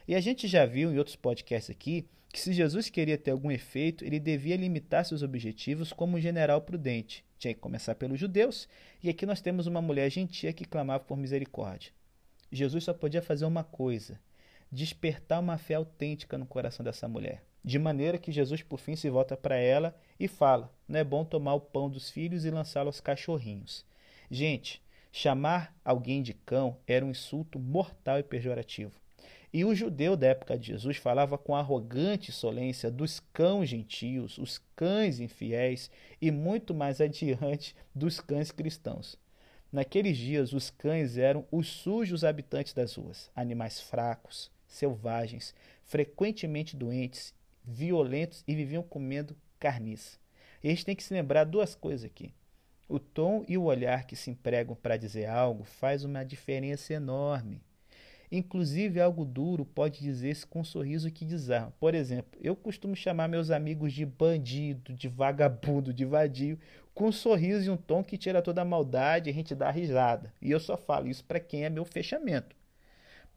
E 0.08 0.16
a 0.16 0.20
gente 0.20 0.48
já 0.48 0.66
viu 0.66 0.92
em 0.92 0.98
outros 0.98 1.16
podcasts 1.16 1.70
aqui 1.70 2.08
que 2.34 2.40
se 2.40 2.52
Jesus 2.52 2.90
queria 2.90 3.20
ter 3.20 3.30
algum 3.30 3.52
efeito, 3.52 4.04
ele 4.04 4.20
devia 4.20 4.58
limitar 4.58 5.06
seus 5.06 5.22
objetivos 5.22 5.94
como 5.94 6.18
um 6.18 6.20
general 6.20 6.60
prudente. 6.60 7.24
Tinha 7.38 7.54
que 7.54 7.60
começar 7.60 7.94
pelos 7.94 8.20
judeus, 8.20 8.68
e 9.04 9.12
aqui 9.12 9.28
nós 9.28 9.42
temos 9.42 9.68
uma 9.68 9.80
mulher 9.80 10.10
gentia 10.10 10.52
que 10.52 10.66
clamava 10.66 11.04
por 11.04 11.16
misericórdia. 11.16 11.92
Jesus 12.52 12.84
só 12.84 12.96
podia 12.96 13.22
fazer 13.22 13.46
uma 13.46 13.64
coisa: 13.64 14.20
despertar 14.72 15.40
uma 15.40 15.60
fé 15.60 15.76
autêntica 15.76 16.36
no 16.36 16.48
coração 16.48 16.84
dessa 16.84 17.08
mulher. 17.08 17.44
De 17.70 17.78
maneira 17.78 18.18
que 18.18 18.32
Jesus 18.32 18.64
por 18.64 18.80
fim 18.80 18.96
se 18.96 19.12
volta 19.12 19.38
para 19.38 19.56
ela 19.56 19.96
e 20.20 20.28
fala: 20.28 20.74
Não 20.88 21.00
é 21.00 21.04
bom 21.04 21.24
tomar 21.24 21.54
o 21.54 21.62
pão 21.62 21.88
dos 21.88 22.10
filhos 22.10 22.44
e 22.44 22.50
lançá-lo 22.50 22.90
aos 22.90 23.00
cachorrinhos. 23.00 23.86
Gente, 24.28 24.82
chamar 25.12 25.72
alguém 25.86 26.24
de 26.24 26.34
cão 26.34 26.80
era 26.88 27.06
um 27.06 27.12
insulto 27.12 27.60
mortal 27.60 28.18
e 28.18 28.24
pejorativo. 28.24 29.00
E 29.54 29.64
o 29.64 29.76
judeu 29.76 30.18
da 30.18 30.30
época 30.30 30.58
de 30.58 30.66
Jesus 30.66 30.98
falava 30.98 31.38
com 31.38 31.56
arrogante 31.56 32.32
insolência 32.32 32.90
dos 32.90 33.20
cães 33.32 33.70
gentios, 33.70 34.40
os 34.40 34.60
cães 34.76 35.20
infiéis 35.20 35.92
e 36.20 36.32
muito 36.32 36.74
mais 36.74 37.00
adiante 37.00 37.76
dos 37.94 38.20
cães 38.20 38.50
cristãos. 38.50 39.16
Naqueles 39.72 40.18
dias, 40.18 40.54
os 40.54 40.72
cães 40.72 41.20
eram 41.20 41.46
os 41.52 41.68
sujos 41.68 42.24
habitantes 42.24 42.74
das 42.74 42.96
ruas, 42.96 43.30
animais 43.36 43.80
fracos, 43.80 44.50
selvagens, 44.68 45.54
frequentemente 45.84 46.76
doentes, 46.76 47.38
violentos 47.70 48.44
e 48.48 48.56
viviam 48.56 48.84
comendo 48.84 49.36
carniça. 49.60 50.18
E 50.64 50.68
a 50.68 50.72
gente 50.72 50.86
tem 50.86 50.96
que 50.96 51.04
se 51.04 51.14
lembrar 51.14 51.44
duas 51.44 51.76
coisas 51.76 52.04
aqui. 52.04 52.34
O 52.88 53.00
tom 53.00 53.46
e 53.48 53.58
o 53.58 53.64
olhar 53.64 54.06
que 54.06 54.16
se 54.16 54.32
empregam 54.32 54.76
para 54.76 54.98
dizer 54.98 55.28
algo 55.28 55.64
faz 55.64 56.04
uma 56.04 56.24
diferença 56.24 56.94
enorme. 56.94 57.62
Inclusive, 58.32 59.02
algo 59.02 59.26
duro 59.26 59.66
pode 59.66 60.00
dizer-se 60.00 60.46
com 60.46 60.60
um 60.60 60.64
sorriso 60.64 61.12
que 61.12 61.26
desarma. 61.26 61.74
Por 61.80 61.96
exemplo, 61.96 62.40
eu 62.44 62.56
costumo 62.56 62.96
chamar 62.96 63.28
meus 63.28 63.50
amigos 63.50 63.92
de 63.92 64.06
bandido, 64.06 64.94
de 64.94 65.08
vagabundo, 65.08 65.94
de 65.94 66.06
vadio, 66.06 66.60
com 66.94 67.08
um 67.08 67.12
sorriso 67.12 67.68
e 67.68 67.70
um 67.70 67.78
tom 67.78 68.04
que 68.04 68.18
tira 68.18 68.42
toda 68.42 68.62
a 68.62 68.66
maldade 68.66 69.30
e 69.30 69.32
a 69.32 69.34
gente 69.34 69.56
dá 69.56 69.72
risada. 69.72 70.34
E 70.42 70.52
eu 70.52 70.60
só 70.60 70.78
falo 70.78 71.08
isso 71.08 71.24
para 71.26 71.40
quem 71.40 71.66
é 71.66 71.70
meu 71.70 71.86
fechamento. 71.86 72.56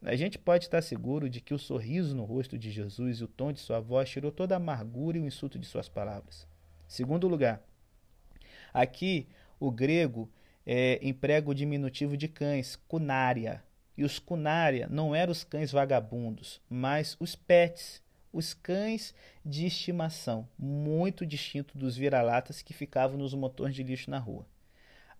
A 0.05 0.17
gente 0.17 0.37
pode 0.37 0.65
estar 0.65 0.81
seguro 0.81 1.29
de 1.29 1.39
que 1.39 1.53
o 1.53 1.59
sorriso 1.59 2.13
no 2.13 2.25
rosto 2.25 2.57
de 2.57 2.69
Jesus 2.69 3.19
e 3.19 3.23
o 3.23 3.27
tom 3.27 3.53
de 3.53 3.59
sua 3.61 3.79
voz 3.79 4.09
tirou 4.09 4.31
toda 4.31 4.53
a 4.53 4.57
amargura 4.57 5.17
e 5.17 5.21
o 5.21 5.25
insulto 5.25 5.57
de 5.57 5.65
suas 5.65 5.87
palavras. 5.87 6.45
Segundo 6.85 7.25
lugar, 7.27 7.61
aqui 8.73 9.27
o 9.57 9.71
grego 9.71 10.29
é, 10.65 10.99
emprega 11.01 11.49
o 11.49 11.55
diminutivo 11.55 12.17
de 12.17 12.27
cães, 12.27 12.75
cunária, 12.75 13.63
e 13.97 14.03
os 14.03 14.19
cunária 14.19 14.87
não 14.89 15.15
eram 15.15 15.31
os 15.31 15.45
cães 15.45 15.71
vagabundos, 15.71 16.61
mas 16.69 17.15
os 17.17 17.33
pets, 17.33 18.03
os 18.31 18.53
cães 18.53 19.15
de 19.45 19.65
estimação, 19.67 20.49
muito 20.57 21.25
distinto 21.25 21.77
dos 21.77 21.95
vira-latas 21.95 22.61
que 22.61 22.73
ficavam 22.73 23.17
nos 23.17 23.33
motores 23.33 23.73
de 23.73 23.83
lixo 23.83 24.11
na 24.11 24.19
rua. 24.19 24.45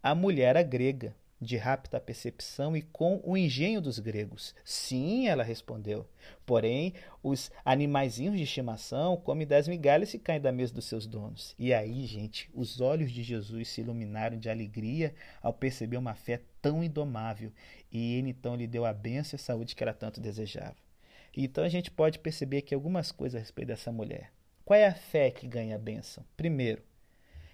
A 0.02 0.14
mulher 0.14 0.50
era 0.50 0.64
grega, 0.64 1.16
de 1.44 1.58
rápida 1.58 2.00
percepção 2.00 2.76
e 2.76 2.82
com 2.82 3.22
o 3.24 3.38
engenho 3.38 3.82
dos 3.82 4.00
gregos. 4.00 4.56
Sim, 4.64 5.28
ela 5.28 5.44
respondeu. 5.44 6.08
Porém, 6.46 6.94
os 7.22 7.52
animaizinhos 7.64 8.38
de 8.38 8.44
estimação 8.44 9.18
comem 9.18 9.46
das 9.46 9.68
migalhas 9.68 10.14
e 10.14 10.20
caem 10.20 10.41
da 10.41 10.52
mesa 10.52 10.74
dos 10.74 10.86
seus 10.86 11.06
donos. 11.06 11.54
E 11.60 11.74
aí, 11.74 12.06
gente, 12.06 12.50
os 12.54 12.82
olhos 12.82 13.12
de 13.12 13.22
Jesus 13.22 13.68
se 13.68 13.82
iluminaram 13.82 14.38
de 14.38 14.50
alegria 14.50 15.14
ao 15.41 15.54
perceber 15.54 15.98
uma 15.98 16.16
fé 16.16 16.41
tão 16.62 16.84
indomável. 16.84 17.52
E 17.91 18.16
ele 18.16 18.30
então 18.30 18.56
lhe 18.56 18.66
deu 18.66 18.86
a 18.86 18.94
bênção 18.94 19.38
e 19.38 19.39
a 19.39 19.44
saúde 19.44 19.76
que 19.76 19.84
ela 19.84 19.94
tanto 19.94 20.20
desejava. 20.20 20.76
Então 21.36 21.64
a 21.64 21.70
gente 21.70 21.89
pode 21.91 22.20
perceber 22.20 22.60
aqui 22.60 22.74
algumas 22.74 23.12
coisas 23.12 23.38
a 23.38 23.39
respeito 23.39 23.68
dessa 23.68 23.91
mulher. 23.91 24.32
Qual 24.64 24.80
é 24.80 24.88
a 24.88 24.94
fé 24.94 25.30
que 25.30 25.48
ganha 25.48 25.76
a 25.76 25.80
bênção? 25.80 26.24
Primeiro, 26.38 26.82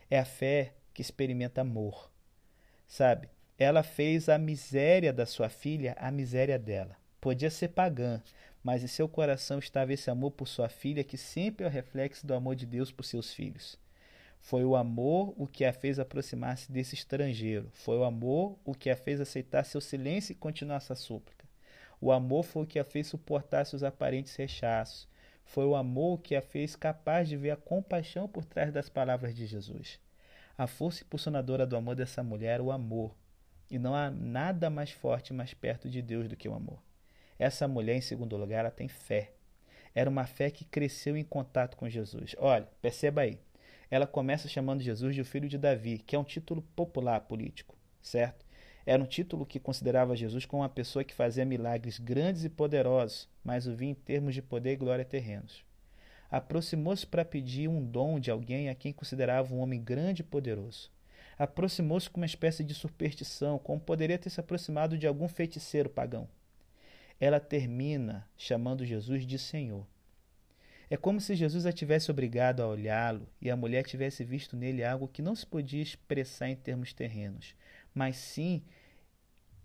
é 0.10 0.20
a 0.20 0.26
fé 0.26 0.74
que 0.94 1.02
experimenta 1.02 1.62
amor. 1.62 2.12
Sabe? 2.88 3.30
Ela 3.60 3.84
fez 3.84 4.30
a 4.30 4.38
miséria 4.38 5.12
da 5.12 5.26
sua 5.26 5.50
filha 5.50 5.94
a 6.00 6.10
miséria 6.10 6.58
dela. 6.58 6.96
Podia 7.20 7.50
ser 7.50 7.68
pagã, 7.68 8.24
mas 8.64 8.82
em 8.82 8.88
seu 8.88 9.10
coração 9.10 9.60
estava 9.60 9.92
esse 9.92 10.10
amor 10.10 10.32
por 10.32 10.48
sua 10.48 10.70
filha, 10.70 11.04
que 11.04 11.18
sempre 11.18 11.66
é 11.66 11.68
o 11.68 11.72
reflexo 11.72 12.26
do 12.26 12.34
amor 12.34 12.56
de 12.56 12.66
Deus 12.66 12.90
por 12.90 13.04
seus 13.04 13.34
filhos. 13.34 13.78
Foi 14.40 14.64
o 14.64 14.78
amor 14.78 15.34
o 15.38 15.46
que 15.46 15.66
a 15.66 15.74
fez 15.74 16.00
aproximar-se 16.00 16.72
desse 16.72 16.96
estrangeiro. 16.96 17.70
Foi 17.74 17.98
o 17.98 18.06
amor 18.06 18.58
o 18.64 18.74
que 18.74 18.90
a 18.90 18.96
fez 18.96 19.20
aceitar 19.20 19.66
seu 19.66 19.82
silêncio 19.82 20.32
e 20.32 20.36
continuar 20.36 20.80
sua 20.80 20.96
súplica. 20.96 21.46
O 22.00 22.14
amor 22.14 22.44
foi 22.44 22.64
o 22.64 22.68
que 22.68 22.80
a 22.80 22.86
fez 22.86 23.08
suportar 23.08 23.66
seus 23.66 23.84
aparentes 23.84 24.34
rechaços. 24.38 25.06
Foi 25.44 25.66
o 25.66 25.76
amor 25.76 26.22
que 26.22 26.34
a 26.34 26.42
fez 26.42 26.78
capaz 26.78 27.28
de 27.28 27.36
ver 27.36 27.52
a 27.52 27.58
compaixão 27.58 28.26
por 28.26 28.46
trás 28.46 28.72
das 28.72 28.88
palavras 28.88 29.36
de 29.36 29.46
Jesus. 29.46 30.00
A 30.58 30.66
força 30.66 31.04
impulsionadora 31.04 31.66
do 31.66 31.76
amor 31.76 31.96
dessa 31.96 32.24
mulher 32.24 32.54
era 32.54 32.64
o 32.64 32.72
amor, 32.72 33.14
e 33.70 33.78
não 33.78 33.94
há 33.94 34.10
nada 34.10 34.70
mais 34.70 34.92
forte 34.92 35.34
mais 35.34 35.54
perto 35.54 35.90
de 35.90 36.02
Deus 36.02 36.28
do 36.28 36.36
que 36.36 36.50
o 36.50 36.54
amor. 36.54 36.82
Essa 37.38 37.68
mulher, 37.68 37.96
em 37.96 38.02
segundo 38.02 38.36
lugar, 38.36 38.60
ela 38.60 38.72
tem 38.72 38.88
fé. 38.88 39.32
Era 39.94 40.10
uma 40.10 40.26
fé 40.26 40.50
que 40.50 40.66
cresceu 40.66 41.16
em 41.16 41.24
contato 41.24 41.78
com 41.78 41.90
Jesus. 41.90 42.36
Olha, 42.38 42.68
perceba 42.82 43.22
aí. 43.22 43.40
Ela 43.90 44.06
começa 44.06 44.48
chamando 44.48 44.82
Jesus 44.82 45.16
de 45.16 45.22
o 45.22 45.26
filho 45.26 45.48
de 45.48 45.58
Davi, 45.58 46.00
que 46.00 46.16
é 46.16 46.20
um 46.20 46.24
título 46.24 46.62
popular 46.76 47.22
político, 47.22 47.76
certo? 48.02 48.46
Era 48.86 49.02
um 49.02 49.06
título 49.06 49.46
que 49.46 49.60
considerava 49.60 50.16
Jesus 50.16 50.46
como 50.46 50.62
uma 50.62 50.70
pessoa 50.70 51.04
que 51.04 51.14
fazia 51.14 51.46
milagres 51.46 52.00
grandes 52.00 52.44
e 52.44 52.50
poderosos, 52.50 53.28
mas 53.44 53.68
o 53.68 53.76
via 53.76 53.90
em 53.90 53.96
termos 53.96 54.34
de 54.34 54.42
poder 54.42 54.74
e 54.74 54.78
glória 54.78 55.06
terrenos. 55.06 55.64
Aproximou-se 56.30 57.06
para 57.06 57.26
pedir 57.26 57.68
um 57.68 57.84
dom 57.84 58.20
de 58.20 58.30
alguém 58.30 58.70
a 58.70 58.76
quem 58.76 58.94
considerava 58.94 59.54
um 59.54 59.60
homem 59.60 59.82
grande 59.82 60.22
e 60.22 60.26
poderoso 60.26 60.92
aproximou-se 61.40 62.10
com 62.10 62.20
uma 62.20 62.26
espécie 62.26 62.66
de 62.66 62.74
superstição, 62.74 63.58
como 63.58 63.80
poderia 63.80 64.20
ter 64.20 64.30
se 64.30 64.42
aproximado 64.42 64.98
de 64.98 65.08
algum 65.08 65.30
feiticeiro 65.30 65.90
pagão. 65.90 66.28
Ela 67.18 67.40
termina 67.40 68.28
chamando 68.38 68.86
Jesus 68.86 69.26
de 69.26 69.40
Senhor. 69.40 69.88
É 70.90 70.98
como 70.98 71.22
se 71.22 71.36
Jesus 71.36 71.66
a 71.66 71.72
tivesse 71.72 72.12
obrigado 72.12 72.62
a 72.62 72.68
olhá-lo 72.68 73.26
e 73.42 73.50
a 73.50 73.56
mulher 73.56 73.86
tivesse 73.86 74.24
visto 74.24 74.58
nele 74.58 74.84
algo 74.84 75.08
que 75.08 75.22
não 75.22 75.36
se 75.36 75.46
podia 75.46 75.82
expressar 75.82 76.50
em 76.50 76.56
termos 76.56 76.92
terrenos, 76.92 77.56
mas 77.94 78.18
sim 78.18 78.62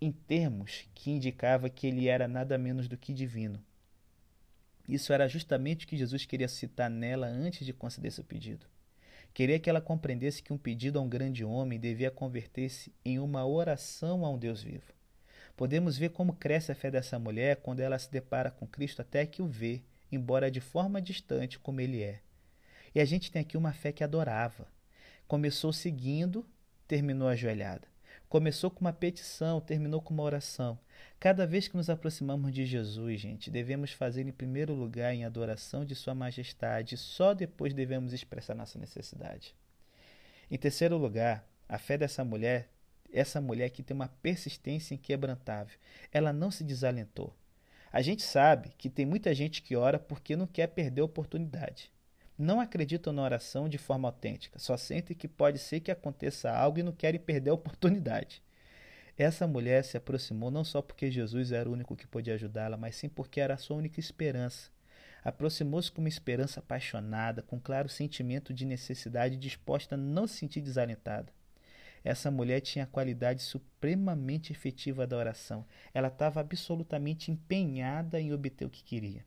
em 0.00 0.12
termos 0.12 0.88
que 0.94 1.10
indicava 1.10 1.68
que 1.68 1.86
ele 1.88 2.06
era 2.06 2.28
nada 2.28 2.56
menos 2.56 2.86
do 2.86 2.96
que 2.96 3.12
divino. 3.12 3.60
Isso 4.88 5.12
era 5.12 5.26
justamente 5.26 5.86
o 5.86 5.88
que 5.88 5.96
Jesus 5.96 6.24
queria 6.24 6.46
citar 6.46 6.90
nela 6.90 7.26
antes 7.26 7.66
de 7.66 7.72
conceder 7.72 8.12
seu 8.12 8.22
pedido. 8.22 8.66
Queria 9.34 9.58
que 9.58 9.68
ela 9.68 9.80
compreendesse 9.80 10.40
que 10.40 10.52
um 10.52 10.56
pedido 10.56 10.96
a 10.96 11.02
um 11.02 11.08
grande 11.08 11.44
homem 11.44 11.80
devia 11.80 12.08
converter-se 12.08 12.94
em 13.04 13.18
uma 13.18 13.44
oração 13.44 14.24
a 14.24 14.30
um 14.30 14.38
Deus 14.38 14.62
vivo. 14.62 14.94
Podemos 15.56 15.98
ver 15.98 16.10
como 16.10 16.34
cresce 16.34 16.70
a 16.70 16.74
fé 16.74 16.88
dessa 16.88 17.18
mulher 17.18 17.56
quando 17.56 17.80
ela 17.80 17.98
se 17.98 18.10
depara 18.10 18.52
com 18.52 18.64
Cristo 18.64 19.02
até 19.02 19.26
que 19.26 19.42
o 19.42 19.46
vê, 19.48 19.82
embora 20.10 20.52
de 20.52 20.60
forma 20.60 21.02
distante 21.02 21.58
como 21.58 21.80
ele 21.80 22.00
é. 22.00 22.20
E 22.94 23.00
a 23.00 23.04
gente 23.04 23.32
tem 23.32 23.42
aqui 23.42 23.56
uma 23.56 23.72
fé 23.72 23.90
que 23.90 24.04
adorava. 24.04 24.68
Começou 25.26 25.72
seguindo, 25.72 26.46
terminou 26.86 27.26
ajoelhada. 27.26 27.93
Começou 28.34 28.68
com 28.68 28.80
uma 28.80 28.92
petição, 28.92 29.60
terminou 29.60 30.02
com 30.02 30.12
uma 30.12 30.24
oração. 30.24 30.76
Cada 31.20 31.46
vez 31.46 31.68
que 31.68 31.76
nos 31.76 31.88
aproximamos 31.88 32.52
de 32.52 32.66
Jesus, 32.66 33.20
gente, 33.20 33.48
devemos 33.48 33.92
fazer 33.92 34.26
em 34.26 34.32
primeiro 34.32 34.74
lugar 34.74 35.14
em 35.14 35.24
adoração 35.24 35.84
de 35.84 35.94
Sua 35.94 36.16
Majestade, 36.16 36.96
só 36.96 37.32
depois 37.32 37.72
devemos 37.72 38.12
expressar 38.12 38.56
nossa 38.56 38.76
necessidade. 38.76 39.54
Em 40.50 40.58
terceiro 40.58 40.98
lugar, 40.98 41.46
a 41.68 41.78
fé 41.78 41.96
dessa 41.96 42.24
mulher, 42.24 42.68
essa 43.12 43.40
mulher 43.40 43.70
que 43.70 43.84
tem 43.84 43.94
uma 43.94 44.08
persistência 44.08 44.96
inquebrantável, 44.96 45.78
ela 46.10 46.32
não 46.32 46.50
se 46.50 46.64
desalentou. 46.64 47.32
A 47.92 48.02
gente 48.02 48.24
sabe 48.24 48.72
que 48.76 48.90
tem 48.90 49.06
muita 49.06 49.32
gente 49.32 49.62
que 49.62 49.76
ora 49.76 49.96
porque 49.96 50.34
não 50.34 50.48
quer 50.48 50.66
perder 50.66 51.02
a 51.02 51.04
oportunidade. 51.04 51.93
Não 52.36 52.60
acreditam 52.60 53.12
na 53.12 53.22
oração 53.22 53.68
de 53.68 53.78
forma 53.78 54.08
autêntica, 54.08 54.58
só 54.58 54.76
sentem 54.76 55.16
que 55.16 55.28
pode 55.28 55.58
ser 55.58 55.78
que 55.78 55.90
aconteça 55.90 56.50
algo 56.50 56.80
e 56.80 56.82
não 56.82 56.92
querem 56.92 57.20
perder 57.20 57.50
a 57.50 57.54
oportunidade. 57.54 58.42
Essa 59.16 59.46
mulher 59.46 59.84
se 59.84 59.96
aproximou 59.96 60.50
não 60.50 60.64
só 60.64 60.82
porque 60.82 61.12
Jesus 61.12 61.52
era 61.52 61.68
o 61.68 61.72
único 61.72 61.94
que 61.94 62.08
podia 62.08 62.34
ajudá-la, 62.34 62.76
mas 62.76 62.96
sim 62.96 63.08
porque 63.08 63.40
era 63.40 63.54
a 63.54 63.58
sua 63.58 63.76
única 63.76 64.00
esperança. 64.00 64.68
Aproximou-se 65.22 65.92
com 65.92 66.00
uma 66.00 66.08
esperança 66.08 66.58
apaixonada, 66.58 67.40
com 67.40 67.60
claro 67.60 67.88
sentimento 67.88 68.52
de 68.52 68.66
necessidade, 68.66 69.36
disposta 69.36 69.94
a 69.94 69.98
não 69.98 70.26
se 70.26 70.38
sentir 70.38 70.60
desalentada. 70.60 71.32
Essa 72.02 72.30
mulher 72.30 72.60
tinha 72.60 72.84
a 72.84 72.88
qualidade 72.88 73.42
supremamente 73.42 74.52
efetiva 74.52 75.06
da 75.06 75.16
oração. 75.16 75.64
Ela 75.94 76.08
estava 76.08 76.40
absolutamente 76.40 77.30
empenhada 77.30 78.20
em 78.20 78.32
obter 78.32 78.66
o 78.66 78.70
que 78.70 78.82
queria. 78.82 79.24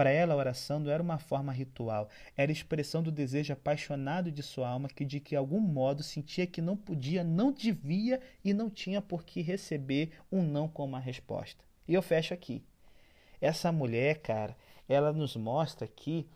Para 0.00 0.08
ela, 0.08 0.32
a 0.32 0.36
oração 0.38 0.80
não 0.80 0.90
era 0.90 1.02
uma 1.02 1.18
forma 1.18 1.52
ritual, 1.52 2.08
era 2.34 2.50
a 2.50 2.54
expressão 2.54 3.02
do 3.02 3.12
desejo 3.12 3.52
apaixonado 3.52 4.32
de 4.32 4.42
sua 4.42 4.66
alma 4.66 4.88
que, 4.88 5.04
de 5.04 5.20
que 5.20 5.36
algum 5.36 5.60
modo, 5.60 6.02
sentia 6.02 6.46
que 6.46 6.62
não 6.62 6.74
podia, 6.74 7.22
não 7.22 7.52
devia 7.52 8.18
e 8.42 8.54
não 8.54 8.70
tinha 8.70 9.02
por 9.02 9.22
que 9.22 9.42
receber 9.42 10.12
um 10.32 10.42
não 10.42 10.66
como 10.66 10.94
uma 10.94 10.98
resposta. 10.98 11.62
E 11.86 11.92
eu 11.92 12.00
fecho 12.00 12.32
aqui. 12.32 12.64
Essa 13.42 13.70
mulher, 13.70 14.22
cara, 14.22 14.56
ela 14.88 15.12
nos 15.12 15.36
mostra 15.36 15.86
que 15.86 16.26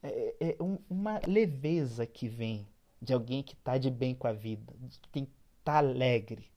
é, 0.00 0.36
é, 0.38 0.48
é 0.50 0.56
uma 0.88 1.20
leveza 1.26 2.06
que 2.06 2.28
vem 2.28 2.68
de 3.02 3.12
alguém 3.12 3.42
que 3.42 3.54
está 3.54 3.78
de 3.78 3.90
bem 3.90 4.14
com 4.14 4.28
a 4.28 4.32
vida, 4.32 4.72
que 5.10 5.26
está 5.58 5.78
alegre. 5.78 6.48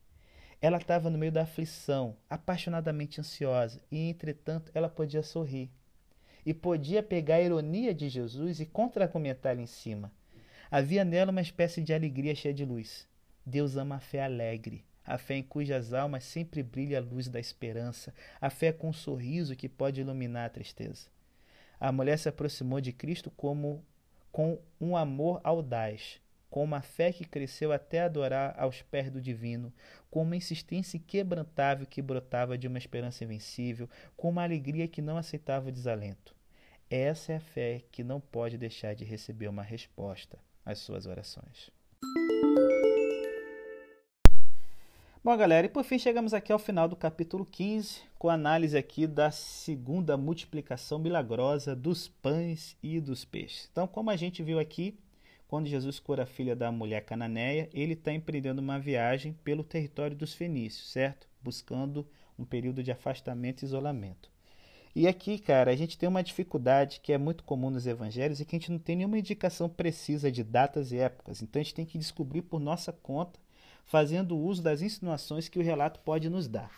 Ela 0.62 0.78
estava 0.78 1.09
no 1.09 1.18
meio 1.18 1.32
da 1.32 1.41
aflição, 1.41 2.16
apaixonadamente 2.30 3.20
ansiosa, 3.20 3.82
e 3.91 3.97
entretanto 4.07 4.72
ela 4.76 4.88
podia 4.88 5.24
sorrir. 5.24 5.72
E 6.46 6.54
podia 6.54 7.04
pegar 7.04 7.36
a 7.36 7.42
ironia 7.42 7.94
de 7.94 8.10
Jesus 8.10 8.60
e 8.60 8.66
contra-argumentar 8.66 9.58
em 9.60 9.66
cima. 9.66 10.12
Havia 10.70 11.04
nela 11.04 11.32
uma 11.32 11.42
espécie 11.42 11.82
de 11.82 11.94
alegria 11.94 12.34
cheia 12.34 12.54
de 12.54 12.64
luz. 12.64 13.08
Deus 13.46 13.76
ama 13.76 13.96
a 13.96 14.00
fé 14.00 14.24
alegre, 14.24 14.86
a 15.06 15.18
fé 15.18 15.36
em 15.36 15.44
cujas 15.44 15.94
almas 15.94 16.24
sempre 16.24 16.64
brilha 16.64 17.00
a 17.00 17.02
luz 17.02 17.28
da 17.28 17.39
esperança, 17.39 18.14
a 18.39 18.50
fé 18.50 18.72
com 18.72 18.89
um 18.89 18.94
sorriso 18.94 19.56
que 19.56 19.68
pode 19.68 20.02
iluminar 20.02 20.46
a 20.46 20.50
tristeza. 20.50 21.10
A 21.80 21.92
mulher 21.92 22.18
se 22.18 22.30
aproximou 22.30 22.80
de 22.80 22.94
Cristo 22.94 23.32
como 23.32 23.84
com 24.32 24.60
um 24.80 24.96
amor 24.96 25.42
audaz, 25.44 26.20
com 26.52 26.62
uma 26.66 26.82
fé 26.82 27.14
que 27.14 27.24
cresceu 27.24 27.72
até 27.72 28.02
adorar 28.02 28.54
aos 28.60 28.82
pés 28.82 29.10
do 29.10 29.22
divino, 29.22 29.74
com 30.12 30.22
uma 30.22 30.36
insistência 30.36 30.97
inquebrantável 30.97 31.88
que 31.88 32.02
brotava 32.02 32.58
de 32.58 32.68
uma 32.68 32.78
esperança 32.78 33.24
invencível, 33.24 33.89
com 34.18 34.30
uma 34.30 34.43
alegria 34.43 34.86
que 34.86 35.02
não 35.02 35.16
aceitava 35.16 35.70
o 35.70 35.72
desalento. 35.72 36.36
Essa 36.89 37.32
é 37.32 37.36
a 37.38 37.39
fé 37.39 37.82
que 37.89 38.04
não 38.04 38.20
pode 38.20 38.58
deixar 38.58 38.93
de 38.93 39.06
receber 39.06 39.47
uma 39.47 39.64
resposta 39.64 40.38
às 40.66 40.80
suas 40.80 41.06
orações. 41.06 41.72
Bom, 45.24 45.38
galera, 45.38 45.68
e 45.68 45.70
por 45.70 45.86
fim 45.86 45.97
chegamos 45.97 46.34
aqui 46.34 46.52
ao 46.52 46.60
final 46.60 46.89
do 46.89 46.97
capítulo 46.97 47.45
15, 47.45 48.02
com 48.20 48.28
a 48.28 48.34
análise 48.34 48.78
aqui 48.78 49.08
da 49.08 49.32
segunda 49.32 50.18
multiplicação 50.18 50.99
milagrosa 50.99 51.74
dos 51.74 52.10
pães 52.10 52.76
e 52.84 52.99
dos 52.99 53.24
peixes. 53.24 53.70
Então, 53.72 53.88
como 53.88 54.10
a 54.10 54.18
gente 54.18 54.43
viu 54.43 54.60
aqui, 54.60 54.97
quando 55.52 55.68
Jesus 55.68 55.99
cura 55.99 56.24
a 56.24 56.26
filha 56.26 56.56
da 56.56 56.72
mulher 56.72 57.04
cananeia, 57.04 57.70
ele 57.74 57.91
está 57.91 58.14
empreendendo 58.14 58.62
uma 58.62 58.80
viagem 58.80 59.34
pelo 59.43 59.66
território 59.66 60.16
dos 60.16 60.34
fenícios, 60.34 60.89
certo? 60.89 61.28
Buscando 61.43 62.08
um 62.39 62.45
período 62.45 62.82
de 62.82 62.89
afastamento 62.89 63.62
e 63.62 63.66
isolamento. 63.66 64.32
E 64.95 65.10
aqui, 65.10 65.38
cara, 65.38 65.70
a 65.70 65.76
gente 65.76 65.97
tem 65.97 66.08
uma 66.08 66.24
dificuldade 66.24 67.02
que 67.04 67.12
é 67.12 67.18
muito 67.18 67.43
comum 67.43 67.70
nos 67.70 67.86
evangelhos 67.86 68.39
e 68.39 68.45
que 68.45 68.56
a 68.56 68.60
gente 68.60 68.72
não 68.72 68.80
tem 68.80 68.95
nenhuma 68.95 69.20
indicação 69.20 69.68
precisa 69.68 70.32
de 70.32 70.41
datas 70.41 70.93
e 70.93 70.97
épocas. 70.99 71.41
Então 71.41 71.60
a 71.60 71.64
gente 71.64 71.76
tem 71.76 71.86
que 71.86 71.97
descobrir 71.97 72.43
por 72.43 72.62
nossa 72.62 72.93
conta 72.93 73.38
fazendo 73.84 74.38
uso 74.38 74.64
das 74.64 74.82
insinuações 74.82 75.49
que 75.49 75.60
o 75.60 75.64
relato 75.64 75.99
pode 75.99 76.30
nos 76.30 76.47
dar. 76.47 76.72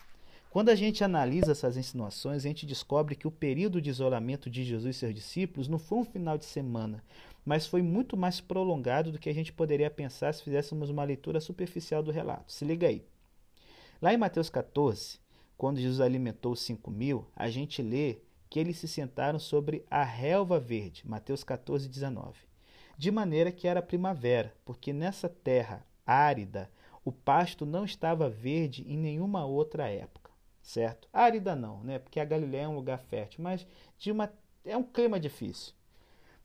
Quando 0.54 0.68
a 0.68 0.76
gente 0.76 1.02
analisa 1.02 1.50
essas 1.50 1.76
insinuações, 1.76 2.44
a 2.44 2.48
gente 2.48 2.64
descobre 2.64 3.16
que 3.16 3.26
o 3.26 3.30
período 3.32 3.82
de 3.82 3.90
isolamento 3.90 4.48
de 4.48 4.62
Jesus 4.62 4.94
e 4.94 4.98
seus 5.00 5.12
discípulos 5.12 5.66
não 5.66 5.80
foi 5.80 5.98
um 5.98 6.04
final 6.04 6.38
de 6.38 6.44
semana, 6.44 7.02
mas 7.44 7.66
foi 7.66 7.82
muito 7.82 8.16
mais 8.16 8.40
prolongado 8.40 9.10
do 9.10 9.18
que 9.18 9.28
a 9.28 9.34
gente 9.34 9.52
poderia 9.52 9.90
pensar 9.90 10.32
se 10.32 10.44
fizéssemos 10.44 10.90
uma 10.90 11.02
leitura 11.02 11.40
superficial 11.40 12.04
do 12.04 12.12
relato. 12.12 12.52
Se 12.52 12.64
liga 12.64 12.86
aí. 12.86 13.04
Lá 14.00 14.14
em 14.14 14.16
Mateus 14.16 14.48
14, 14.48 15.18
quando 15.58 15.80
Jesus 15.80 16.00
alimentou 16.00 16.52
os 16.52 16.60
cinco 16.60 16.88
mil, 16.88 17.26
a 17.34 17.50
gente 17.50 17.82
lê 17.82 18.18
que 18.48 18.60
eles 18.60 18.78
se 18.78 18.86
sentaram 18.86 19.40
sobre 19.40 19.84
a 19.90 20.04
relva 20.04 20.60
verde, 20.60 21.02
Mateus 21.04 21.42
14, 21.42 21.88
19. 21.88 22.38
De 22.96 23.10
maneira 23.10 23.50
que 23.50 23.66
era 23.66 23.82
primavera, 23.82 24.54
porque 24.64 24.92
nessa 24.92 25.28
terra 25.28 25.84
árida 26.06 26.70
o 27.04 27.10
pasto 27.10 27.66
não 27.66 27.84
estava 27.84 28.30
verde 28.30 28.84
em 28.86 28.96
nenhuma 28.96 29.44
outra 29.44 29.88
época, 29.88 30.23
certo? 30.64 31.06
Árida 31.12 31.54
não, 31.54 31.84
né? 31.84 31.98
Porque 31.98 32.18
a 32.18 32.24
Galiléia 32.24 32.62
é 32.64 32.68
um 32.68 32.74
lugar 32.74 32.98
fértil, 32.98 33.44
mas 33.44 33.66
de 33.98 34.10
uma 34.10 34.32
é 34.64 34.74
um 34.74 34.82
clima 34.82 35.20
difícil. 35.20 35.74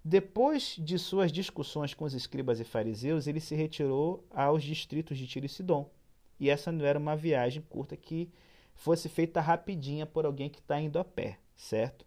Depois 0.03 0.75
de 0.77 0.99
suas 0.99 1.31
discussões 1.31 1.93
com 1.93 2.03
os 2.03 2.13
escribas 2.13 2.59
e 2.59 2.65
fariseus, 2.65 3.27
ele 3.27 3.39
se 3.39 3.55
retirou 3.55 4.25
aos 4.29 4.61
distritos 4.61 5.17
de 5.17 5.25
Tiro 5.25 5.45
e 5.45 5.49
Sidom. 5.49 5.89
E 6.37 6.49
essa 6.49 6.71
não 6.71 6.85
era 6.85 6.99
uma 6.99 7.15
viagem 7.15 7.61
curta 7.69 7.95
que 7.95 8.29
fosse 8.75 9.07
feita 9.07 9.39
rapidinha 9.39 10.05
por 10.05 10.25
alguém 10.25 10.49
que 10.49 10.59
está 10.59 10.79
indo 10.79 10.99
a 10.99 11.05
pé, 11.05 11.39
certo? 11.55 12.05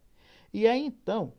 E 0.53 0.67
aí 0.67 0.85
então 0.85 1.33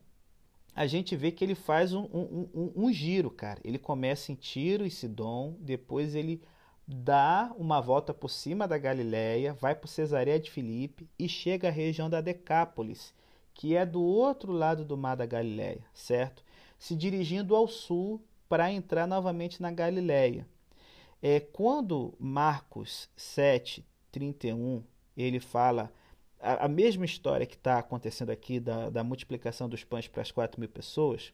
a 0.74 0.88
gente 0.88 1.14
vê 1.14 1.30
que 1.30 1.44
ele 1.44 1.54
faz 1.54 1.92
um, 1.92 2.02
um, 2.12 2.48
um, 2.52 2.72
um, 2.86 2.92
giro, 2.92 3.30
cara. 3.30 3.60
Ele 3.62 3.78
começa 3.78 4.32
em 4.32 4.34
Tiro 4.34 4.84
e 4.84 4.90
Sidom, 4.90 5.56
depois 5.60 6.16
ele 6.16 6.42
dá 6.86 7.52
uma 7.56 7.80
volta 7.80 8.12
por 8.12 8.28
cima 8.28 8.68
da 8.68 8.76
Galiléia, 8.76 9.54
vai 9.54 9.74
para 9.74 9.88
Cesareia 9.88 10.38
de 10.38 10.50
Filipe 10.50 11.08
e 11.18 11.28
chega 11.28 11.68
à 11.68 11.70
região 11.70 12.10
da 12.10 12.20
Decápolis, 12.20 13.14
que 13.54 13.74
é 13.74 13.86
do 13.86 14.02
outro 14.02 14.52
lado 14.52 14.84
do 14.84 14.96
mar 14.96 15.16
da 15.16 15.26
Galiléia, 15.26 15.84
certo? 15.94 16.44
Se 16.78 16.94
dirigindo 16.94 17.56
ao 17.56 17.66
sul 17.66 18.22
para 18.48 18.70
entrar 18.70 19.06
novamente 19.06 19.62
na 19.62 19.70
Galiléia. 19.70 20.46
É, 21.22 21.40
quando 21.40 22.14
Marcos 22.18 23.08
7, 23.16 23.84
31, 24.12 24.82
ele 25.16 25.40
fala 25.40 25.90
a, 26.38 26.66
a 26.66 26.68
mesma 26.68 27.06
história 27.06 27.46
que 27.46 27.54
está 27.54 27.78
acontecendo 27.78 28.30
aqui 28.30 28.60
da, 28.60 28.90
da 28.90 29.02
multiplicação 29.02 29.68
dos 29.68 29.82
pães 29.82 30.06
para 30.06 30.20
as 30.20 30.30
quatro 30.30 30.60
mil 30.60 30.68
pessoas, 30.68 31.32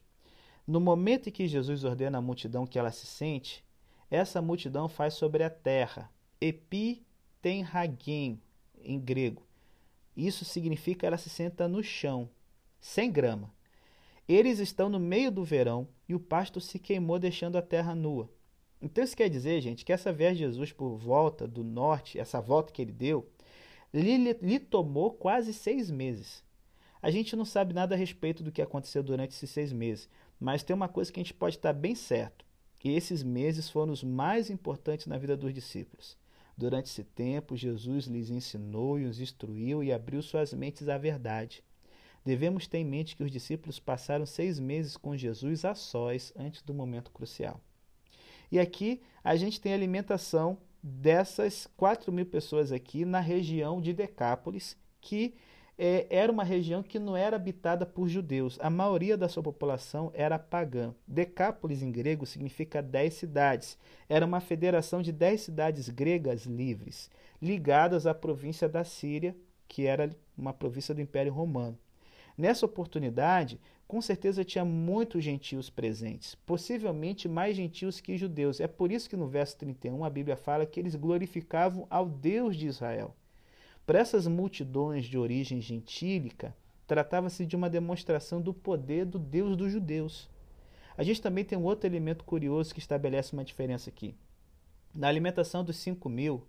no 0.65 0.79
momento 0.79 1.27
em 1.27 1.31
que 1.31 1.47
Jesus 1.47 1.83
ordena 1.83 2.19
à 2.19 2.21
multidão 2.21 2.65
que 2.65 2.79
ela 2.79 2.91
se 2.91 3.05
sente, 3.05 3.65
essa 4.11 4.41
multidão 4.41 4.89
faz 4.89 5.13
sobre 5.13 5.41
a 5.41 5.49
terra. 5.49 6.11
Epi 6.41 7.01
tem 7.41 7.65
em 8.83 8.99
grego. 8.99 9.47
Isso 10.15 10.43
significa 10.43 11.07
ela 11.07 11.17
se 11.17 11.29
senta 11.29 11.65
no 11.65 11.81
chão, 11.81 12.29
sem 12.77 13.09
grama. 13.09 13.53
Eles 14.27 14.59
estão 14.59 14.89
no 14.89 14.99
meio 14.99 15.31
do 15.31 15.45
verão 15.45 15.87
e 16.09 16.13
o 16.13 16.19
pasto 16.19 16.59
se 16.59 16.77
queimou, 16.77 17.17
deixando 17.17 17.57
a 17.57 17.61
terra 17.61 17.95
nua. 17.95 18.29
Então 18.81 19.01
isso 19.01 19.15
quer 19.15 19.29
dizer, 19.29 19.61
gente, 19.61 19.85
que 19.85 19.93
essa 19.93 20.11
viagem 20.11 20.37
de 20.37 20.43
Jesus 20.43 20.73
por 20.73 20.97
volta 20.97 21.47
do 21.47 21.63
norte, 21.63 22.19
essa 22.19 22.41
volta 22.41 22.73
que 22.73 22.81
ele 22.81 22.91
deu, 22.91 23.29
lhe, 23.93 24.33
lhe 24.33 24.59
tomou 24.59 25.11
quase 25.11 25.53
seis 25.53 25.89
meses. 25.89 26.43
A 27.01 27.09
gente 27.09 27.35
não 27.35 27.45
sabe 27.45 27.73
nada 27.73 27.95
a 27.95 27.97
respeito 27.97 28.43
do 28.43 28.51
que 28.51 28.61
aconteceu 28.61 29.01
durante 29.01 29.31
esses 29.31 29.49
seis 29.49 29.71
meses, 29.71 30.09
mas 30.39 30.63
tem 30.63 30.75
uma 30.75 30.89
coisa 30.89 31.11
que 31.11 31.19
a 31.19 31.23
gente 31.23 31.33
pode 31.33 31.55
estar 31.55 31.73
bem 31.73 31.95
certo 31.95 32.45
que 32.81 32.89
esses 32.89 33.21
meses 33.21 33.69
foram 33.69 33.93
os 33.93 34.03
mais 34.03 34.49
importantes 34.49 35.05
na 35.05 35.15
vida 35.15 35.37
dos 35.37 35.53
discípulos. 35.53 36.17
Durante 36.57 36.87
esse 36.87 37.03
tempo, 37.03 37.55
Jesus 37.55 38.05
lhes 38.05 38.31
ensinou 38.31 38.97
e 38.97 39.05
os 39.05 39.19
instruiu 39.19 39.83
e 39.83 39.93
abriu 39.93 40.19
suas 40.23 40.51
mentes 40.51 40.89
à 40.89 40.97
verdade. 40.97 41.63
Devemos 42.25 42.65
ter 42.65 42.79
em 42.79 42.83
mente 42.83 43.15
que 43.15 43.23
os 43.23 43.29
discípulos 43.29 43.77
passaram 43.77 44.25
seis 44.25 44.59
meses 44.59 44.97
com 44.97 45.15
Jesus 45.15 45.63
a 45.63 45.75
sós 45.75 46.33
antes 46.35 46.63
do 46.63 46.73
momento 46.73 47.11
crucial. 47.11 47.61
E 48.51 48.59
aqui 48.59 49.03
a 49.23 49.35
gente 49.35 49.61
tem 49.61 49.73
a 49.73 49.75
alimentação 49.75 50.57
dessas 50.81 51.67
quatro 51.77 52.11
mil 52.11 52.25
pessoas 52.25 52.71
aqui 52.71 53.05
na 53.05 53.19
região 53.19 53.79
de 53.79 53.93
Decápolis, 53.93 54.75
que 54.99 55.35
é, 55.83 56.05
era 56.11 56.31
uma 56.31 56.43
região 56.43 56.83
que 56.83 56.99
não 56.99 57.17
era 57.17 57.35
habitada 57.35 57.87
por 57.87 58.07
judeus. 58.07 58.55
A 58.61 58.69
maioria 58.69 59.17
da 59.17 59.27
sua 59.27 59.41
população 59.41 60.11
era 60.13 60.37
pagã. 60.37 60.93
Decápolis 61.07 61.81
em 61.81 61.91
grego 61.91 62.23
significa 62.23 62.83
dez 62.83 63.15
cidades. 63.15 63.79
Era 64.07 64.23
uma 64.23 64.39
federação 64.39 65.01
de 65.01 65.11
dez 65.11 65.41
cidades 65.41 65.89
gregas 65.89 66.45
livres, 66.45 67.09
ligadas 67.41 68.05
à 68.05 68.13
província 68.13 68.69
da 68.69 68.83
Síria, 68.83 69.35
que 69.67 69.87
era 69.87 70.15
uma 70.37 70.53
província 70.53 70.93
do 70.93 71.01
Império 71.01 71.33
Romano. 71.33 71.75
Nessa 72.37 72.67
oportunidade, 72.67 73.59
com 73.87 73.99
certeza 74.03 74.45
tinha 74.45 74.63
muitos 74.63 75.23
gentios 75.23 75.67
presentes, 75.67 76.35
possivelmente 76.45 77.27
mais 77.27 77.55
gentios 77.55 77.99
que 77.99 78.19
judeus. 78.19 78.59
É 78.59 78.67
por 78.67 78.91
isso 78.91 79.09
que 79.09 79.17
no 79.17 79.27
verso 79.27 79.57
31 79.57 80.05
a 80.05 80.11
Bíblia 80.11 80.35
fala 80.37 80.63
que 80.63 80.79
eles 80.79 80.93
glorificavam 80.93 81.87
ao 81.89 82.07
Deus 82.07 82.55
de 82.55 82.67
Israel. 82.67 83.15
Para 83.85 83.99
essas 83.99 84.27
multidões 84.27 85.05
de 85.05 85.17
origem 85.17 85.59
gentílica, 85.59 86.55
tratava-se 86.87 87.45
de 87.45 87.55
uma 87.55 87.69
demonstração 87.69 88.41
do 88.41 88.53
poder 88.53 89.05
do 89.05 89.17
Deus 89.17 89.57
dos 89.57 89.71
judeus. 89.71 90.29
A 90.97 91.03
gente 91.03 91.21
também 91.21 91.43
tem 91.43 91.57
um 91.57 91.63
outro 91.63 91.87
elemento 91.87 92.23
curioso 92.23 92.73
que 92.73 92.79
estabelece 92.79 93.33
uma 93.33 93.43
diferença 93.43 93.89
aqui. 93.89 94.15
Na 94.93 95.07
alimentação 95.07 95.63
dos 95.63 95.77
cinco 95.77 96.09
mil, 96.09 96.45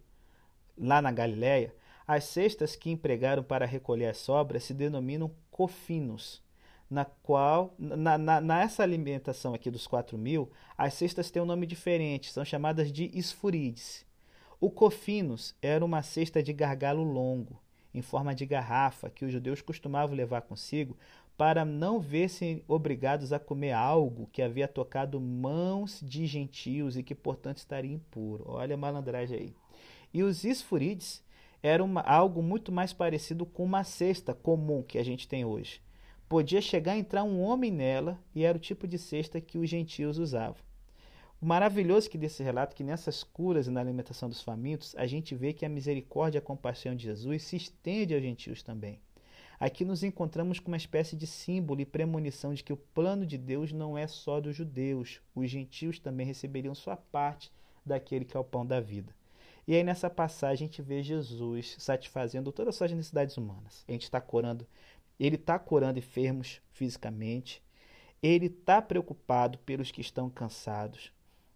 lá 0.76 1.00
na 1.00 1.12
Galiléia, 1.12 1.74
as 2.06 2.24
cestas 2.24 2.76
que 2.76 2.90
empregaram 2.90 3.42
para 3.42 3.64
recolher 3.64 4.06
as 4.06 4.18
sobras 4.18 4.64
se 4.64 4.74
denominam 4.74 5.30
cofinos, 5.50 6.42
na 6.90 7.04
qual, 7.04 7.74
na, 7.78 8.18
na, 8.18 8.40
nessa 8.40 8.82
alimentação 8.82 9.54
aqui 9.54 9.70
dos 9.70 9.86
quatro 9.86 10.18
mil, 10.18 10.50
as 10.76 10.94
cestas 10.94 11.30
têm 11.30 11.40
um 11.40 11.46
nome 11.46 11.66
diferente, 11.66 12.30
são 12.30 12.44
chamadas 12.44 12.92
de 12.92 13.10
esfurides. 13.14 14.04
O 14.62 14.70
cofinos 14.70 15.56
era 15.60 15.84
uma 15.84 16.04
cesta 16.04 16.40
de 16.40 16.52
gargalo 16.52 17.02
longo, 17.02 17.60
em 17.92 18.00
forma 18.00 18.32
de 18.32 18.46
garrafa, 18.46 19.10
que 19.10 19.24
os 19.24 19.32
judeus 19.32 19.60
costumavam 19.60 20.14
levar 20.14 20.42
consigo 20.42 20.96
para 21.36 21.64
não 21.64 21.98
ver-se 21.98 22.62
obrigados 22.68 23.32
a 23.32 23.40
comer 23.40 23.72
algo 23.72 24.28
que 24.32 24.40
havia 24.40 24.68
tocado 24.68 25.20
mãos 25.20 25.98
de 26.00 26.26
gentios 26.26 26.96
e 26.96 27.02
que, 27.02 27.12
portanto, 27.12 27.56
estaria 27.56 27.92
impuro. 27.92 28.44
Olha 28.46 28.74
a 28.74 28.78
malandragem 28.78 29.36
aí. 29.36 29.54
E 30.14 30.22
os 30.22 30.44
esfurides 30.44 31.24
eram 31.60 31.86
uma, 31.86 32.02
algo 32.02 32.40
muito 32.40 32.70
mais 32.70 32.92
parecido 32.92 33.44
com 33.44 33.64
uma 33.64 33.82
cesta 33.82 34.32
comum 34.32 34.80
que 34.80 34.96
a 34.96 35.04
gente 35.04 35.26
tem 35.26 35.44
hoje. 35.44 35.80
Podia 36.28 36.60
chegar 36.60 36.92
a 36.92 36.98
entrar 36.98 37.24
um 37.24 37.40
homem 37.40 37.72
nela 37.72 38.16
e 38.32 38.44
era 38.44 38.56
o 38.56 38.60
tipo 38.60 38.86
de 38.86 38.96
cesta 38.96 39.40
que 39.40 39.58
os 39.58 39.68
gentios 39.68 40.18
usavam. 40.18 40.62
O 41.42 41.46
maravilhoso 41.46 42.08
que 42.08 42.16
desse 42.16 42.40
relato 42.40 42.76
que 42.76 42.84
nessas 42.84 43.24
curas 43.24 43.66
e 43.66 43.70
na 43.72 43.80
alimentação 43.80 44.28
dos 44.28 44.40
famintos, 44.40 44.94
a 44.96 45.08
gente 45.08 45.34
vê 45.34 45.52
que 45.52 45.66
a 45.66 45.68
misericórdia 45.68 46.38
e 46.38 46.40
a 46.40 46.42
compaixão 46.42 46.94
de 46.94 47.02
Jesus 47.02 47.42
se 47.42 47.56
estende 47.56 48.14
aos 48.14 48.22
gentios 48.22 48.62
também. 48.62 49.00
Aqui 49.58 49.84
nos 49.84 50.04
encontramos 50.04 50.60
com 50.60 50.68
uma 50.68 50.76
espécie 50.76 51.16
de 51.16 51.26
símbolo 51.26 51.80
e 51.80 51.84
premonição 51.84 52.54
de 52.54 52.62
que 52.62 52.72
o 52.72 52.76
plano 52.76 53.26
de 53.26 53.36
Deus 53.36 53.72
não 53.72 53.98
é 53.98 54.06
só 54.06 54.40
dos 54.40 54.54
judeus, 54.54 55.20
os 55.34 55.50
gentios 55.50 55.98
também 55.98 56.24
receberiam 56.24 56.76
sua 56.76 56.96
parte 56.96 57.50
daquele 57.84 58.24
que 58.24 58.36
é 58.36 58.40
o 58.40 58.44
pão 58.44 58.64
da 58.64 58.78
vida. 58.78 59.12
E 59.66 59.74
aí 59.74 59.82
nessa 59.82 60.08
passagem 60.08 60.66
a 60.66 60.68
gente 60.68 60.80
vê 60.80 61.02
Jesus 61.02 61.74
satisfazendo 61.76 62.52
todas 62.52 62.68
as 62.68 62.76
suas 62.76 62.92
necessidades 62.92 63.36
humanas. 63.36 63.84
A 63.88 63.90
gente 63.90 64.04
está 64.04 64.20
curando, 64.20 64.64
ele 65.18 65.34
está 65.34 65.58
curando 65.58 65.98
enfermos 65.98 66.62
fisicamente, 66.70 67.60
ele 68.22 68.46
está 68.46 68.80
preocupado 68.80 69.58
pelos 69.58 69.90
que 69.90 70.00
estão 70.00 70.30
cansados, 70.30 71.12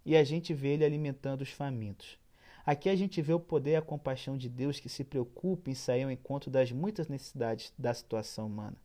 e 0.06 0.16
a 0.16 0.22
gente 0.22 0.54
vê 0.54 0.68
ele 0.68 0.84
alimentando 0.84 1.42
os 1.42 1.50
famintos. 1.50 2.16
Aqui 2.64 2.88
a 2.88 2.94
gente 2.94 3.20
vê 3.20 3.32
o 3.32 3.40
poder 3.40 3.72
e 3.72 3.76
a 3.76 3.82
compaixão 3.82 4.38
de 4.38 4.48
Deus 4.48 4.78
que 4.78 4.88
se 4.88 5.02
preocupa 5.02 5.68
em 5.68 5.74
sair 5.74 6.04
ao 6.04 6.10
encontro 6.12 6.48
das 6.48 6.70
muitas 6.70 7.08
necessidades 7.08 7.74
da 7.76 7.92
situação 7.92 8.46
humana. 8.46 8.76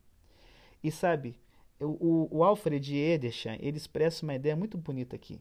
E 0.83 0.91
sabe, 0.91 1.39
o, 1.79 2.27
o 2.31 2.43
Alfred 2.43 2.95
Edersheim, 2.95 3.59
ele 3.61 3.77
expressa 3.77 4.23
uma 4.25 4.33
ideia 4.33 4.55
muito 4.55 4.79
bonita 4.79 5.15
aqui. 5.15 5.39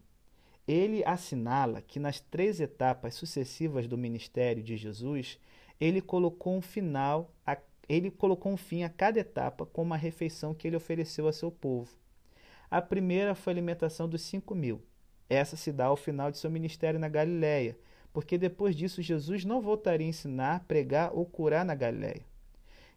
Ele 0.69 1.03
assinala 1.05 1.81
que 1.81 1.99
nas 1.99 2.21
três 2.21 2.61
etapas 2.61 3.15
sucessivas 3.15 3.89
do 3.89 3.97
ministério 3.97 4.63
de 4.63 4.77
Jesus, 4.77 5.39
ele 5.81 6.03
colocou 6.03 6.55
um 6.55 6.61
final, 6.61 7.35
a, 7.47 7.57
ele 7.89 8.11
colocou 8.11 8.53
um 8.53 8.57
fim 8.59 8.83
a 8.83 8.91
cada 8.91 9.19
etapa 9.19 9.65
com 9.65 9.83
uma 9.83 9.97
refeição 9.97 10.53
que 10.55 10.69
ele 10.69 10.77
ofereceu 10.77 11.27
a 11.27 11.33
seu 11.33 11.51
povo. 11.51 11.97
A 12.71 12.83
primeira 12.83 13.35
foi 13.35 13.53
a 13.53 13.55
alimentação 13.55 14.07
dos 14.07 14.21
cinco 14.21 14.55
mil. 14.55 14.83
Essa 15.31 15.57
se 15.57 15.71
dá 15.71 15.87
ao 15.87 15.97
final 15.97 16.33
de 16.33 16.39
seu 16.39 16.51
ministério 16.51 16.99
na 16.99 17.09
Galiléia, 17.09 17.79
porque 18.13 18.37
depois 18.37 18.75
disso 18.75 19.01
Jesus 19.01 19.45
não 19.45 19.63
voltaria 19.63 20.05
a 20.05 20.11
ensinar, 20.11 20.65
pregar 20.67 21.13
ou 21.15 21.25
curar 21.25 21.65
na 21.65 21.77
Galiléia. 21.77 22.27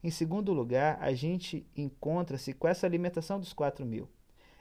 Em 0.04 0.10
segundo 0.10 0.52
lugar, 0.52 0.98
a 1.00 1.14
gente 1.14 1.64
encontra-se 1.78 2.52
com 2.52 2.68
essa 2.68 2.88
alimentação 2.88 3.40
dos 3.40 3.54
quatro 3.54 3.86
mil. 3.86 4.10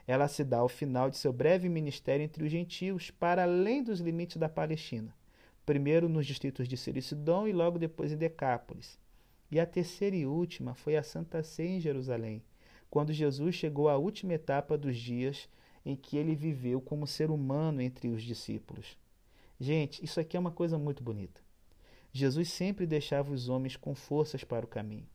Ela 0.06 0.28
se 0.28 0.44
dá 0.44 0.58
ao 0.58 0.68
final 0.68 1.08
de 1.08 1.16
seu 1.16 1.32
breve 1.32 1.66
ministério 1.70 2.22
entre 2.22 2.44
os 2.44 2.50
gentios, 2.50 3.10
para 3.10 3.44
além 3.44 3.82
dos 3.82 4.00
limites 4.00 4.36
da 4.36 4.50
Palestina, 4.50 5.16
primeiro 5.64 6.10
nos 6.10 6.26
distritos 6.26 6.68
de 6.68 6.76
Siricidon 6.76 7.48
e 7.48 7.52
logo 7.52 7.78
depois 7.78 8.12
em 8.12 8.18
Decápolis. 8.18 8.98
E 9.50 9.58
a 9.58 9.64
terceira 9.64 10.14
e 10.14 10.26
última 10.26 10.74
foi 10.74 10.94
a 10.94 11.02
Santa 11.02 11.42
Ceia 11.42 11.70
em 11.70 11.80
Jerusalém, 11.80 12.42
quando 12.90 13.14
Jesus 13.14 13.54
chegou 13.54 13.88
à 13.88 13.96
última 13.96 14.34
etapa 14.34 14.76
dos 14.76 14.98
dias 14.98 15.48
em 15.84 15.96
que 15.96 16.16
ele 16.16 16.34
viveu 16.34 16.80
como 16.80 17.06
ser 17.06 17.30
humano 17.30 17.80
entre 17.80 18.08
os 18.08 18.22
discípulos. 18.22 18.96
Gente, 19.58 20.04
isso 20.04 20.20
aqui 20.20 20.36
é 20.36 20.40
uma 20.40 20.50
coisa 20.50 20.78
muito 20.78 21.02
bonita. 21.02 21.40
Jesus 22.12 22.50
sempre 22.50 22.86
deixava 22.86 23.32
os 23.32 23.48
homens 23.48 23.76
com 23.76 23.94
forças 23.94 24.44
para 24.44 24.64
o 24.64 24.68
caminho. 24.68 25.06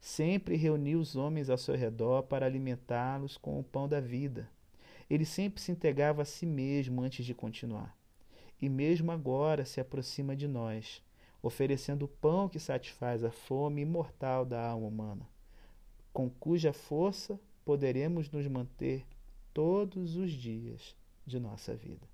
Sempre 0.00 0.56
reunia 0.56 0.98
os 0.98 1.16
homens 1.16 1.50
ao 1.50 1.58
seu 1.58 1.74
redor 1.74 2.22
para 2.22 2.46
alimentá-los 2.46 3.36
com 3.36 3.58
o 3.58 3.64
pão 3.64 3.88
da 3.88 4.00
vida. 4.00 4.48
Ele 5.10 5.24
sempre 5.24 5.60
se 5.60 5.72
entregava 5.72 6.22
a 6.22 6.24
si 6.24 6.46
mesmo 6.46 7.02
antes 7.02 7.26
de 7.26 7.34
continuar. 7.34 7.96
E 8.60 8.68
mesmo 8.68 9.10
agora 9.10 9.64
se 9.64 9.80
aproxima 9.80 10.34
de 10.34 10.48
nós, 10.48 11.02
oferecendo 11.42 12.04
o 12.04 12.08
pão 12.08 12.48
que 12.48 12.58
satisfaz 12.58 13.22
a 13.24 13.30
fome 13.30 13.82
imortal 13.82 14.44
da 14.44 14.60
alma 14.60 14.86
humana, 14.86 15.28
com 16.12 16.28
cuja 16.28 16.72
força 16.72 17.38
poderemos 17.64 18.30
nos 18.30 18.46
manter 18.46 19.06
todos 19.58 20.14
os 20.14 20.30
dias 20.30 20.94
de 21.26 21.40
nossa 21.40 21.74
vida. 21.74 22.08